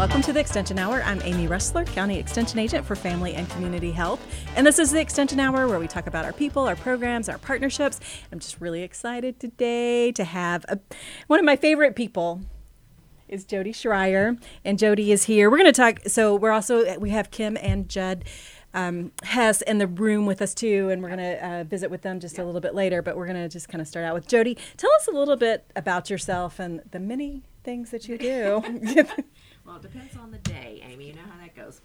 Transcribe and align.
Welcome 0.00 0.22
to 0.22 0.32
the 0.32 0.40
Extension 0.40 0.78
Hour. 0.78 1.02
I'm 1.02 1.20
Amy 1.24 1.46
Rustler, 1.46 1.84
County 1.84 2.18
Extension 2.18 2.58
Agent 2.58 2.86
for 2.86 2.96
Family 2.96 3.34
and 3.34 3.46
Community 3.50 3.92
Health. 3.92 4.26
And 4.56 4.66
this 4.66 4.78
is 4.78 4.92
the 4.92 4.98
Extension 4.98 5.38
Hour 5.38 5.68
where 5.68 5.78
we 5.78 5.86
talk 5.86 6.06
about 6.06 6.24
our 6.24 6.32
people, 6.32 6.66
our 6.66 6.74
programs, 6.74 7.28
our 7.28 7.36
partnerships. 7.36 8.00
I'm 8.32 8.38
just 8.38 8.62
really 8.62 8.82
excited 8.82 9.38
today 9.38 10.10
to 10.12 10.24
have 10.24 10.64
a, 10.70 10.78
one 11.26 11.38
of 11.38 11.44
my 11.44 11.54
favorite 11.54 11.96
people 11.96 12.40
is 13.28 13.44
Jody 13.44 13.74
Schreier, 13.74 14.42
and 14.64 14.78
Jody 14.78 15.12
is 15.12 15.24
here. 15.24 15.50
We're 15.50 15.58
going 15.58 15.70
to 15.70 15.78
talk. 15.78 15.98
So 16.06 16.34
we're 16.34 16.50
also 16.50 16.98
we 16.98 17.10
have 17.10 17.30
Kim 17.30 17.58
and 17.60 17.86
Judd 17.86 18.24
um, 18.72 19.12
Hess 19.22 19.60
in 19.60 19.76
the 19.76 19.86
room 19.86 20.24
with 20.24 20.40
us 20.40 20.54
too, 20.54 20.88
and 20.88 21.02
we're 21.02 21.14
going 21.14 21.18
to 21.18 21.46
uh, 21.46 21.64
visit 21.64 21.90
with 21.90 22.00
them 22.00 22.20
just 22.20 22.38
a 22.38 22.44
little 22.44 22.62
bit 22.62 22.74
later. 22.74 23.02
But 23.02 23.18
we're 23.18 23.26
going 23.26 23.36
to 23.36 23.50
just 23.50 23.68
kind 23.68 23.82
of 23.82 23.86
start 23.86 24.06
out 24.06 24.14
with 24.14 24.26
Jody. 24.26 24.56
Tell 24.78 24.90
us 24.94 25.08
a 25.08 25.12
little 25.12 25.36
bit 25.36 25.70
about 25.76 26.08
yourself 26.08 26.58
and 26.58 26.80
the 26.90 27.00
many 27.00 27.42
things 27.64 27.90
that 27.90 28.08
you 28.08 28.16
do. 28.16 29.04
Well, 29.70 29.78
it 29.78 29.82
depends 29.82 30.16
on 30.16 30.32
the 30.32 30.38
day, 30.38 30.82
Amy. 30.84 31.06
You 31.06 31.12
know 31.12 31.20
how 31.30 31.38
that 31.38 31.54
goes. 31.54 31.80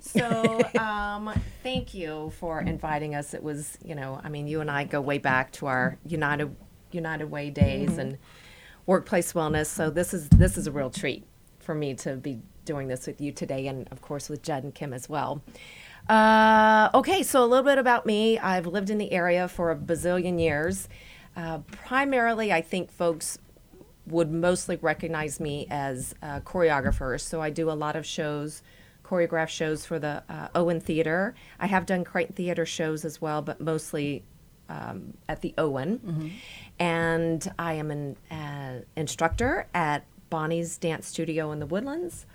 So, 0.00 0.60
um, 0.80 1.34
thank 1.64 1.92
you 1.92 2.32
for 2.38 2.60
inviting 2.60 3.16
us. 3.16 3.34
It 3.34 3.42
was, 3.42 3.76
you 3.84 3.96
know, 3.96 4.20
I 4.22 4.28
mean, 4.28 4.46
you 4.46 4.60
and 4.60 4.70
I 4.70 4.84
go 4.84 5.00
way 5.00 5.18
back 5.18 5.50
to 5.54 5.66
our 5.66 5.98
United 6.06 6.54
United 6.92 7.24
Way 7.24 7.50
days 7.50 7.98
and 7.98 8.18
workplace 8.86 9.32
wellness. 9.32 9.66
So 9.66 9.90
this 9.90 10.14
is 10.14 10.28
this 10.28 10.56
is 10.56 10.68
a 10.68 10.70
real 10.70 10.90
treat 10.90 11.26
for 11.58 11.74
me 11.74 11.94
to 11.94 12.14
be 12.14 12.38
doing 12.64 12.86
this 12.86 13.04
with 13.08 13.20
you 13.20 13.32
today, 13.32 13.66
and 13.66 13.88
of 13.90 14.00
course 14.00 14.28
with 14.28 14.40
Judd 14.44 14.62
and 14.62 14.72
Kim 14.72 14.92
as 14.92 15.08
well. 15.08 15.42
Uh, 16.08 16.88
okay, 16.94 17.24
so 17.24 17.42
a 17.42 17.46
little 17.46 17.64
bit 17.64 17.78
about 17.78 18.06
me. 18.06 18.38
I've 18.38 18.68
lived 18.68 18.90
in 18.90 18.98
the 18.98 19.10
area 19.10 19.48
for 19.48 19.72
a 19.72 19.76
bazillion 19.76 20.40
years. 20.40 20.88
Uh, 21.36 21.58
primarily, 21.72 22.52
I 22.52 22.60
think 22.60 22.92
folks 22.92 23.38
would 24.06 24.30
mostly 24.30 24.76
recognize 24.76 25.40
me 25.40 25.66
as 25.70 26.14
a 26.22 26.40
choreographer. 26.40 27.20
So 27.20 27.40
I 27.40 27.50
do 27.50 27.70
a 27.70 27.72
lot 27.72 27.96
of 27.96 28.04
shows, 28.04 28.62
choreograph 29.04 29.48
shows 29.48 29.86
for 29.86 29.98
the 29.98 30.22
uh, 30.28 30.48
Owen 30.54 30.80
Theater. 30.80 31.34
I 31.58 31.66
have 31.66 31.86
done 31.86 32.04
Crighton 32.04 32.34
Theater 32.34 32.66
shows 32.66 33.04
as 33.04 33.20
well, 33.20 33.42
but 33.42 33.60
mostly 33.60 34.24
um, 34.68 35.14
at 35.28 35.40
the 35.40 35.54
Owen. 35.58 36.32
And 36.78 37.52
I 37.58 37.74
am 37.74 37.90
an 37.90 38.16
uh, 38.30 38.84
instructor 38.96 39.66
at 39.74 40.04
Bonnie's 40.30 40.78
Dance 40.78 41.06
Studio 41.06 41.52
in 41.52 41.60
the 41.60 41.66
Woodlands. 41.66 42.26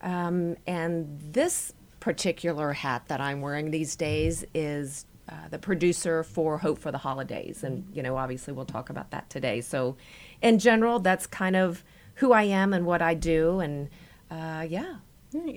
Um, 0.00 0.56
and 0.66 1.18
this 1.32 1.72
particular 2.00 2.72
hat 2.72 3.04
that 3.08 3.20
I'm 3.20 3.40
wearing 3.40 3.70
these 3.70 3.96
days 3.96 4.44
is 4.54 5.06
uh, 5.28 5.48
the 5.50 5.58
producer 5.58 6.22
for 6.22 6.58
Hope 6.58 6.78
for 6.78 6.92
the 6.92 6.98
Holidays. 6.98 7.62
And, 7.64 7.86
you 7.92 8.02
know, 8.02 8.16
obviously 8.16 8.52
we'll 8.52 8.66
talk 8.66 8.90
about 8.90 9.10
that 9.12 9.30
today. 9.30 9.60
So, 9.60 9.96
in 10.42 10.58
general, 10.58 10.98
that's 10.98 11.26
kind 11.26 11.56
of 11.56 11.82
who 12.16 12.32
I 12.32 12.42
am 12.44 12.72
and 12.72 12.84
what 12.86 13.00
I 13.02 13.14
do. 13.14 13.60
And, 13.60 13.88
uh, 14.30 14.66
yeah. 14.68 14.96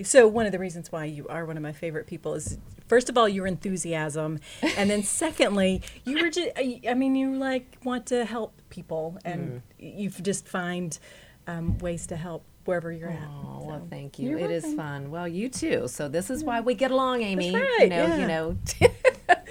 So 0.03 0.27
one 0.27 0.47
of 0.47 0.51
the 0.51 0.57
reasons 0.57 0.91
why 0.91 1.05
you 1.05 1.27
are 1.27 1.45
one 1.45 1.55
of 1.55 1.61
my 1.61 1.71
favorite 1.71 2.07
people 2.07 2.33
is 2.33 2.57
first 2.87 3.09
of 3.09 3.17
all 3.17 3.29
your 3.29 3.45
enthusiasm, 3.45 4.39
and 4.75 4.89
then 4.89 5.03
secondly 5.03 5.83
you 6.03 6.19
were 6.19 6.31
just 6.31 6.49
I 6.57 6.95
mean 6.95 7.15
you 7.15 7.35
like 7.35 7.77
want 7.83 8.07
to 8.07 8.25
help 8.25 8.59
people, 8.71 9.19
and 9.23 9.61
you 9.77 10.09
just 10.09 10.47
find 10.47 10.97
um, 11.45 11.77
ways 11.77 12.07
to 12.07 12.15
help 12.15 12.43
wherever 12.65 12.91
you're 12.91 13.11
at. 13.11 13.21
Oh, 13.29 13.65
well, 13.67 13.87
thank 13.87 14.17
you. 14.17 14.31
you're 14.31 14.39
It 14.39 14.49
is 14.49 14.63
welcome. 14.63 14.77
fun. 14.79 15.11
Well, 15.11 15.27
you 15.27 15.47
too. 15.47 15.87
So, 15.87 16.07
this 16.09 16.31
is 16.31 16.43
why 16.43 16.59
we 16.61 16.73
get 16.73 16.89
along, 16.89 17.21
Amy. 17.21 17.53
right, 17.53 17.77
You 17.81 17.89
know, 17.89 17.95
yeah. 18.07 18.17
you 18.17 18.27
know. 18.27 18.57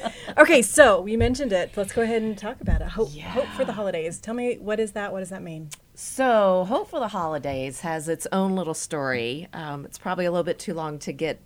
Okay, 0.39 0.61
so 0.61 1.01
we 1.01 1.17
mentioned 1.17 1.53
it. 1.53 1.75
Let's 1.77 1.93
go 1.93 2.03
ahead 2.03 2.21
and 2.21 2.37
talk 2.37 2.61
about 2.61 2.83
it. 2.83 2.89
Hope, 2.89 3.11
hope 3.17 3.47
for 3.49 3.65
the 3.65 3.73
holidays. 3.73 4.19
Tell 4.19 4.35
me 4.35 4.57
what 4.59 4.79
is 4.79 4.93
that? 4.93 5.11
What 5.11 5.21
does 5.21 5.31
that 5.31 5.43
mean? 5.43 5.71
So, 5.95 6.67
Hope 6.69 6.91
for 6.91 7.01
the 7.01 7.09
Holidays 7.09 7.81
has 7.81 8.07
its 8.07 8.27
own 8.33 8.55
little 8.55 8.75
story. 8.75 9.49
Um, 9.55 9.87
it's 9.87 9.97
probably 9.97 10.27
a 10.27 10.31
little 10.31 10.45
bit 10.45 10.59
too 10.59 10.75
long 10.75 10.99
to 10.99 11.13
get 11.13 11.41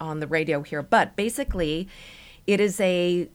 on 0.00 0.18
the 0.18 0.26
radio 0.26 0.62
here, 0.62 0.82
but 0.82 1.14
basically, 1.14 1.86
it 2.48 2.58
is 2.58 2.80
a 2.80 3.28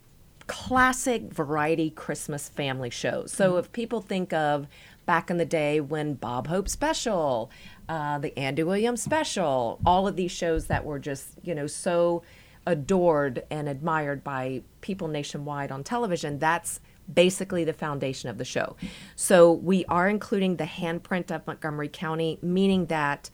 classic 0.46 1.22
variety 1.32 1.88
Christmas 1.88 2.50
family 2.50 2.90
show. 2.90 3.24
So, 3.24 3.56
if 3.56 3.72
people 3.72 4.02
think 4.02 4.34
of 4.34 4.66
back 5.06 5.30
in 5.30 5.38
the 5.38 5.46
day 5.46 5.80
when 5.80 6.14
Bob 6.14 6.48
Hope 6.48 6.68
Special, 6.68 7.50
uh, 7.88 8.18
the 8.18 8.38
Andy 8.38 8.62
Williams 8.62 9.02
Special, 9.02 9.80
all 9.86 10.06
of 10.06 10.16
these 10.16 10.32
shows 10.32 10.66
that 10.66 10.84
were 10.84 10.98
just, 10.98 11.30
you 11.42 11.54
know, 11.54 11.66
so 11.66 12.22
adored 12.66 13.44
and 13.50 13.68
admired 13.68 14.22
by 14.22 14.62
people 14.80 15.08
nationwide 15.08 15.72
on 15.72 15.82
television, 15.82 16.38
that's 16.38 16.80
basically 17.12 17.64
the 17.64 17.72
foundation 17.72 18.28
of 18.28 18.38
the 18.38 18.44
show. 18.44 18.76
So 19.16 19.52
we 19.52 19.84
are 19.86 20.08
including 20.08 20.56
the 20.56 20.64
handprint 20.64 21.30
of 21.30 21.46
Montgomery 21.46 21.88
County, 21.88 22.38
meaning 22.42 22.86
that 22.86 23.30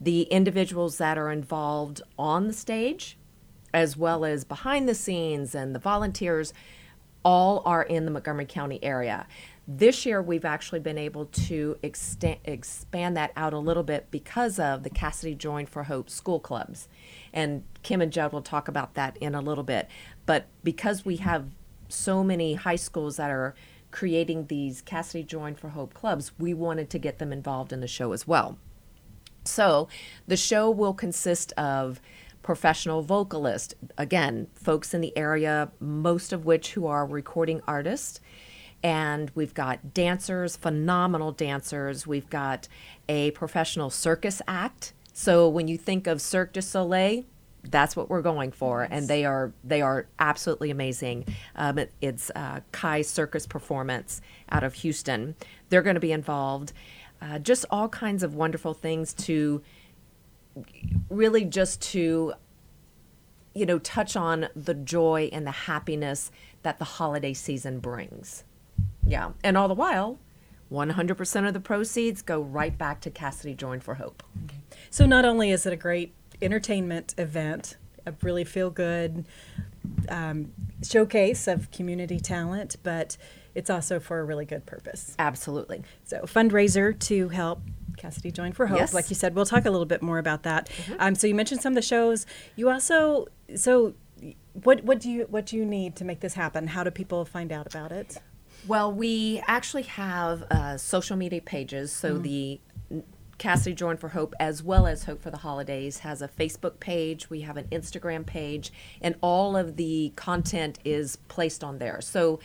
the 0.00 0.22
individuals 0.22 0.98
that 0.98 1.16
are 1.16 1.30
involved 1.30 2.02
on 2.18 2.48
the 2.48 2.52
stage, 2.52 3.16
as 3.72 3.96
well 3.96 4.24
as 4.24 4.44
behind 4.44 4.88
the 4.88 4.94
scenes 4.94 5.54
and 5.54 5.74
the 5.74 5.78
volunteers, 5.78 6.52
all 7.22 7.62
are 7.64 7.82
in 7.82 8.04
the 8.04 8.10
Montgomery 8.10 8.46
County 8.46 8.82
area. 8.82 9.26
This 9.68 10.06
year, 10.06 10.22
we've 10.22 10.44
actually 10.44 10.78
been 10.78 10.96
able 10.96 11.26
to 11.26 11.76
extend, 11.82 12.38
expand 12.44 13.16
that 13.16 13.32
out 13.34 13.52
a 13.52 13.58
little 13.58 13.82
bit 13.82 14.08
because 14.12 14.60
of 14.60 14.84
the 14.84 14.90
Cassidy 14.90 15.34
Join 15.34 15.66
for 15.66 15.84
Hope 15.84 16.08
school 16.08 16.38
clubs. 16.38 16.88
And 17.32 17.64
Kim 17.82 18.00
and 18.00 18.12
Judd 18.12 18.32
will 18.32 18.42
talk 18.42 18.68
about 18.68 18.94
that 18.94 19.16
in 19.16 19.34
a 19.34 19.40
little 19.40 19.64
bit. 19.64 19.88
But 20.24 20.46
because 20.62 21.04
we 21.04 21.16
have 21.16 21.46
so 21.88 22.22
many 22.22 22.54
high 22.54 22.76
schools 22.76 23.16
that 23.16 23.30
are 23.30 23.56
creating 23.90 24.46
these 24.46 24.82
Cassidy 24.82 25.24
Join 25.24 25.56
for 25.56 25.70
Hope 25.70 25.94
clubs, 25.94 26.30
we 26.38 26.54
wanted 26.54 26.88
to 26.90 26.98
get 26.98 27.18
them 27.18 27.32
involved 27.32 27.72
in 27.72 27.80
the 27.80 27.88
show 27.88 28.12
as 28.12 28.24
well. 28.24 28.58
So 29.44 29.88
the 30.28 30.36
show 30.36 30.70
will 30.70 30.94
consist 30.94 31.52
of 31.52 32.00
professional 32.44 33.02
vocalists, 33.02 33.74
again, 33.98 34.46
folks 34.54 34.94
in 34.94 35.00
the 35.00 35.16
area, 35.18 35.72
most 35.80 36.32
of 36.32 36.44
which 36.44 36.74
who 36.74 36.86
are 36.86 37.04
recording 37.04 37.60
artists. 37.66 38.20
And 38.86 39.32
we've 39.34 39.52
got 39.52 39.94
dancers, 39.94 40.56
phenomenal 40.56 41.32
dancers. 41.32 42.06
We've 42.06 42.30
got 42.30 42.68
a 43.08 43.32
professional 43.32 43.90
circus 43.90 44.40
act. 44.46 44.92
So 45.12 45.48
when 45.48 45.66
you 45.66 45.76
think 45.76 46.06
of 46.06 46.22
Cirque 46.22 46.52
du 46.52 46.62
Soleil, 46.62 47.24
that's 47.64 47.96
what 47.96 48.08
we're 48.08 48.22
going 48.22 48.52
for, 48.52 48.86
and 48.88 49.08
they 49.08 49.24
are 49.24 49.52
they 49.64 49.82
are 49.82 50.06
absolutely 50.20 50.70
amazing. 50.70 51.26
Um, 51.56 51.78
it, 51.78 51.92
it's 52.00 52.30
uh, 52.36 52.60
Kai 52.70 53.02
Circus 53.02 53.44
Performance 53.44 54.20
out 54.52 54.62
of 54.62 54.74
Houston. 54.74 55.34
They're 55.68 55.82
going 55.82 55.94
to 55.94 56.00
be 56.00 56.12
involved. 56.12 56.72
Uh, 57.20 57.40
just 57.40 57.64
all 57.72 57.88
kinds 57.88 58.22
of 58.22 58.36
wonderful 58.36 58.72
things 58.72 59.12
to 59.14 59.62
really 61.10 61.44
just 61.44 61.82
to 61.90 62.34
you 63.52 63.66
know 63.66 63.80
touch 63.80 64.14
on 64.14 64.46
the 64.54 64.74
joy 64.74 65.28
and 65.32 65.44
the 65.44 65.50
happiness 65.50 66.30
that 66.62 66.78
the 66.78 66.84
holiday 66.84 67.34
season 67.34 67.80
brings. 67.80 68.44
Yeah, 69.06 69.32
and 69.44 69.56
all 69.56 69.68
the 69.68 69.74
while, 69.74 70.18
100% 70.70 71.46
of 71.48 71.54
the 71.54 71.60
proceeds 71.60 72.22
go 72.22 72.40
right 72.40 72.76
back 72.76 73.00
to 73.02 73.10
Cassidy 73.10 73.54
Join 73.54 73.80
for 73.80 73.94
Hope. 73.94 74.22
So 74.90 75.06
not 75.06 75.24
only 75.24 75.50
is 75.50 75.66
it 75.66 75.72
a 75.72 75.76
great 75.76 76.14
entertainment 76.42 77.14
event, 77.18 77.76
a 78.04 78.14
really 78.22 78.44
feel 78.44 78.70
good 78.70 79.26
um, 80.08 80.52
showcase 80.82 81.46
of 81.46 81.70
community 81.70 82.18
talent, 82.20 82.76
but 82.82 83.16
it's 83.54 83.70
also 83.70 83.98
for 83.98 84.20
a 84.20 84.24
really 84.24 84.44
good 84.44 84.66
purpose. 84.66 85.14
Absolutely. 85.18 85.82
So 86.04 86.22
fundraiser 86.22 86.98
to 87.00 87.28
help 87.28 87.62
Cassidy 87.96 88.30
Join 88.30 88.52
for 88.52 88.66
Hope. 88.66 88.78
Yes. 88.78 88.92
Like 88.92 89.08
you 89.08 89.16
said, 89.16 89.34
we'll 89.34 89.46
talk 89.46 89.64
a 89.64 89.70
little 89.70 89.86
bit 89.86 90.02
more 90.02 90.18
about 90.18 90.42
that. 90.42 90.68
Um, 90.98 91.14
so 91.14 91.26
you 91.26 91.34
mentioned 91.34 91.62
some 91.62 91.72
of 91.72 91.76
the 91.76 91.82
shows. 91.82 92.26
You 92.56 92.68
also 92.68 93.26
so 93.54 93.94
what 94.64 94.82
what 94.84 95.00
do 95.00 95.10
you 95.10 95.26
what 95.30 95.46
do 95.46 95.56
you 95.56 95.64
need 95.64 95.96
to 95.96 96.04
make 96.04 96.20
this 96.20 96.34
happen? 96.34 96.68
How 96.68 96.84
do 96.84 96.90
people 96.90 97.24
find 97.24 97.52
out 97.52 97.66
about 97.66 97.92
it? 97.92 98.18
Well, 98.66 98.92
we 98.92 99.40
actually 99.46 99.84
have 99.84 100.42
uh, 100.50 100.76
social 100.76 101.16
media 101.16 101.40
pages. 101.40 101.92
So 101.92 102.18
the 102.18 102.60
Cassidy 103.38 103.76
Join 103.76 103.96
for 103.96 104.08
Hope, 104.08 104.34
as 104.40 104.60
well 104.60 104.88
as 104.88 105.04
Hope 105.04 105.22
for 105.22 105.30
the 105.30 105.36
Holidays, 105.36 106.00
has 106.00 106.20
a 106.20 106.26
Facebook 106.26 106.80
page. 106.80 107.30
We 107.30 107.42
have 107.42 107.56
an 107.56 107.68
Instagram 107.70 108.26
page, 108.26 108.72
and 109.00 109.14
all 109.20 109.56
of 109.56 109.76
the 109.76 110.12
content 110.16 110.80
is 110.84 111.14
placed 111.28 111.62
on 111.62 111.78
there. 111.78 112.00
So 112.00 112.40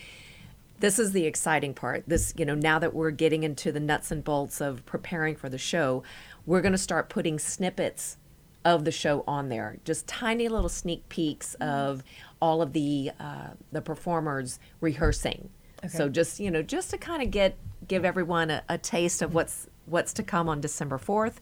this 0.79 1.00
is 1.00 1.12
the 1.12 1.25
exciting 1.25 1.73
part. 1.73 2.03
This, 2.06 2.35
you 2.38 2.45
know, 2.45 2.56
now 2.56 2.77
that 2.77 2.94
we're 2.94 3.12
getting 3.12 3.41
into 3.41 3.71
the 3.71 3.79
nuts 3.79 4.12
and 4.12 4.24
bolts 4.24 4.62
of 4.62 4.85
preparing 4.85 5.35
for 5.35 5.50
the 5.50 5.57
show, 5.57 6.03
we're 6.45 6.62
going 6.62 6.71
to 6.71 6.77
start 6.77 7.09
putting 7.09 7.39
snippets 7.39 8.17
of 8.63 8.85
the 8.85 8.91
show 8.91 9.24
on 9.25 9.50
there. 9.50 9.77
Just 9.85 10.06
tiny 10.06 10.47
little 10.50 10.69
sneak 10.69 11.09
peeks 11.09 11.56
of 11.56 12.03
all 12.39 12.62
of 12.62 12.74
the 12.74 13.09
uh, 13.19 13.50
the 13.71 13.81
performers 13.81 14.59
rehearsing. 14.81 15.50
So 15.89 16.09
just 16.09 16.39
you 16.39 16.51
know, 16.51 16.61
just 16.61 16.89
to 16.91 16.97
kind 16.97 17.23
of 17.23 17.31
get 17.31 17.57
give 17.87 18.05
everyone 18.05 18.49
a, 18.49 18.63
a 18.69 18.77
taste 18.77 19.21
of 19.21 19.33
what's 19.33 19.67
what's 19.85 20.13
to 20.13 20.23
come 20.23 20.47
on 20.47 20.61
December 20.61 20.97
fourth, 20.97 21.41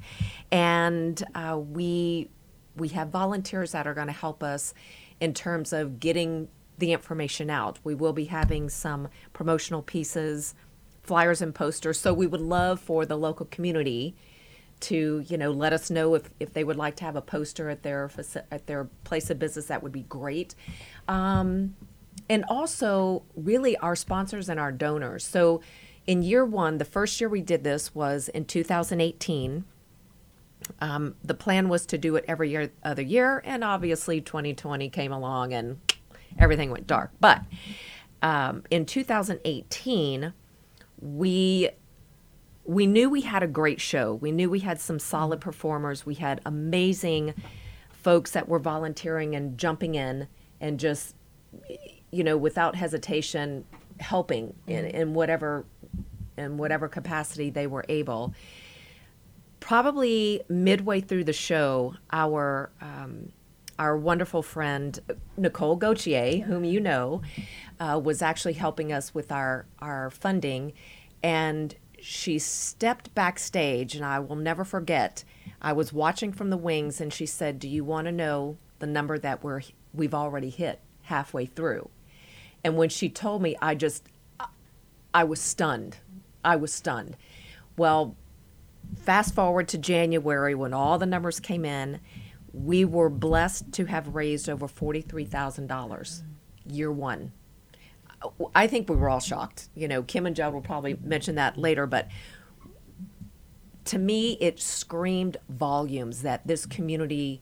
and 0.52 1.22
uh, 1.36 1.58
we 1.58 2.30
we 2.76 2.90
have 2.90 3.10
volunteers 3.10 3.74
that 3.74 3.88
are 3.88 3.94
going 3.94 4.08
to 4.08 4.14
help 4.14 4.42
us 4.42 4.74
in 5.20 5.34
terms 5.34 5.74
of 5.74 6.00
getting 6.00 6.48
the 6.78 6.94
information 6.94 7.50
out. 7.50 7.78
We 7.84 7.94
will 7.94 8.14
be 8.14 8.26
having 8.26 8.70
some 8.70 9.10
promotional 9.34 9.82
pieces, 9.82 10.56
flyers 11.04 11.42
and 11.42 11.54
posters. 11.54 12.00
So 12.00 12.14
we 12.14 12.26
would 12.26 12.42
love 12.42 12.80
for 12.80 13.06
the 13.06 13.18
local 13.18 13.46
community 13.48 14.16
to 14.80 15.24
you 15.28 15.38
know 15.38 15.52
let 15.52 15.74
us 15.74 15.90
know 15.90 16.16
if, 16.16 16.30
if 16.40 16.54
they 16.54 16.64
would 16.64 16.78
like 16.78 16.96
to 16.96 17.04
have 17.04 17.16
a 17.16 17.22
poster 17.22 17.70
at 17.70 17.84
their 17.84 18.10
at 18.52 18.66
their 18.68 18.86
place 19.04 19.30
of 19.30 19.38
business 19.38 19.66
that 19.66 19.84
would 19.84 19.92
be 19.92 20.04
great 20.04 20.56
um, 21.08 21.76
and 22.30 22.46
also 22.48 23.24
really 23.36 23.76
our 23.78 23.96
sponsors 23.96 24.50
and 24.50 24.60
our 24.60 24.72
donors 24.72 25.26
so 25.26 25.62
in 26.08 26.22
year 26.22 26.46
one 26.46 26.78
the 26.78 26.86
first 26.86 27.20
year 27.20 27.30
we 27.30 27.42
did 27.42 27.64
this 27.64 27.94
was 27.94 28.30
in 28.30 28.46
2018 28.46 29.66
um, 30.82 31.16
the 31.24 31.34
plan 31.34 31.70
was 31.70 31.86
to 31.86 31.98
do 31.98 32.16
it 32.16 32.26
every 32.28 32.50
year 32.50 32.72
other 32.84 33.02
year 33.02 33.42
and 33.46 33.64
obviously 33.64 34.22
2020 34.22 34.90
came 34.90 35.12
along 35.12 35.54
and 35.54 35.80
everything 36.38 36.70
went 36.72 36.88
dark 36.88 37.12
but 37.20 37.42
um, 38.22 38.64
in 38.70 38.86
2018 38.86 40.34
we 41.02 41.70
we 42.70 42.86
knew 42.86 43.10
we 43.10 43.22
had 43.22 43.42
a 43.42 43.48
great 43.48 43.82
show. 43.82 44.14
We 44.14 44.32
knew 44.32 44.48
we 44.48 44.60
had 44.60 44.80
some 44.80 45.00
solid 45.00 45.42
performers. 45.42 46.06
We 46.06 46.14
had 46.14 46.40
amazing 46.46 47.34
folks 47.90 48.30
that 48.32 48.48
were 48.48 48.60
volunteering 48.60 49.36
and 49.36 49.58
jumping 49.58 49.96
in 49.96 50.28
and 50.62 50.80
just, 50.80 51.16
you 52.12 52.24
know, 52.24 52.38
without 52.38 52.76
hesitation, 52.76 53.66
helping 54.00 54.56
in, 54.68 54.86
in 54.86 55.14
whatever 55.14 55.66
in 56.38 56.58
whatever 56.58 56.88
capacity 56.88 57.50
they 57.50 57.68
were 57.68 57.86
able. 57.90 58.34
Probably 59.60 60.42
midway 60.48 61.02
through 61.02 61.26
the 61.26 61.34
show, 61.34 61.96
our 62.12 62.72
um, 62.82 63.32
our 63.78 63.98
wonderful 63.98 64.42
friend 64.42 65.00
Nicole 65.38 65.76
Gauthier, 65.76 66.44
whom 66.44 66.64
you 66.64 66.80
know, 66.80 67.22
uh, 67.80 68.00
was 68.04 68.22
actually 68.22 68.54
helping 68.54 68.92
us 68.92 69.14
with 69.14 69.32
our 69.32 69.66
our 69.80 70.10
funding, 70.10 70.74
and 71.22 71.76
she 72.02 72.40
stepped 72.40 73.14
backstage, 73.14 73.96
and 73.96 74.06
I 74.06 74.20
will 74.20 74.38
never 74.38 74.64
forget. 74.64 75.24
I 75.62 75.74
was 75.74 75.92
watching 75.92 76.32
from 76.32 76.50
the 76.50 76.58
wings, 76.58 77.02
and 77.02 77.14
she 77.14 77.26
said, 77.26 77.60
"Do 77.60 77.68
you 77.68 77.84
want 77.84 78.06
to 78.06 78.12
know 78.12 78.58
the 78.80 78.88
number 78.88 79.18
that 79.20 79.44
we're 79.44 79.62
we've 79.94 80.14
already 80.14 80.50
hit 80.50 80.80
halfway 81.04 81.46
through?" 81.46 81.90
And 82.64 82.78
when 82.78 82.90
she 82.90 83.10
told 83.10 83.42
me, 83.42 83.56
I 83.62 83.76
just 83.76 84.04
I 85.14 85.24
was 85.24 85.42
stunned. 85.42 85.98
I 86.44 86.56
was 86.56 86.74
stunned. 86.74 87.18
Well, 87.78 88.16
fast 88.98 89.34
forward 89.34 89.68
to 89.70 89.78
January 89.78 90.56
when 90.56 90.74
all 90.74 90.98
the 90.98 91.06
numbers 91.06 91.40
came 91.40 91.66
in, 91.66 92.00
we 92.54 92.86
were 92.86 93.10
blessed 93.10 93.72
to 93.74 93.86
have 93.86 94.16
raised 94.16 94.50
over 94.50 94.68
$43,000 94.68 96.22
year 96.66 96.92
one. 96.92 97.32
I 98.54 98.68
think 98.68 98.90
we 98.90 98.96
were 98.96 99.10
all 99.10 99.20
shocked. 99.20 99.70
You 99.76 99.88
know, 99.88 100.04
Kim 100.04 100.26
and 100.26 100.36
Judd 100.36 100.54
will 100.54 100.62
probably 100.62 100.98
mention 101.02 101.36
that 101.36 101.58
later, 101.58 101.86
but 101.86 102.10
to 103.86 103.98
me, 103.98 104.38
it 104.40 104.60
screamed 104.60 105.38
volumes 105.48 106.22
that 106.22 106.46
this 106.46 106.66
community 106.66 107.42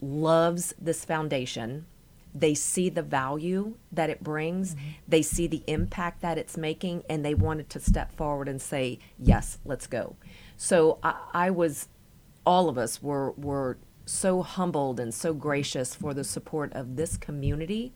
loves 0.00 0.74
this 0.80 1.04
foundation. 1.04 1.86
They 2.34 2.54
see 2.54 2.88
the 2.88 3.02
value 3.02 3.74
that 3.92 4.10
it 4.10 4.22
brings, 4.22 4.74
mm-hmm. 4.74 4.88
they 5.08 5.22
see 5.22 5.46
the 5.46 5.64
impact 5.66 6.22
that 6.22 6.38
it's 6.38 6.56
making, 6.56 7.02
and 7.08 7.24
they 7.24 7.34
wanted 7.34 7.68
to 7.70 7.80
step 7.80 8.12
forward 8.12 8.48
and 8.48 8.60
say, 8.60 8.98
Yes, 9.18 9.58
let's 9.64 9.86
go. 9.86 10.16
So 10.56 10.98
I, 11.02 11.14
I 11.32 11.50
was, 11.50 11.88
all 12.46 12.68
of 12.68 12.78
us 12.78 13.02
were, 13.02 13.32
were 13.32 13.78
so 14.06 14.42
humbled 14.42 15.00
and 15.00 15.14
so 15.14 15.32
gracious 15.32 15.94
for 15.94 16.14
the 16.14 16.24
support 16.24 16.72
of 16.72 16.96
this 16.96 17.16
community 17.16 17.92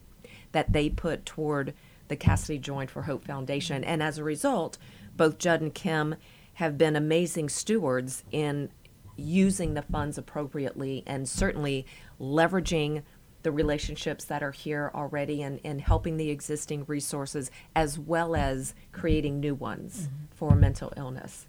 that 0.52 0.72
they 0.72 0.88
put 0.88 1.26
toward 1.26 1.74
the 2.08 2.16
Cassidy 2.16 2.58
Joined 2.58 2.90
for 2.90 3.02
Hope 3.02 3.24
Foundation. 3.24 3.82
Mm-hmm. 3.82 3.90
And 3.90 4.02
as 4.02 4.18
a 4.18 4.24
result, 4.24 4.78
both 5.16 5.38
Judd 5.38 5.60
and 5.60 5.74
Kim 5.74 6.16
have 6.54 6.78
been 6.78 6.96
amazing 6.96 7.48
stewards 7.48 8.24
in 8.30 8.70
using 9.16 9.74
the 9.74 9.82
funds 9.82 10.18
appropriately 10.18 11.02
and 11.06 11.28
certainly 11.28 11.86
leveraging 12.20 13.02
the 13.44 13.52
relationships 13.52 14.24
that 14.24 14.42
are 14.42 14.50
here 14.50 14.90
already 14.94 15.42
and, 15.42 15.60
and 15.64 15.80
helping 15.80 16.16
the 16.16 16.30
existing 16.30 16.84
resources 16.88 17.50
as 17.76 17.98
well 17.98 18.34
as 18.34 18.74
creating 18.90 19.38
new 19.38 19.54
ones 19.54 20.08
mm-hmm. 20.08 20.24
for 20.34 20.56
mental 20.56 20.92
illness. 20.96 21.46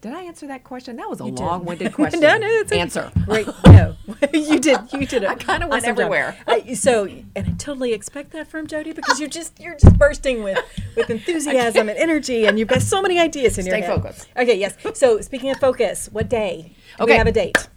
Did 0.00 0.12
I 0.12 0.22
answer 0.22 0.46
that 0.46 0.62
question? 0.62 0.96
That 0.96 1.08
was 1.08 1.20
a 1.20 1.24
did. 1.24 1.38
long-winded 1.38 1.92
question. 1.94 2.20
no, 2.20 2.36
no, 2.36 2.46
it's 2.46 2.70
okay. 2.70 2.80
answer. 2.80 3.10
Great. 3.24 3.48
No, 3.66 3.94
you 4.32 4.58
did. 4.58 4.78
You 4.92 5.04
did. 5.04 5.22
it. 5.22 5.28
I 5.28 5.34
kinda 5.34 5.66
went 5.68 5.82
Awesome 5.82 5.90
everywhere. 5.90 6.36
I, 6.46 6.72
so, 6.72 7.04
and 7.04 7.46
I 7.46 7.50
totally 7.58 7.92
expect 7.92 8.30
that 8.30 8.48
from 8.48 8.66
Jody 8.66 8.92
because 8.92 9.20
you're 9.20 9.28
just 9.28 9.60
you're 9.60 9.74
just 9.74 9.98
bursting 9.98 10.42
with 10.42 10.58
with 10.96 11.10
enthusiasm 11.10 11.90
and 11.90 11.98
energy, 11.98 12.46
and 12.46 12.58
you've 12.58 12.68
got 12.68 12.80
so 12.80 13.02
many 13.02 13.18
ideas 13.18 13.58
in 13.58 13.66
your 13.66 13.74
head. 13.74 13.84
Stay 13.84 13.94
focused. 13.94 14.28
Okay. 14.36 14.58
Yes. 14.58 14.76
So, 14.94 15.20
speaking 15.20 15.50
of 15.50 15.58
focus, 15.58 16.08
what 16.10 16.30
day? 16.30 16.72
Do 16.98 17.04
We 17.04 17.12
have 17.12 17.26
a 17.26 17.32
date. 17.32 17.68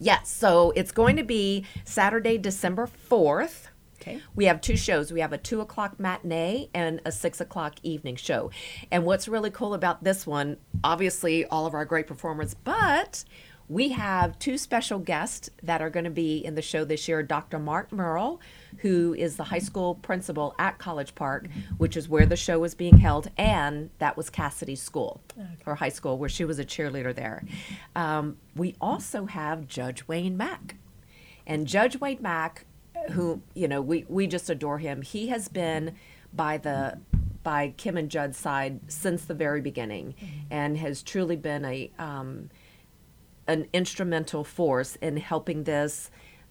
Yes, 0.00 0.30
so 0.30 0.72
it's 0.74 0.92
going 0.92 1.16
to 1.16 1.22
be 1.22 1.66
Saturday, 1.84 2.38
December 2.38 2.88
4th. 3.10 3.66
Okay. 4.00 4.18
We 4.34 4.46
have 4.46 4.62
two 4.62 4.78
shows. 4.78 5.12
We 5.12 5.20
have 5.20 5.34
a 5.34 5.38
two 5.38 5.60
o'clock 5.60 6.00
matinee 6.00 6.70
and 6.72 7.02
a 7.04 7.12
six 7.12 7.38
o'clock 7.38 7.74
evening 7.82 8.16
show. 8.16 8.50
And 8.90 9.04
what's 9.04 9.28
really 9.28 9.50
cool 9.50 9.74
about 9.74 10.02
this 10.02 10.26
one, 10.26 10.56
obviously, 10.82 11.44
all 11.44 11.66
of 11.66 11.74
our 11.74 11.84
great 11.84 12.06
performers, 12.06 12.54
but 12.54 13.24
we 13.68 13.90
have 13.90 14.38
two 14.38 14.56
special 14.56 14.98
guests 14.98 15.50
that 15.62 15.82
are 15.82 15.90
going 15.90 16.04
to 16.04 16.10
be 16.10 16.38
in 16.38 16.54
the 16.54 16.62
show 16.62 16.82
this 16.84 17.06
year 17.06 17.22
Dr. 17.22 17.58
Mark 17.58 17.92
Merle, 17.92 18.40
who 18.78 19.14
is 19.14 19.36
the 19.36 19.44
high 19.44 19.58
school 19.58 19.96
principal 19.96 20.54
at 20.58 20.78
College 20.78 21.14
Park, 21.14 21.48
which 21.78 21.96
is 21.96 22.08
where 22.08 22.26
the 22.26 22.36
show 22.36 22.58
was 22.58 22.74
being 22.74 22.98
held, 22.98 23.30
and 23.36 23.90
that 23.98 24.16
was 24.16 24.30
Cassidy's 24.30 24.82
school, 24.82 25.20
her 25.64 25.74
high 25.74 25.88
school, 25.88 26.18
where 26.18 26.28
she 26.28 26.44
was 26.44 26.58
a 26.58 26.64
cheerleader 26.64 27.14
there. 27.14 27.44
Um, 27.94 28.36
we 28.56 28.74
also 28.80 29.26
have 29.26 29.66
Judge 29.66 30.06
Wayne 30.08 30.36
Mack. 30.36 30.76
And 31.46 31.66
Judge 31.66 31.98
Wayne 31.98 32.22
Mack, 32.22 32.64
who 33.10 33.42
you 33.54 33.66
know 33.66 33.80
we 33.80 34.04
we 34.08 34.26
just 34.26 34.50
adore 34.50 34.78
him. 34.78 35.02
He 35.02 35.28
has 35.28 35.48
been 35.48 35.96
by 36.32 36.58
the 36.58 36.98
by 37.42 37.74
Kim 37.76 37.96
and 37.96 38.10
Judd's 38.10 38.36
side 38.36 38.80
since 38.88 39.24
the 39.24 39.34
very 39.34 39.60
beginning, 39.60 40.14
and 40.50 40.76
has 40.78 41.02
truly 41.02 41.36
been 41.36 41.64
a 41.64 41.90
um, 41.98 42.50
an 43.46 43.66
instrumental 43.72 44.44
force 44.44 44.96
in 44.96 45.16
helping 45.16 45.64
this 45.64 46.10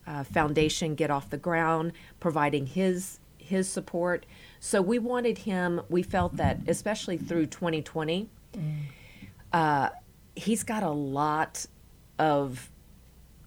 uh, 0.09 0.23
foundation 0.23 0.95
get 0.95 1.11
off 1.11 1.29
the 1.29 1.37
ground, 1.37 1.93
providing 2.19 2.65
his 2.65 3.19
his 3.37 3.69
support. 3.69 4.25
So 4.59 4.81
we 4.81 4.99
wanted 4.99 5.39
him. 5.39 5.81
We 5.89 6.03
felt 6.03 6.35
that, 6.37 6.59
especially 6.67 7.17
through 7.17 7.47
2020, 7.47 8.29
uh, 9.53 9.89
he's 10.35 10.63
got 10.63 10.83
a 10.83 10.89
lot 10.89 11.65
of 12.17 12.69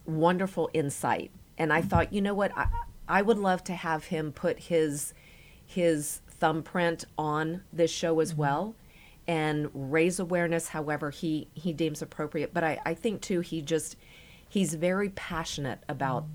wonderful 0.06 0.70
insight. 0.72 1.30
And 1.58 1.72
I 1.72 1.82
thought, 1.82 2.12
you 2.12 2.20
know 2.20 2.34
what, 2.34 2.56
I, 2.56 2.68
I 3.06 3.22
would 3.22 3.38
love 3.38 3.62
to 3.64 3.74
have 3.74 4.06
him 4.06 4.32
put 4.32 4.58
his 4.58 5.14
his 5.66 6.20
thumbprint 6.28 7.04
on 7.16 7.62
this 7.72 7.90
show 7.90 8.20
as 8.20 8.34
well 8.34 8.74
and 9.26 9.70
raise 9.72 10.18
awareness 10.18 10.68
however 10.68 11.10
he, 11.10 11.48
he 11.54 11.72
deems 11.72 12.02
appropriate. 12.02 12.52
But 12.52 12.64
I, 12.64 12.80
I 12.84 12.94
think 12.94 13.20
too 13.20 13.40
he 13.40 13.62
just 13.62 13.96
he's 14.48 14.74
very 14.74 15.08
passionate 15.10 15.78
about 15.88 16.26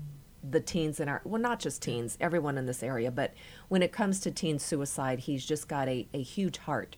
the 0.42 0.60
teens 0.60 1.00
in 1.00 1.08
our 1.08 1.20
well 1.24 1.40
not 1.40 1.60
just 1.60 1.82
teens, 1.82 2.16
everyone 2.20 2.58
in 2.58 2.66
this 2.66 2.82
area, 2.82 3.10
but 3.10 3.34
when 3.68 3.82
it 3.82 3.92
comes 3.92 4.20
to 4.20 4.30
teen 4.30 4.58
suicide, 4.58 5.20
he's 5.20 5.44
just 5.44 5.68
got 5.68 5.88
a, 5.88 6.06
a 6.14 6.22
huge 6.22 6.58
heart. 6.58 6.96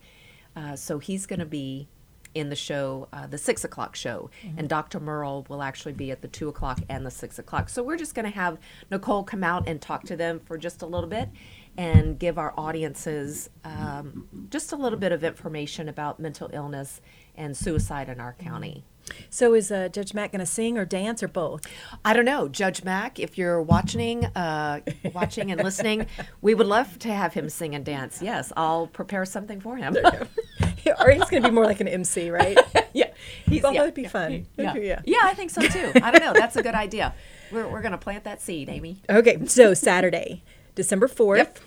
Uh, 0.57 0.77
so 0.77 0.99
he's 0.99 1.27
going 1.27 1.39
to 1.41 1.47
be 1.47 1.89
in 2.35 2.49
the 2.49 2.57
show, 2.57 3.09
uh, 3.13 3.27
the 3.27 3.39
six 3.39 3.65
o'clock 3.65 3.97
show, 3.97 4.31
and 4.57 4.69
Dr. 4.69 5.01
Merle 5.01 5.47
will 5.49 5.63
actually 5.63 5.93
be 5.93 6.11
at 6.11 6.23
the 6.23 6.29
two 6.29 6.49
o'clock 6.49 6.81
and 6.89 7.05
the 7.05 7.11
six 7.11 7.39
o'clock. 7.39 7.69
So 7.69 7.83
we're 7.83 7.97
just 7.97 8.15
going 8.15 8.25
to 8.25 8.37
have 8.37 8.59
Nicole 8.91 9.25
come 9.25 9.43
out 9.43 9.69
and 9.69 9.81
talk 9.81 10.05
to 10.05 10.17
them 10.17 10.41
for 10.41 10.57
just 10.57 10.83
a 10.83 10.87
little 10.87 11.09
bit, 11.09 11.29
and 11.77 12.19
give 12.19 12.39
our 12.39 12.53
audiences 12.57 13.51
um, 13.65 14.29
just 14.51 14.73
a 14.73 14.77
little 14.77 14.99
bit 14.99 15.13
of 15.13 15.25
information 15.25 15.89
about 15.89 16.21
mental 16.21 16.51
illness 16.53 17.01
and 17.37 17.57
suicide 17.57 18.09
in 18.09 18.21
our 18.21 18.35
county. 18.35 18.85
So, 19.29 19.55
is 19.55 19.73
uh, 19.73 19.89
Judge 19.89 20.15
Mack 20.15 20.33
going 20.33 20.41
to 20.41 20.47
sing 20.47 20.79
or 20.79 20.85
dance 20.85 21.23
or 21.23 21.29
both? 21.29 21.63
I 22.05 22.13
don't 22.13 22.25
know, 22.25 22.49
Judge 22.49 22.85
Mack. 22.85 23.19
If 23.19 23.39
you're 23.39 23.61
watching, 23.61 24.25
uh, 24.27 24.81
watching 25.13 25.51
and 25.51 25.63
listening, 25.63 26.07
we 26.41 26.55
would 26.55 26.67
love 26.67 26.99
to 27.01 27.09
have 27.09 27.35
him 27.35 27.49
sing 27.49 27.75
and 27.75 27.85
dance. 27.85 28.21
Yes, 28.23 28.53
I'll 28.57 28.87
prepare 28.87 29.25
something 29.25 29.61
for 29.61 29.77
him. 29.77 29.97
or 31.01 31.11
he's 31.11 31.25
going 31.25 31.43
to 31.43 31.49
be 31.49 31.55
more 31.55 31.65
like 31.65 31.81
an 31.81 31.89
MC, 31.89 32.31
right? 32.31 32.59
yeah, 32.93 33.11
he's, 33.47 33.63
Well, 33.63 33.73
yeah, 33.73 33.81
that'd 33.81 33.95
be 33.95 34.05
fun. 34.05 34.47
Yeah. 34.57 34.71
Okay, 34.73 34.87
yeah. 34.89 35.03
yeah, 35.05 35.21
I 35.25 35.35
think 35.35 35.51
so 35.51 35.63
too. 35.63 35.93
I 36.03 36.11
don't 36.11 36.23
know. 36.23 36.33
That's 36.33 36.57
a 36.57 36.63
good 36.63 36.75
idea. 36.75 37.15
We're, 37.53 37.69
we're 37.69 37.83
going 37.83 37.93
to 37.93 37.99
plant 37.99 38.25
that 38.25 38.41
seed, 38.41 38.69
Amy. 38.69 39.03
Okay, 39.09 39.45
so 39.47 39.75
Saturday, 39.75 40.43
December 40.75 41.09
4th, 41.09 41.37
Yep. 41.39 41.59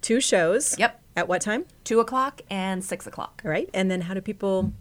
two 0.00 0.20
shows. 0.20 0.78
Yep. 0.78 1.00
At 1.14 1.28
what 1.28 1.42
time? 1.42 1.66
Two 1.84 2.00
o'clock 2.00 2.40
and 2.48 2.82
six 2.82 3.06
o'clock. 3.06 3.42
All 3.44 3.50
right. 3.50 3.68
And 3.74 3.90
then 3.90 4.00
how 4.02 4.14
do 4.14 4.20
people 4.22 4.72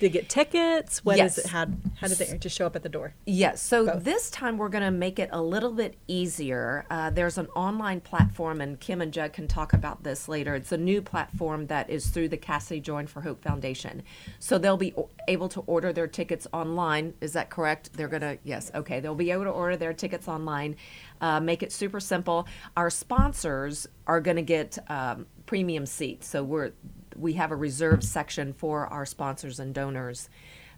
they 0.00 0.08
get 0.08 0.28
tickets? 0.28 1.04
What 1.04 1.14
is 1.14 1.18
Yes. 1.18 1.38
it? 1.38 1.46
How 1.46 1.66
how 2.00 2.06
do 2.08 2.14
they 2.14 2.38
just 2.38 2.56
show 2.56 2.66
up 2.66 2.76
at 2.76 2.82
the 2.82 2.88
door? 2.88 3.14
Yes. 3.26 3.60
So 3.60 3.84
this 3.86 4.30
time 4.30 4.56
we're 4.58 4.68
going 4.68 4.84
to 4.84 4.90
make 4.90 5.18
it 5.18 5.28
a 5.32 5.42
little 5.42 5.72
bit 5.72 5.96
easier. 6.06 6.84
Uh, 6.90 7.10
there's 7.10 7.38
an 7.38 7.46
online 7.56 8.00
platform, 8.00 8.60
and 8.60 8.78
Kim 8.78 9.00
and 9.00 9.12
Judd 9.12 9.32
can 9.32 9.48
talk 9.48 9.72
about 9.72 10.04
this 10.04 10.28
later. 10.28 10.54
It's 10.54 10.72
a 10.72 10.76
new 10.76 11.02
platform 11.02 11.66
that 11.66 11.90
is 11.90 12.06
through 12.08 12.28
the 12.28 12.36
Cassidy 12.36 12.80
Join 12.80 13.06
for 13.06 13.20
Hope 13.22 13.42
Foundation. 13.42 14.02
So 14.38 14.58
they'll 14.58 14.76
be 14.76 14.94
o- 14.96 15.08
able 15.26 15.48
to 15.50 15.60
order 15.60 15.92
their 15.92 16.06
tickets 16.06 16.46
online. 16.52 17.14
Is 17.20 17.32
that 17.32 17.50
correct? 17.50 17.92
They're 17.94 18.08
going 18.08 18.22
to, 18.22 18.38
yes. 18.44 18.70
Okay. 18.74 19.00
They'll 19.00 19.14
be 19.14 19.30
able 19.30 19.44
to 19.44 19.50
order 19.50 19.76
their 19.76 19.92
tickets 19.92 20.28
online. 20.28 20.76
Uh, 21.20 21.40
make 21.40 21.62
it 21.64 21.72
super 21.72 21.98
simple. 21.98 22.46
Our 22.76 22.90
sponsors 22.90 23.88
are 24.06 24.20
going 24.20 24.36
to 24.36 24.42
get 24.42 24.78
um, 24.88 25.26
premium 25.46 25.84
seats. 25.86 26.28
So 26.28 26.44
we're 26.44 26.70
we 27.16 27.34
have 27.34 27.50
a 27.50 27.56
reserved 27.56 28.04
section 28.04 28.52
for 28.52 28.86
our 28.86 29.06
sponsors 29.06 29.60
and 29.60 29.74
donors 29.74 30.28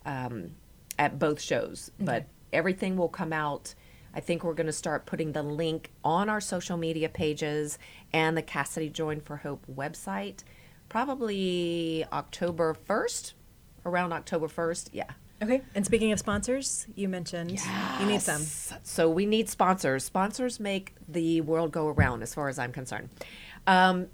um, 0.05 0.53
at 0.99 1.19
both 1.19 1.41
shows, 1.41 1.91
but 1.99 2.27
everything 2.53 2.97
will 2.97 3.09
come 3.09 3.33
out. 3.33 3.75
I 4.13 4.21
think 4.21 4.43
we're 4.43 4.55
going 4.55 4.67
to 4.67 4.73
start 4.73 5.07
putting 5.07 5.33
the 5.33 5.43
link 5.43 5.91
on 6.03 6.29
our 6.29 6.41
social 6.41 6.77
media 6.77 7.09
pages 7.09 7.79
and 8.13 8.37
the 8.37 8.43
Cassidy 8.43 8.89
Join 8.89 9.21
for 9.21 9.37
Hope 9.37 9.65
website 9.73 10.43
probably 10.91 12.05
October 12.13 12.77
1st, 12.87 13.33
around 13.87 14.13
October 14.13 14.47
1st. 14.47 14.91
Yeah. 14.93 15.05
Okay. 15.43 15.63
And 15.75 15.87
speaking 15.87 16.13
of 16.13 16.19
sponsors, 16.19 16.87
you 16.95 17.09
mentioned 17.09 17.59
you 17.99 18.07
need 18.07 18.21
some. 18.21 18.43
So 18.83 19.09
we 19.09 19.25
need 19.25 19.49
sponsors. 19.49 20.05
Sponsors 20.05 20.61
make 20.61 20.95
the 21.09 21.41
world 21.41 21.73
go 21.73 21.89
around, 21.89 22.23
as 22.23 22.35
far 22.35 22.51
as 22.51 22.59
I'm 22.59 22.73
concerned. 22.73 23.09
Um, 23.67 24.09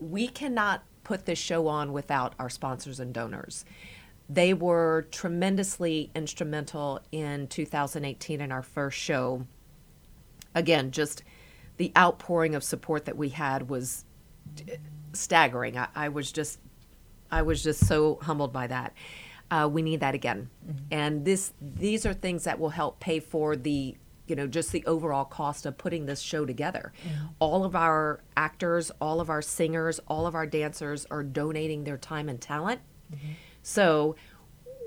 we 0.00 0.26
cannot 0.26 0.82
put 1.04 1.26
this 1.26 1.38
show 1.38 1.66
on 1.68 1.92
without 1.92 2.34
our 2.38 2.50
sponsors 2.50 3.00
and 3.00 3.12
donors. 3.12 3.64
They 4.28 4.54
were 4.54 5.06
tremendously 5.10 6.10
instrumental 6.14 7.00
in 7.10 7.48
2018 7.48 8.40
in 8.40 8.52
our 8.52 8.62
first 8.62 8.98
show. 8.98 9.46
Again, 10.54 10.90
just 10.90 11.22
the 11.76 11.92
outpouring 11.96 12.54
of 12.54 12.62
support 12.62 13.04
that 13.06 13.16
we 13.16 13.30
had 13.30 13.68
was 13.68 14.04
staggering. 15.12 15.76
I, 15.76 15.88
I 15.94 16.08
was 16.08 16.32
just 16.32 16.58
I 17.30 17.42
was 17.42 17.62
just 17.62 17.86
so 17.86 18.18
humbled 18.22 18.52
by 18.52 18.66
that. 18.66 18.94
Uh, 19.50 19.68
we 19.70 19.82
need 19.82 20.00
that 20.00 20.14
again, 20.14 20.48
and 20.90 21.24
this 21.24 21.52
these 21.60 22.06
are 22.06 22.14
things 22.14 22.44
that 22.44 22.58
will 22.58 22.70
help 22.70 23.00
pay 23.00 23.20
for 23.20 23.54
the 23.54 23.96
you 24.26 24.36
know 24.36 24.46
just 24.46 24.72
the 24.72 24.84
overall 24.86 25.24
cost 25.24 25.66
of 25.66 25.76
putting 25.78 26.06
this 26.06 26.20
show 26.20 26.44
together. 26.46 26.92
All 27.38 27.64
of 27.64 27.74
our 27.76 28.20
actors, 28.36 28.90
all 29.00 29.20
of 29.20 29.28
our 29.30 29.42
singers, 29.42 30.00
all 30.08 30.26
of 30.26 30.34
our 30.34 30.46
dancers 30.46 31.06
are 31.10 31.22
donating 31.22 31.84
their 31.84 31.98
time 31.98 32.28
and 32.28 32.40
talent. 32.40 32.80
So 33.62 34.16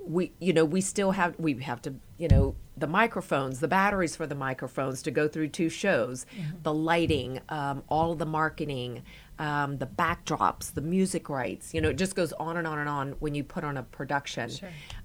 we 0.08 0.32
you 0.40 0.54
know 0.54 0.66
we 0.66 0.82
still 0.82 1.12
have 1.12 1.36
we 1.40 1.54
have 1.64 1.82
to 1.82 1.96
you 2.18 2.28
know 2.28 2.56
the 2.78 2.88
microphones 2.88 3.60
the 3.60 3.68
batteries 3.68 4.16
for 4.16 4.28
the 4.28 4.36
microphones 4.36 5.02
to 5.02 5.10
go 5.10 5.28
through 5.28 5.48
two 5.48 5.70
shows 5.70 6.26
the 6.64 6.74
lighting 6.74 7.40
um, 7.50 7.82
all 7.90 8.14
the 8.16 8.26
marketing 8.26 9.02
um, 9.40 9.78
the 9.78 9.86
backdrops 9.86 10.74
the 10.74 10.82
music 10.82 11.30
rights 11.30 11.74
you 11.74 11.82
know 11.82 11.90
it 11.90 11.98
just 11.98 12.16
goes 12.16 12.32
on 12.34 12.58
and 12.58 12.68
on 12.68 12.80
and 12.80 12.90
on 12.90 13.12
when 13.20 13.36
you 13.36 13.44
put 13.44 13.64
on 13.64 13.78
a 13.78 13.84
production 13.84 14.50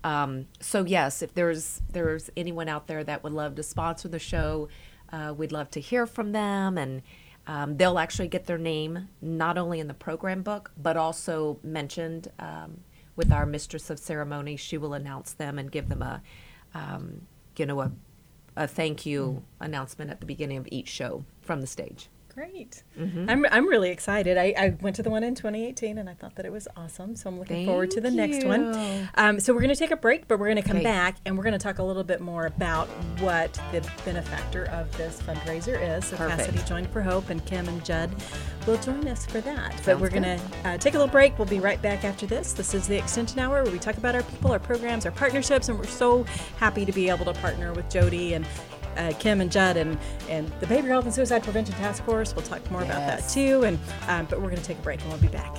um, 0.04 0.46
so 0.60 0.84
yes 0.84 1.22
if 1.22 1.34
there's 1.34 1.82
there's 1.90 2.30
anyone 2.36 2.68
out 2.68 2.86
there 2.86 3.02
that 3.02 3.24
would 3.24 3.32
love 3.32 3.54
to 3.54 3.62
sponsor 3.62 4.08
the 4.08 4.18
show 4.18 4.68
uh, 5.12 5.34
we'd 5.36 5.52
love 5.52 5.70
to 5.70 5.80
hear 5.80 6.06
from 6.06 6.32
them 6.32 6.78
and 6.78 7.02
um, 7.46 7.76
they'll 7.76 7.98
actually 7.98 8.28
get 8.28 8.46
their 8.46 8.58
name 8.58 9.08
not 9.20 9.58
only 9.58 9.80
in 9.80 9.88
the 9.88 9.94
program 9.94 10.42
book 10.42 10.70
but 10.76 10.96
also 10.96 11.58
mentioned 11.62 12.30
um, 12.38 12.80
with 13.20 13.32
our 13.32 13.44
mistress 13.44 13.90
of 13.90 13.98
ceremony. 13.98 14.56
She 14.56 14.78
will 14.78 14.94
announce 14.94 15.34
them 15.34 15.58
and 15.58 15.70
give 15.70 15.90
them 15.90 16.00
a, 16.00 16.22
um, 16.72 17.26
you 17.56 17.66
know, 17.66 17.82
a, 17.82 17.92
a 18.56 18.66
thank 18.66 19.04
you 19.04 19.44
announcement 19.60 20.10
at 20.10 20.20
the 20.20 20.26
beginning 20.26 20.56
of 20.56 20.66
each 20.70 20.88
show 20.88 21.26
from 21.42 21.60
the 21.60 21.66
stage. 21.66 22.08
Great. 22.34 22.84
Mm-hmm. 22.98 23.28
I'm, 23.28 23.46
I'm 23.50 23.66
really 23.68 23.90
excited. 23.90 24.38
I, 24.38 24.54
I 24.56 24.76
went 24.80 24.96
to 24.96 25.02
the 25.02 25.10
one 25.10 25.24
in 25.24 25.34
2018 25.34 25.98
and 25.98 26.08
I 26.08 26.14
thought 26.14 26.36
that 26.36 26.46
it 26.46 26.52
was 26.52 26.68
awesome. 26.76 27.16
So 27.16 27.28
I'm 27.28 27.38
looking 27.38 27.66
forward 27.66 27.90
to 27.92 28.00
the 28.00 28.10
Thank 28.10 28.32
next 28.32 28.46
one. 28.46 28.72
you. 28.72 29.08
Um, 29.16 29.40
so 29.40 29.52
we're 29.52 29.60
going 29.60 29.74
to 29.74 29.78
take 29.78 29.90
a 29.90 29.96
break, 29.96 30.28
but 30.28 30.38
we're 30.38 30.46
going 30.52 30.62
to 30.62 30.68
come 30.68 30.82
back 30.82 31.16
and 31.26 31.36
we're 31.36 31.42
going 31.44 31.52
to 31.54 31.58
talk 31.58 31.78
a 31.78 31.82
little 31.82 32.04
bit 32.04 32.20
more 32.20 32.46
about 32.46 32.86
what 33.18 33.52
the 33.72 33.86
benefactor 34.04 34.66
of 34.66 34.96
this 34.96 35.20
fundraiser 35.22 35.98
is. 35.98 36.06
So 36.06 36.16
Perfect. 36.16 36.40
Cassidy 36.40 36.62
joined 36.68 36.90
for 36.90 37.02
Hope 37.02 37.30
and 37.30 37.44
Kim 37.46 37.68
and 37.68 37.84
Judd 37.84 38.10
will 38.66 38.78
join 38.78 39.08
us 39.08 39.26
for 39.26 39.40
that. 39.40 39.80
but 39.84 39.98
we're 39.98 40.10
going 40.10 40.22
to 40.22 40.40
uh, 40.64 40.78
take 40.78 40.94
a 40.94 40.98
little 40.98 41.10
break. 41.10 41.36
We'll 41.38 41.48
be 41.48 41.60
right 41.60 41.80
back 41.82 42.04
after 42.04 42.26
this. 42.26 42.52
This 42.52 42.74
is 42.74 42.86
the 42.86 42.96
Extension 42.96 43.38
Hour 43.40 43.62
where 43.64 43.72
we 43.72 43.78
talk 43.78 43.96
about 43.96 44.14
our 44.14 44.22
people, 44.22 44.52
our 44.52 44.58
programs, 44.58 45.04
our 45.04 45.12
partnerships, 45.12 45.68
and 45.68 45.78
we're 45.78 45.86
so 45.86 46.24
happy 46.58 46.84
to 46.84 46.92
be 46.92 47.08
able 47.08 47.24
to 47.24 47.32
partner 47.34 47.72
with 47.72 47.90
Jody 47.90 48.34
and 48.34 48.46
uh, 48.96 49.12
Kim 49.18 49.40
and 49.40 49.50
Judd 49.50 49.76
and, 49.76 49.98
and 50.28 50.48
the 50.60 50.66
Behavioral 50.66 50.88
Health 50.88 51.04
and 51.04 51.14
Suicide 51.14 51.42
Prevention 51.42 51.74
Task 51.76 52.02
Force. 52.04 52.34
We'll 52.34 52.44
talk 52.44 52.68
more 52.70 52.82
about 52.82 53.06
that 53.06 53.28
too. 53.28 53.64
And 53.64 53.78
um, 54.08 54.26
but 54.26 54.40
we're 54.40 54.50
going 54.50 54.60
to 54.60 54.64
take 54.64 54.78
a 54.78 54.82
break 54.82 55.00
and 55.02 55.10
we'll 55.10 55.20
be 55.20 55.28
back. 55.28 55.56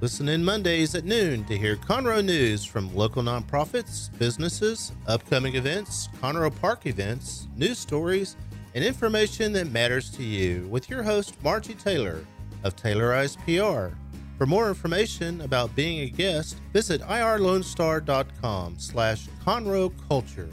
Listen 0.00 0.28
in 0.28 0.44
Mondays 0.44 0.94
at 0.94 1.04
noon 1.04 1.44
to 1.46 1.58
hear 1.58 1.74
Conroe 1.74 2.24
news 2.24 2.64
from 2.64 2.94
local 2.94 3.20
nonprofits, 3.20 4.16
businesses, 4.16 4.92
upcoming 5.08 5.56
events, 5.56 6.08
Conroe 6.22 6.54
Park 6.60 6.86
events, 6.86 7.48
news 7.56 7.80
stories, 7.80 8.36
and 8.76 8.84
information 8.84 9.52
that 9.54 9.72
matters 9.72 10.08
to 10.10 10.22
you 10.22 10.68
with 10.70 10.88
your 10.88 11.02
host, 11.02 11.34
Margie 11.42 11.74
Taylor 11.74 12.24
of 12.62 12.76
Taylorized 12.76 13.38
PR. 13.38 13.96
For 14.38 14.46
more 14.46 14.68
information 14.68 15.40
about 15.40 15.74
being 15.74 15.98
a 15.98 16.10
guest, 16.10 16.58
visit 16.72 17.00
irlonestar.com 17.00 18.78
slash 18.78 19.26
Conroe 19.44 19.92
Culture. 20.08 20.48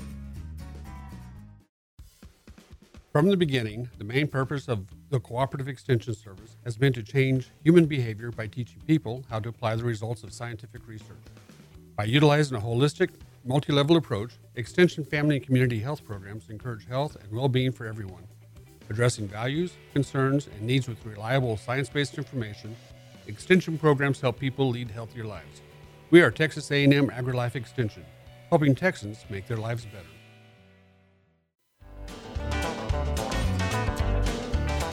From 3.11 3.27
the 3.29 3.37
beginning, 3.37 3.87
the 3.99 4.03
main 4.03 4.27
purpose 4.27 4.67
of 4.67 4.87
the 5.11 5.19
Cooperative 5.19 5.67
Extension 5.67 6.15
Service 6.15 6.57
has 6.63 6.75
been 6.75 6.93
to 6.93 7.03
change 7.03 7.51
human 7.63 7.85
behavior 7.85 8.31
by 8.31 8.47
teaching 8.47 8.81
people 8.87 9.23
how 9.29 9.39
to 9.39 9.49
apply 9.49 9.75
the 9.75 9.83
results 9.83 10.23
of 10.23 10.33
scientific 10.33 10.87
research. 10.87 11.21
By 11.95 12.05
utilizing 12.05 12.57
a 12.57 12.61
holistic, 12.61 13.11
multi 13.45 13.71
level 13.71 13.97
approach, 13.97 14.31
Extension 14.55 15.05
family 15.05 15.35
and 15.35 15.45
community 15.45 15.77
health 15.77 16.03
programs 16.03 16.49
encourage 16.49 16.87
health 16.87 17.17
and 17.21 17.31
well 17.31 17.49
being 17.49 17.71
for 17.71 17.85
everyone. 17.85 18.23
Addressing 18.89 19.27
values, 19.27 19.73
concerns, 19.93 20.47
and 20.47 20.63
needs 20.63 20.87
with 20.87 21.05
reliable 21.05 21.55
science 21.55 21.87
based 21.87 22.17
information, 22.17 22.75
Extension 23.27 23.75
programs 23.77 24.21
help 24.21 24.39
people 24.39 24.69
lead 24.69 24.91
healthier 24.91 25.23
lives. 25.23 25.61
We 26.11 26.21
are 26.21 26.29
Texas 26.29 26.69
A&M 26.71 27.09
AgriLife 27.09 27.55
Extension, 27.55 28.05
helping 28.49 28.75
Texans 28.75 29.25
make 29.31 29.47
their 29.47 29.57
lives 29.57 29.85
better. 29.85 30.14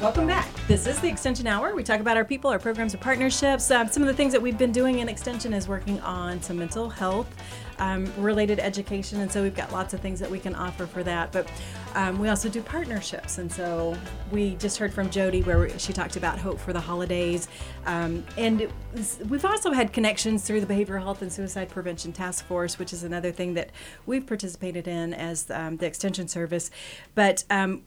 Welcome 0.02 0.26
back. 0.26 0.52
This 0.66 0.88
is 0.88 0.98
the 0.98 1.06
Extension 1.06 1.46
Hour. 1.46 1.76
We 1.76 1.84
talk 1.84 2.00
about 2.00 2.16
our 2.16 2.24
people, 2.24 2.50
our 2.50 2.58
programs, 2.58 2.92
our 2.92 3.00
partnerships. 3.00 3.70
Um, 3.70 3.86
some 3.86 4.02
of 4.02 4.08
the 4.08 4.14
things 4.14 4.32
that 4.32 4.42
we've 4.42 4.58
been 4.58 4.72
doing 4.72 4.98
in 4.98 5.08
Extension 5.08 5.54
is 5.54 5.68
working 5.68 6.00
on 6.00 6.42
some 6.42 6.58
mental 6.58 6.90
health 6.90 7.32
um, 7.78 8.12
related 8.16 8.58
education. 8.58 9.20
And 9.20 9.30
so 9.30 9.44
we've 9.44 9.54
got 9.54 9.70
lots 9.70 9.94
of 9.94 10.00
things 10.00 10.18
that 10.18 10.28
we 10.28 10.40
can 10.40 10.56
offer 10.56 10.88
for 10.88 11.04
that. 11.04 11.30
But 11.30 11.48
um, 11.94 12.18
we 12.18 12.28
also 12.28 12.48
do 12.48 12.60
partnerships. 12.62 13.38
And 13.38 13.50
so 13.50 13.96
we 14.32 14.56
just 14.56 14.76
heard 14.76 14.92
from 14.92 15.08
Jody 15.08 15.40
where 15.42 15.78
she 15.78 15.92
talked 15.92 16.16
about 16.16 16.36
hope 16.36 16.58
for 16.58 16.72
the 16.72 16.80
holidays. 16.80 17.46
Um, 17.86 18.24
and 18.36 18.68
was- 18.92 19.20
we've 19.28 19.44
also 19.44 19.70
had 19.70 19.92
connections 19.92 20.42
through 20.42 20.62
the 20.62 20.74
Behavioral 20.74 21.00
Health 21.00 21.22
and 21.22 21.32
Suicide 21.32 21.68
Prevention 21.68 22.12
Task 22.12 22.44
Force, 22.46 22.76
which 22.76 22.92
is 22.92 23.04
another 23.04 23.30
thing 23.30 23.54
that 23.54 23.70
we've 24.04 24.26
participated 24.26 24.88
in 24.88 25.14
as 25.14 25.48
um, 25.52 25.76
the 25.76 25.86
Extension 25.86 26.26
Service. 26.26 26.72
But 27.14 27.44
um, 27.50 27.84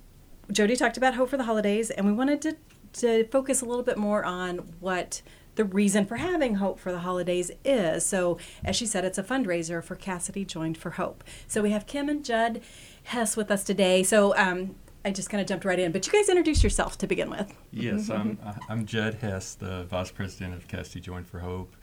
Jody 0.51 0.75
talked 0.75 0.97
about 0.97 1.15
hope 1.15 1.29
for 1.29 1.37
the 1.37 1.43
holidays, 1.43 1.89
and 1.89 2.05
we 2.05 2.13
wanted 2.13 2.41
to, 2.43 2.55
to 2.93 3.25
focus 3.25 3.61
a 3.61 3.65
little 3.65 3.83
bit 3.83 3.97
more 3.97 4.23
on 4.23 4.57
what 4.79 5.21
the 5.55 5.63
reason 5.63 6.05
for 6.05 6.17
having 6.17 6.55
hope 6.55 6.79
for 6.79 6.91
the 6.91 6.99
holidays 6.99 7.51
is. 7.63 8.05
So, 8.05 8.37
as 8.63 8.75
she 8.75 8.85
said, 8.85 9.05
it's 9.05 9.17
a 9.17 9.23
fundraiser 9.23 9.83
for 9.83 9.95
Cassidy 9.95 10.45
Joined 10.45 10.77
for 10.77 10.91
Hope. 10.91 11.23
So, 11.47 11.61
we 11.61 11.71
have 11.71 11.87
Kim 11.87 12.09
and 12.09 12.23
Judd 12.23 12.61
Hess 13.03 13.37
with 13.37 13.49
us 13.49 13.63
today. 13.63 14.03
So, 14.03 14.35
um, 14.37 14.75
I 15.05 15.11
just 15.11 15.29
kind 15.29 15.39
of 15.39 15.47
jumped 15.47 15.65
right 15.65 15.77
in, 15.77 15.91
but 15.91 16.07
you 16.07 16.11
guys 16.11 16.29
introduce 16.29 16.63
yourself 16.63 16.97
to 16.97 17.07
begin 17.07 17.29
with. 17.29 17.53
Yes, 17.71 18.09
I'm 18.09 18.39
I'm 18.67 18.85
Judd 18.87 19.13
Hess, 19.15 19.53
the 19.53 19.83
vice 19.83 20.09
president 20.09 20.55
of 20.55 20.67
Cassidy 20.67 20.99
Joined 20.99 21.27
for 21.27 21.39
Hope, 21.39 21.75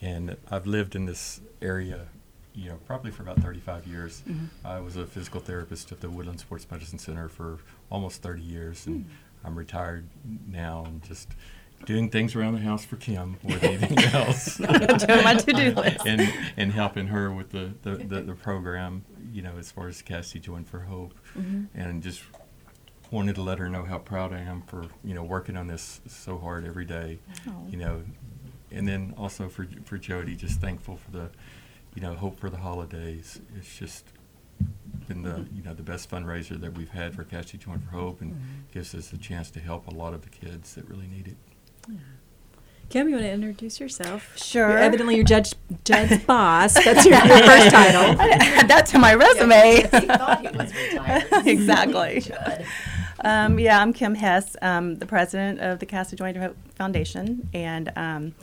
and 0.00 0.36
I've 0.50 0.66
lived 0.66 0.96
in 0.96 1.06
this 1.06 1.40
area, 1.62 2.08
you 2.54 2.68
know, 2.70 2.78
probably 2.86 3.10
for 3.10 3.22
about 3.22 3.40
35 3.40 3.86
years. 3.86 4.22
Mm-hmm. 4.28 4.66
I 4.66 4.80
was 4.80 4.96
a 4.96 5.06
physical 5.06 5.40
therapist 5.40 5.90
at 5.92 6.00
the 6.00 6.08
Woodland 6.08 6.40
Sports 6.40 6.66
Medicine 6.70 6.98
Center 6.98 7.28
for 7.28 7.58
almost 7.90 8.22
30 8.22 8.42
years, 8.42 8.86
and 8.86 9.04
mm. 9.04 9.08
I'm 9.44 9.56
retired 9.56 10.08
now 10.46 10.84
and 10.86 11.02
just 11.02 11.28
doing 11.84 12.08
things 12.08 12.34
around 12.34 12.54
the 12.54 12.60
house 12.60 12.84
for 12.84 12.96
Kim 12.96 13.36
more 13.42 13.58
than 13.58 13.70
anything 13.82 13.98
else. 14.14 14.56
Doing 14.56 15.24
my 15.24 15.34
to-do 15.34 15.74
uh, 15.76 15.82
list. 15.82 16.06
and 16.06 16.32
and 16.56 16.72
helping 16.72 17.08
her 17.08 17.30
with 17.30 17.50
the, 17.50 17.72
the, 17.82 17.96
the, 17.96 18.20
the 18.22 18.34
program, 18.34 19.04
you 19.32 19.42
know, 19.42 19.52
as 19.58 19.70
far 19.70 19.88
as 19.88 20.00
Cassie 20.00 20.40
Join 20.40 20.64
for 20.64 20.80
Hope, 20.80 21.14
mm-hmm. 21.36 21.64
and 21.78 22.02
just 22.02 22.22
wanted 23.10 23.34
to 23.34 23.42
let 23.42 23.58
her 23.58 23.68
know 23.68 23.84
how 23.84 23.98
proud 23.98 24.32
I 24.32 24.40
am 24.40 24.62
for 24.62 24.86
you 25.04 25.14
know 25.14 25.22
working 25.22 25.56
on 25.56 25.66
this 25.66 26.00
so 26.06 26.38
hard 26.38 26.64
every 26.64 26.84
day, 26.84 27.18
oh. 27.48 27.52
you 27.68 27.76
know, 27.76 28.02
and 28.70 28.88
then 28.88 29.14
also 29.18 29.48
for 29.48 29.66
for 29.84 29.98
Jody, 29.98 30.36
just 30.36 30.60
thankful 30.60 30.96
for 30.96 31.10
the, 31.10 31.30
you 31.94 32.02
know, 32.02 32.14
hope 32.14 32.38
for 32.38 32.50
the 32.50 32.56
holidays. 32.58 33.40
It's 33.56 33.78
just 33.78 34.04
been 35.08 35.22
the 35.22 35.46
you 35.54 35.62
know 35.62 35.74
the 35.74 35.82
best 35.82 36.10
fundraiser 36.10 36.60
that 36.60 36.76
we've 36.76 36.90
had 36.90 37.14
for 37.14 37.24
Cassie 37.24 37.58
Join 37.58 37.80
for 37.80 37.90
Hope, 37.90 38.20
and 38.20 38.64
gives 38.72 38.94
us 38.94 39.12
a 39.12 39.18
chance 39.18 39.50
to 39.52 39.60
help 39.60 39.86
a 39.86 39.94
lot 39.94 40.14
of 40.14 40.22
the 40.22 40.30
kids 40.30 40.74
that 40.74 40.88
really 40.88 41.06
need 41.06 41.28
it. 41.28 41.36
Kim, 42.90 43.08
you 43.08 43.14
want 43.14 43.24
to 43.24 43.32
introduce 43.32 43.80
yourself? 43.80 44.36
Sure. 44.36 44.76
Evidently 44.76 44.76
you're 44.76 44.84
evidently 44.84 45.16
your 45.16 45.24
judge, 45.24 45.54
judge 45.84 46.26
boss. 46.26 46.74
That's 46.74 47.04
your, 47.04 47.14
your 47.14 47.38
first 47.38 47.70
title. 47.70 48.02
I 48.20 48.28
didn't 48.28 48.42
add 48.42 48.68
that 48.68 48.86
to 48.86 48.98
my 48.98 49.14
resume. 49.14 49.76
he 49.76 49.82
thought 50.06 50.40
he 50.40 50.56
was 50.56 50.72
retired. 50.74 51.46
exactly. 51.46 52.22
Um, 53.24 53.58
yeah, 53.58 53.80
I'm 53.80 53.92
Kim 53.94 54.14
Hess, 54.14 54.54
um, 54.60 54.96
the 54.96 55.06
president 55.06 55.60
of 55.60 55.78
the 55.78 55.86
Cassie 55.86 56.14
Joint 56.14 56.36
Hope 56.36 56.56
Foundation, 56.74 57.48
and 57.54 57.90
um, 57.96 58.34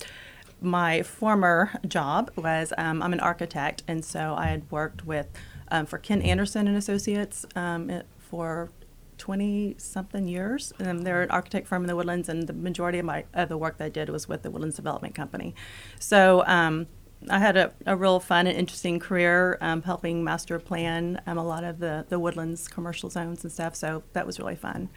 my 0.61 1.01
former 1.01 1.71
job 1.87 2.31
was 2.35 2.71
um, 2.77 3.01
I'm 3.01 3.13
an 3.13 3.19
architect, 3.19 3.83
and 3.87 4.05
so 4.05 4.35
I 4.37 4.47
had 4.47 4.69
worked 4.71 5.05
with 5.05 5.27
um, 5.69 5.85
for 5.85 5.97
Ken 5.97 6.21
Anderson 6.21 6.67
and 6.67 6.77
Associates 6.77 7.45
um, 7.55 7.89
it- 7.89 8.05
for 8.19 8.69
20 9.17 9.75
something 9.77 10.27
years. 10.27 10.73
Um, 10.79 10.99
they're 11.03 11.21
an 11.21 11.29
architect 11.31 11.67
firm 11.67 11.83
in 11.83 11.87
the 11.87 11.95
Woodlands, 11.95 12.29
and 12.29 12.47
the 12.47 12.53
majority 12.53 12.99
of 12.99 13.05
my 13.05 13.25
of 13.33 13.49
the 13.49 13.57
work 13.57 13.77
that 13.77 13.85
I 13.85 13.89
did 13.89 14.09
was 14.09 14.27
with 14.27 14.43
the 14.43 14.51
Woodlands 14.51 14.75
Development 14.75 15.15
Company. 15.15 15.55
So. 15.99 16.43
Um, 16.47 16.87
I 17.29 17.37
had 17.37 17.55
a, 17.55 17.71
a 17.85 17.95
real 17.95 18.19
fun 18.19 18.47
and 18.47 18.57
interesting 18.57 18.99
career 18.99 19.57
um, 19.61 19.83
helping 19.83 20.23
master 20.23 20.57
plan 20.57 21.21
um, 21.27 21.37
a 21.37 21.43
lot 21.43 21.63
of 21.63 21.77
the, 21.77 22.05
the 22.09 22.17
woodlands 22.17 22.67
commercial 22.67 23.11
zones 23.11 23.43
and 23.43 23.51
stuff. 23.53 23.75
So 23.75 24.01
that 24.13 24.25
was 24.25 24.39
really 24.39 24.55
fun. 24.55 24.89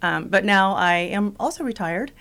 Um, 0.00 0.28
but 0.28 0.44
now 0.44 0.74
I 0.74 0.94
am 0.94 1.34
also 1.40 1.64
retired. 1.64 2.12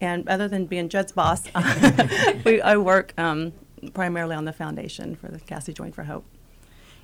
And 0.00 0.28
other 0.28 0.48
than 0.48 0.66
being 0.66 0.88
Judd's 0.88 1.12
boss, 1.12 1.44
we, 2.44 2.60
I 2.62 2.76
work 2.76 3.12
um, 3.18 3.52
primarily 3.94 4.34
on 4.34 4.44
the 4.44 4.52
foundation 4.52 5.14
for 5.14 5.28
the 5.28 5.40
Cassie 5.40 5.72
Joined 5.72 5.94
for 5.94 6.04
Hope. 6.04 6.24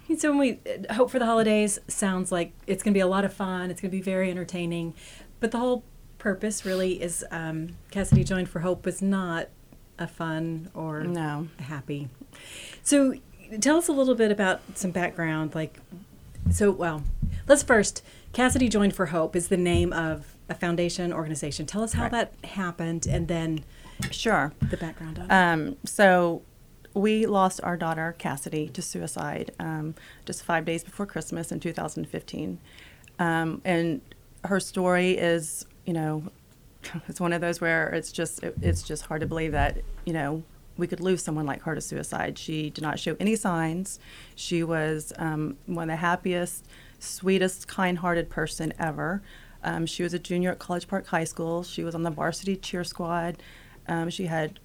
And 0.08 0.20
so 0.20 0.30
when 0.30 0.38
we 0.38 0.60
uh, 0.88 0.94
hope 0.94 1.10
for 1.10 1.18
the 1.18 1.26
holidays, 1.26 1.78
sounds 1.88 2.30
like 2.30 2.52
it's 2.66 2.82
going 2.82 2.92
to 2.94 2.96
be 2.96 3.02
a 3.02 3.06
lot 3.06 3.24
of 3.24 3.32
fun. 3.32 3.70
It's 3.70 3.80
going 3.80 3.90
to 3.90 3.96
be 3.96 4.02
very 4.02 4.30
entertaining, 4.30 4.94
but 5.40 5.50
the 5.50 5.58
whole 5.58 5.84
purpose 6.18 6.64
really 6.64 7.02
is 7.02 7.24
um, 7.30 7.76
Cassidy 7.90 8.24
Join 8.24 8.46
for 8.46 8.60
Hope 8.60 8.84
was 8.86 9.02
not 9.02 9.48
a 9.98 10.06
fun 10.06 10.70
or 10.74 11.02
No. 11.02 11.48
happy. 11.58 12.08
So 12.82 13.14
tell 13.60 13.78
us 13.78 13.88
a 13.88 13.92
little 13.92 14.14
bit 14.14 14.30
about 14.30 14.60
some 14.74 14.90
background. 14.92 15.54
Like, 15.54 15.78
so 16.50 16.70
well, 16.70 17.02
let's 17.48 17.62
first. 17.62 18.02
Cassidy 18.32 18.68
Join 18.68 18.90
for 18.90 19.06
Hope 19.06 19.34
is 19.34 19.48
the 19.48 19.56
name 19.56 19.92
of 19.92 20.35
a 20.48 20.54
foundation 20.54 21.12
organization. 21.12 21.66
Tell 21.66 21.82
us 21.82 21.92
how 21.94 22.04
Right. 22.04 22.12
that 22.12 22.34
happened, 22.50 23.06
and 23.06 23.28
then 23.28 23.64
Sure. 24.10 24.52
the 24.70 24.76
background 24.76 25.18
it. 25.18 25.30
Um, 25.32 25.76
so 25.84 26.42
we 26.94 27.26
lost 27.26 27.60
our 27.62 27.76
daughter 27.76 28.14
Cassidy 28.18 28.68
to 28.70 28.80
suicide 28.82 29.50
um, 29.58 29.94
just 30.24 30.42
five 30.44 30.64
days 30.64 30.82
before 30.84 31.06
Christmas 31.06 31.50
in 31.52 31.60
2015, 31.60 32.58
um, 33.18 33.60
and 33.64 34.00
her 34.44 34.60
story 34.60 35.12
is, 35.18 35.66
you 35.84 35.92
know, 35.92 36.22
it's 37.08 37.20
one 37.20 37.32
of 37.32 37.40
those 37.40 37.60
where 37.60 37.88
it's 37.88 38.12
just 38.12 38.42
it, 38.44 38.54
it's 38.62 38.82
just 38.82 39.06
hard 39.06 39.20
to 39.20 39.26
believe 39.26 39.50
that 39.52 39.78
you 40.04 40.12
know 40.12 40.42
we 40.76 40.86
could 40.86 41.00
lose 41.00 41.24
someone 41.24 41.46
like 41.46 41.62
her 41.62 41.74
to 41.74 41.80
suicide. 41.80 42.38
She 42.38 42.68
did 42.70 42.82
not 42.82 43.00
show 43.00 43.16
any 43.18 43.34
signs. 43.34 43.98
She 44.34 44.62
was 44.62 45.12
um, 45.18 45.56
one 45.66 45.84
of 45.90 45.94
the 45.94 45.96
happiest, 45.96 46.66
sweetest, 46.98 47.66
kind-hearted 47.66 48.28
person 48.28 48.74
ever. 48.78 49.22
Um, 49.66 49.84
she 49.84 50.04
was 50.04 50.14
a 50.14 50.18
junior 50.18 50.52
at 50.52 50.60
College 50.60 50.86
Park 50.86 51.08
High 51.08 51.24
School. 51.24 51.64
She 51.64 51.82
was 51.82 51.94
on 51.94 52.04
the 52.04 52.10
varsity 52.10 52.56
cheer 52.56 52.84
squad. 52.84 53.42
Um, 53.88 54.08
she 54.10 54.26
had 54.26 54.60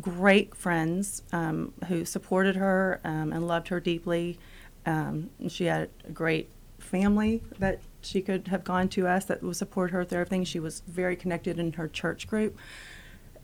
great 0.00 0.54
friends 0.54 1.22
um, 1.32 1.72
who 1.88 2.04
supported 2.04 2.56
her 2.56 3.00
um, 3.04 3.32
and 3.32 3.46
loved 3.46 3.68
her 3.68 3.80
deeply. 3.80 4.38
Um, 4.86 5.30
she 5.48 5.64
had 5.64 5.90
a 6.06 6.12
great 6.12 6.48
family 6.78 7.42
that 7.58 7.80
she 8.02 8.20
could 8.20 8.48
have 8.48 8.62
gone 8.62 8.88
to 8.90 9.08
us 9.08 9.24
that 9.24 9.42
would 9.42 9.56
support 9.56 9.90
her 9.90 10.04
through 10.04 10.20
everything. 10.20 10.44
She 10.44 10.60
was 10.60 10.82
very 10.86 11.16
connected 11.16 11.58
in 11.58 11.72
her 11.72 11.88
church 11.88 12.28
group, 12.28 12.56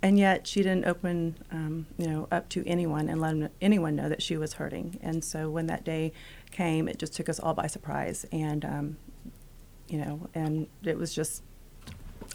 and 0.03 0.19
yet 0.19 0.47
she 0.47 0.63
didn't 0.63 0.87
open, 0.87 1.37
um, 1.51 1.87
you 1.99 2.07
know, 2.07 2.29
up 2.31 2.49
to 2.51 2.65
anyone 2.67 3.09
and 3.09 3.21
let 3.21 3.51
anyone 3.61 3.97
know 3.97 4.09
that 4.09 4.23
she 4.23 4.37
was 4.37 4.55
hurting. 4.55 5.01
And 5.03 5.25
so 5.25 5.51
when 5.51 5.67
that 5.67 5.85
day 5.85 6.13
came, 6.53 6.87
it 6.87 6.99
just 6.99 7.15
took 7.15 7.29
us 7.29 7.41
all 7.41 7.55
by 7.55 7.67
surprise, 7.67 8.25
and 8.31 8.65
um, 8.65 8.97
you 9.91 9.99
know, 9.99 10.29
and 10.35 10.69
it 10.85 10.97
was 10.97 11.15
just 11.15 11.43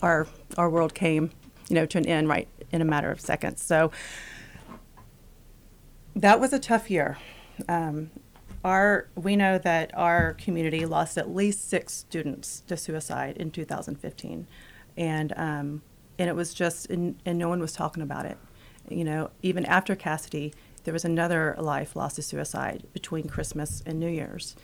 our 0.01 0.27
our 0.57 0.69
world 0.69 0.93
came, 0.93 1.31
you 1.69 1.75
know, 1.75 1.85
to 1.85 1.97
an 1.97 2.05
end 2.05 2.27
right 2.27 2.47
in 2.71 2.81
a 2.81 2.85
matter 2.85 3.09
of 3.09 3.19
seconds. 3.21 3.63
So 3.63 3.91
that 6.15 6.39
was 6.39 6.53
a 6.53 6.59
tough 6.59 6.91
year. 6.91 7.17
Um, 7.69 8.11
our 8.63 9.07
we 9.15 9.35
know 9.35 9.57
that 9.59 9.91
our 9.95 10.33
community 10.33 10.85
lost 10.85 11.17
at 11.17 11.33
least 11.33 11.69
six 11.69 11.93
students 11.93 12.61
to 12.67 12.75
suicide 12.75 13.37
in 13.37 13.51
2015, 13.51 14.47
and 14.97 15.33
um, 15.37 15.81
and 16.19 16.29
it 16.29 16.35
was 16.35 16.53
just 16.53 16.89
and, 16.89 17.15
and 17.25 17.39
no 17.39 17.47
one 17.47 17.61
was 17.61 17.71
talking 17.71 18.03
about 18.03 18.25
it. 18.25 18.37
You 18.89 19.05
know, 19.05 19.31
even 19.41 19.65
after 19.65 19.95
Cassidy, 19.95 20.53
there 20.83 20.93
was 20.93 21.05
another 21.05 21.55
life 21.57 21.95
lost 21.95 22.17
to 22.17 22.21
suicide 22.21 22.83
between 22.91 23.27
Christmas 23.27 23.81
and 23.85 23.99
New 23.99 24.09
Year's. 24.09 24.55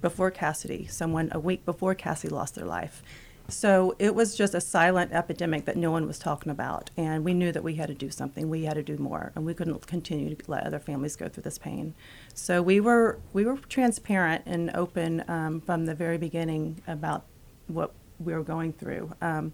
Before 0.00 0.30
Cassidy, 0.30 0.86
someone 0.86 1.28
a 1.32 1.38
week 1.38 1.64
before 1.64 1.94
Cassidy 1.94 2.34
lost 2.34 2.54
their 2.54 2.66
life. 2.66 3.02
So 3.48 3.94
it 3.98 4.14
was 4.14 4.34
just 4.34 4.54
a 4.54 4.60
silent 4.60 5.12
epidemic 5.12 5.66
that 5.66 5.76
no 5.76 5.90
one 5.90 6.06
was 6.06 6.18
talking 6.18 6.50
about, 6.50 6.90
and 6.96 7.24
we 7.24 7.34
knew 7.34 7.52
that 7.52 7.62
we 7.62 7.74
had 7.74 7.88
to 7.88 7.94
do 7.94 8.10
something. 8.10 8.48
We 8.48 8.64
had 8.64 8.74
to 8.74 8.82
do 8.82 8.96
more, 8.96 9.32
and 9.34 9.44
we 9.44 9.52
couldn't 9.52 9.86
continue 9.86 10.34
to 10.34 10.50
let 10.50 10.66
other 10.66 10.78
families 10.78 11.14
go 11.14 11.28
through 11.28 11.42
this 11.42 11.58
pain. 11.58 11.94
So 12.32 12.62
we 12.62 12.80
were 12.80 13.18
we 13.34 13.44
were 13.44 13.58
transparent 13.68 14.44
and 14.46 14.70
open 14.74 15.24
um, 15.28 15.60
from 15.60 15.84
the 15.84 15.94
very 15.94 16.16
beginning 16.16 16.80
about 16.86 17.24
what 17.66 17.92
we 18.18 18.32
were 18.32 18.42
going 18.42 18.72
through. 18.72 19.12
Um, 19.20 19.52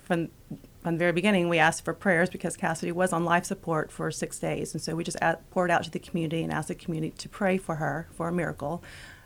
from 0.00 0.30
from 0.82 0.94
the 0.94 0.98
very 0.98 1.12
beginning, 1.12 1.48
we 1.48 1.58
asked 1.58 1.84
for 1.84 1.92
prayers 1.92 2.30
because 2.30 2.56
Cassidy 2.56 2.92
was 2.92 3.12
on 3.12 3.24
life 3.24 3.44
support 3.44 3.90
for 3.90 4.10
six 4.10 4.38
days, 4.38 4.74
and 4.74 4.82
so 4.82 4.94
we 4.94 5.02
just 5.02 5.16
a 5.20 5.38
poured 5.50 5.70
out 5.70 5.82
to 5.84 5.90
the 5.90 5.98
community 5.98 6.42
and 6.42 6.52
asked 6.52 6.68
the 6.68 6.74
community 6.74 7.14
to 7.18 7.28
pray 7.28 7.58
for 7.58 7.76
her 7.76 8.08
for 8.12 8.28
a 8.28 8.32
miracle. 8.32 8.82